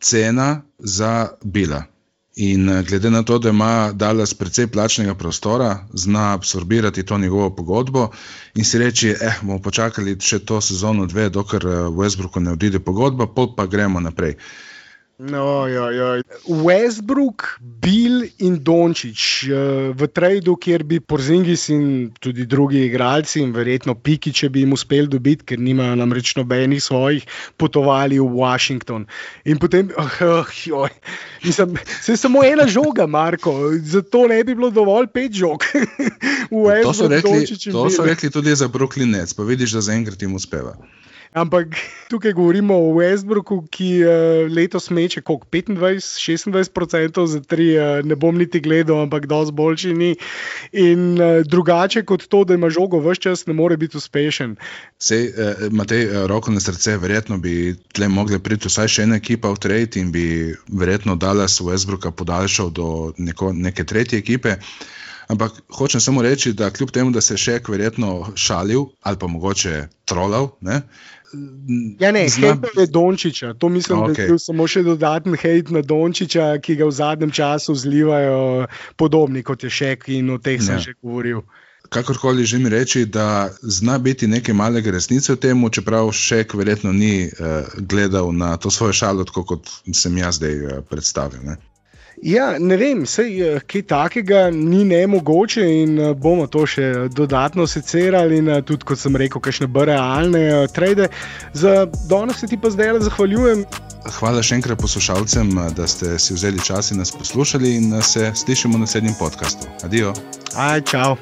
cena 0.00 0.62
za 0.78 1.28
bila. 1.44 1.82
In 2.36 2.68
glede 2.88 3.10
na 3.10 3.22
to, 3.22 3.38
da 3.38 3.48
ima 3.48 3.92
Dallas 3.92 4.34
precej 4.34 4.66
plačnega 4.66 5.14
prostora, 5.14 5.88
zna 5.92 6.34
absorbirati 6.34 7.02
to 7.02 7.18
njegovo 7.18 7.50
pogodbo 7.50 8.10
in 8.54 8.64
si 8.64 8.78
reči, 8.78 9.08
eh, 9.08 9.38
bomo 9.42 9.58
počakali 9.58 10.16
še 10.20 10.38
to 10.38 10.60
sezono 10.60 11.06
dve, 11.06 11.30
dokler 11.30 11.64
Westbrooku 11.96 12.40
ne 12.40 12.52
odide 12.52 12.78
pogodba, 12.78 13.26
pol 13.26 13.54
pa 13.56 13.66
gremo 13.66 14.00
naprej. 14.00 14.36
No, 15.18 15.64
ja, 15.66 15.90
ja. 15.92 16.22
Westbrook, 16.44 17.56
Bill 17.60 18.28
in 18.36 18.58
Dončić 18.60 19.48
eh, 19.48 19.92
v 19.96 20.08
tradu, 20.12 20.58
kjer 20.60 20.84
bi 20.84 20.98
Porzingis 21.00 21.70
in 21.72 22.10
tudi 22.20 22.44
drugi 22.44 22.82
igralci, 22.84 23.40
in 23.40 23.54
verjetno 23.56 23.94
Piki, 23.96 24.28
če 24.36 24.50
bi 24.52 24.60
jim 24.60 24.74
uspel 24.76 25.08
dobiti, 25.08 25.46
ker 25.48 25.62
nimajo 25.62 25.94
namreč 25.96 26.34
nobenih 26.36 26.82
svojih, 26.84 27.24
potovali 27.56 28.20
v 28.20 28.28
Washington. 28.28 29.06
In 29.48 29.56
potem, 29.56 29.88
oh, 29.96 30.20
oh, 30.76 31.00
mislim, 31.40 31.80
se 31.96 32.12
je 32.12 32.20
samo 32.20 32.44
ena 32.44 32.68
žoga, 32.68 33.08
Marko, 33.08 33.72
zato 33.80 34.26
ne 34.28 34.42
bi 34.44 34.52
bilo 34.52 34.68
dovolj 34.68 35.08
pet 35.16 35.32
žog. 35.32 35.64
to 36.84 36.92
so 36.92 37.08
rekli, 37.08 37.48
to 37.72 37.88
so 37.88 38.04
rekli 38.04 38.28
tudi 38.28 38.52
za 38.52 38.68
Brooklyn 38.68 39.16
Nets, 39.16 39.32
pa 39.32 39.48
vidiš, 39.48 39.80
da 39.80 39.86
zaenkrat 39.88 40.20
jim 40.20 40.36
uspeva. 40.36 40.76
Ampak 41.32 41.74
tukaj 42.10 42.32
govorimo 42.32 42.76
o 42.76 42.92
Westbrooku, 42.98 43.62
ki 43.70 43.90
uh, 44.04 44.10
letos 44.52 44.90
meče 44.90 45.20
kot 45.26 45.46
25-26% 45.52 47.26
za 47.26 47.40
tri, 47.40 47.72
uh, 47.78 48.04
ne 48.04 48.16
bom 48.16 48.38
niti 48.38 48.60
gledal, 48.60 49.02
ampak 49.06 49.26
dosti 49.26 49.54
boljši 49.54 49.94
ni. 49.94 50.12
In 50.72 51.16
uh, 51.20 51.42
drugače 51.46 52.04
kot 52.04 52.26
to, 52.28 52.44
da 52.44 52.54
ima 52.54 52.70
žogo 52.70 53.00
vse 53.00 53.20
čas, 53.28 53.46
ne 53.46 53.54
more 53.54 53.76
biti 53.76 53.96
uspešen. 53.96 54.56
Sej, 54.98 55.30
uh, 55.30 55.66
Matej, 55.70 56.06
uh, 56.06 56.26
roko 56.26 56.50
na 56.50 56.60
srce, 56.60 56.96
verjetno 57.02 57.38
bi 57.38 57.74
tle 57.92 58.08
mogli 58.08 58.38
priti 58.38 58.68
vsaj 58.68 58.88
še 58.88 59.08
ena 59.08 59.20
ekipa 59.20 59.50
v 59.52 59.62
trade 59.62 60.00
in 60.00 60.12
bi 60.12 60.54
verjetno 60.68 61.16
Dallas 61.16 61.60
Westbrooka 61.60 62.10
podaljšal 62.10 62.70
do 62.70 63.12
neko, 63.18 63.52
neke 63.52 63.84
tretje 63.84 64.18
ekipe. 64.18 64.56
Ampak 65.26 65.58
hočem 65.74 66.00
samo 66.00 66.22
reči, 66.22 66.52
da 66.52 66.70
kljub 66.70 66.90
temu, 66.90 67.10
da 67.10 67.20
se 67.20 67.34
je 67.34 67.42
še 67.42 67.58
verjetno 67.68 68.32
šalil 68.38 68.86
ali 69.02 69.18
pa 69.18 69.26
mogoče 69.26 69.88
trolal, 70.06 70.52
ne, 70.60 70.82
Ja, 71.98 72.12
ne, 72.12 72.28
Znam... 72.28 72.62
hej, 72.62 72.82
je 72.82 72.86
Dončiča. 72.86 73.54
To 73.54 73.68
mislim, 73.68 73.98
okay. 73.98 74.16
da 74.16 74.22
je 74.22 74.28
bil 74.28 74.38
samo 74.38 74.66
še 74.70 74.82
dodaten 74.86 75.34
hejt 75.34 75.70
na 75.74 75.82
Dončiča, 75.82 76.56
ki 76.62 76.76
ga 76.80 76.88
v 76.88 76.94
zadnjem 76.94 77.32
času 77.34 77.74
zlivajo 77.74 78.66
podobni 78.96 79.42
kot 79.42 79.64
je 79.64 79.70
Šek 79.70 80.08
in 80.14 80.30
o 80.30 80.38
teh 80.38 80.62
sem 80.62 80.78
ja. 80.78 80.84
že 80.88 80.94
govoril. 81.02 81.42
Kakorkoli 81.88 82.46
že 82.46 82.58
mi 82.58 82.70
reči, 82.70 83.04
da 83.06 83.50
zna 83.62 83.98
biti 84.02 84.26
nekaj 84.26 84.54
malega 84.54 84.90
resnice 84.90 85.34
v 85.34 85.38
tem, 85.38 85.68
čeprav 85.70 86.10
Šek 86.12 86.54
verjetno 86.54 86.92
ni 86.92 87.26
uh, 87.26 87.66
gledal 87.78 88.32
na 88.34 88.56
to 88.56 88.70
svojo 88.70 88.92
šalo, 88.92 89.24
tako 89.24 89.44
kot 89.44 89.70
sem 89.94 90.18
jaz 90.18 90.40
zdaj 90.42 90.54
uh, 90.56 90.82
predstavil. 90.90 91.42
Ne? 91.46 91.56
Ja, 92.22 92.56
ne 92.58 92.76
vem, 92.76 93.04
sej, 93.06 93.32
eh, 93.42 93.60
kaj 93.60 93.82
takega 93.90 94.50
ni 94.50 94.84
ne 94.84 95.06
mogoče 95.06 95.64
in 95.82 95.98
eh, 95.98 96.14
bomo 96.14 96.46
to 96.46 96.64
še 96.66 97.08
dodatno 97.12 97.66
secerali. 97.68 98.40
In 98.40 98.48
eh, 98.48 98.62
tudi, 98.62 98.88
kot 98.88 99.00
sem 99.00 99.16
rekel, 99.16 99.40
kakšne 99.40 99.68
realne 99.68 100.66
trade. 100.72 101.10
Za 101.52 101.84
danes 102.08 102.40
se 102.40 102.48
ti 102.48 102.56
pa 102.56 102.72
zdaj 102.72 103.00
zahvaljujem. 103.08 103.66
Hvala 104.16 104.42
še 104.42 104.60
enkrat 104.60 104.80
poslušalcem, 104.80 105.50
da 105.76 105.88
ste 105.90 106.14
si 106.22 106.36
vzeli 106.36 106.62
čas 106.62 106.92
in 106.94 107.02
nas 107.02 107.10
poslušali, 107.12 107.74
in 107.76 108.02
se 108.02 108.30
slišimo 108.34 108.78
na 108.78 108.86
naslednjem 108.86 109.18
podkastu. 109.18 109.68
Adijo. 109.84 110.14
Aj, 110.54 110.80
čau. 110.86 111.16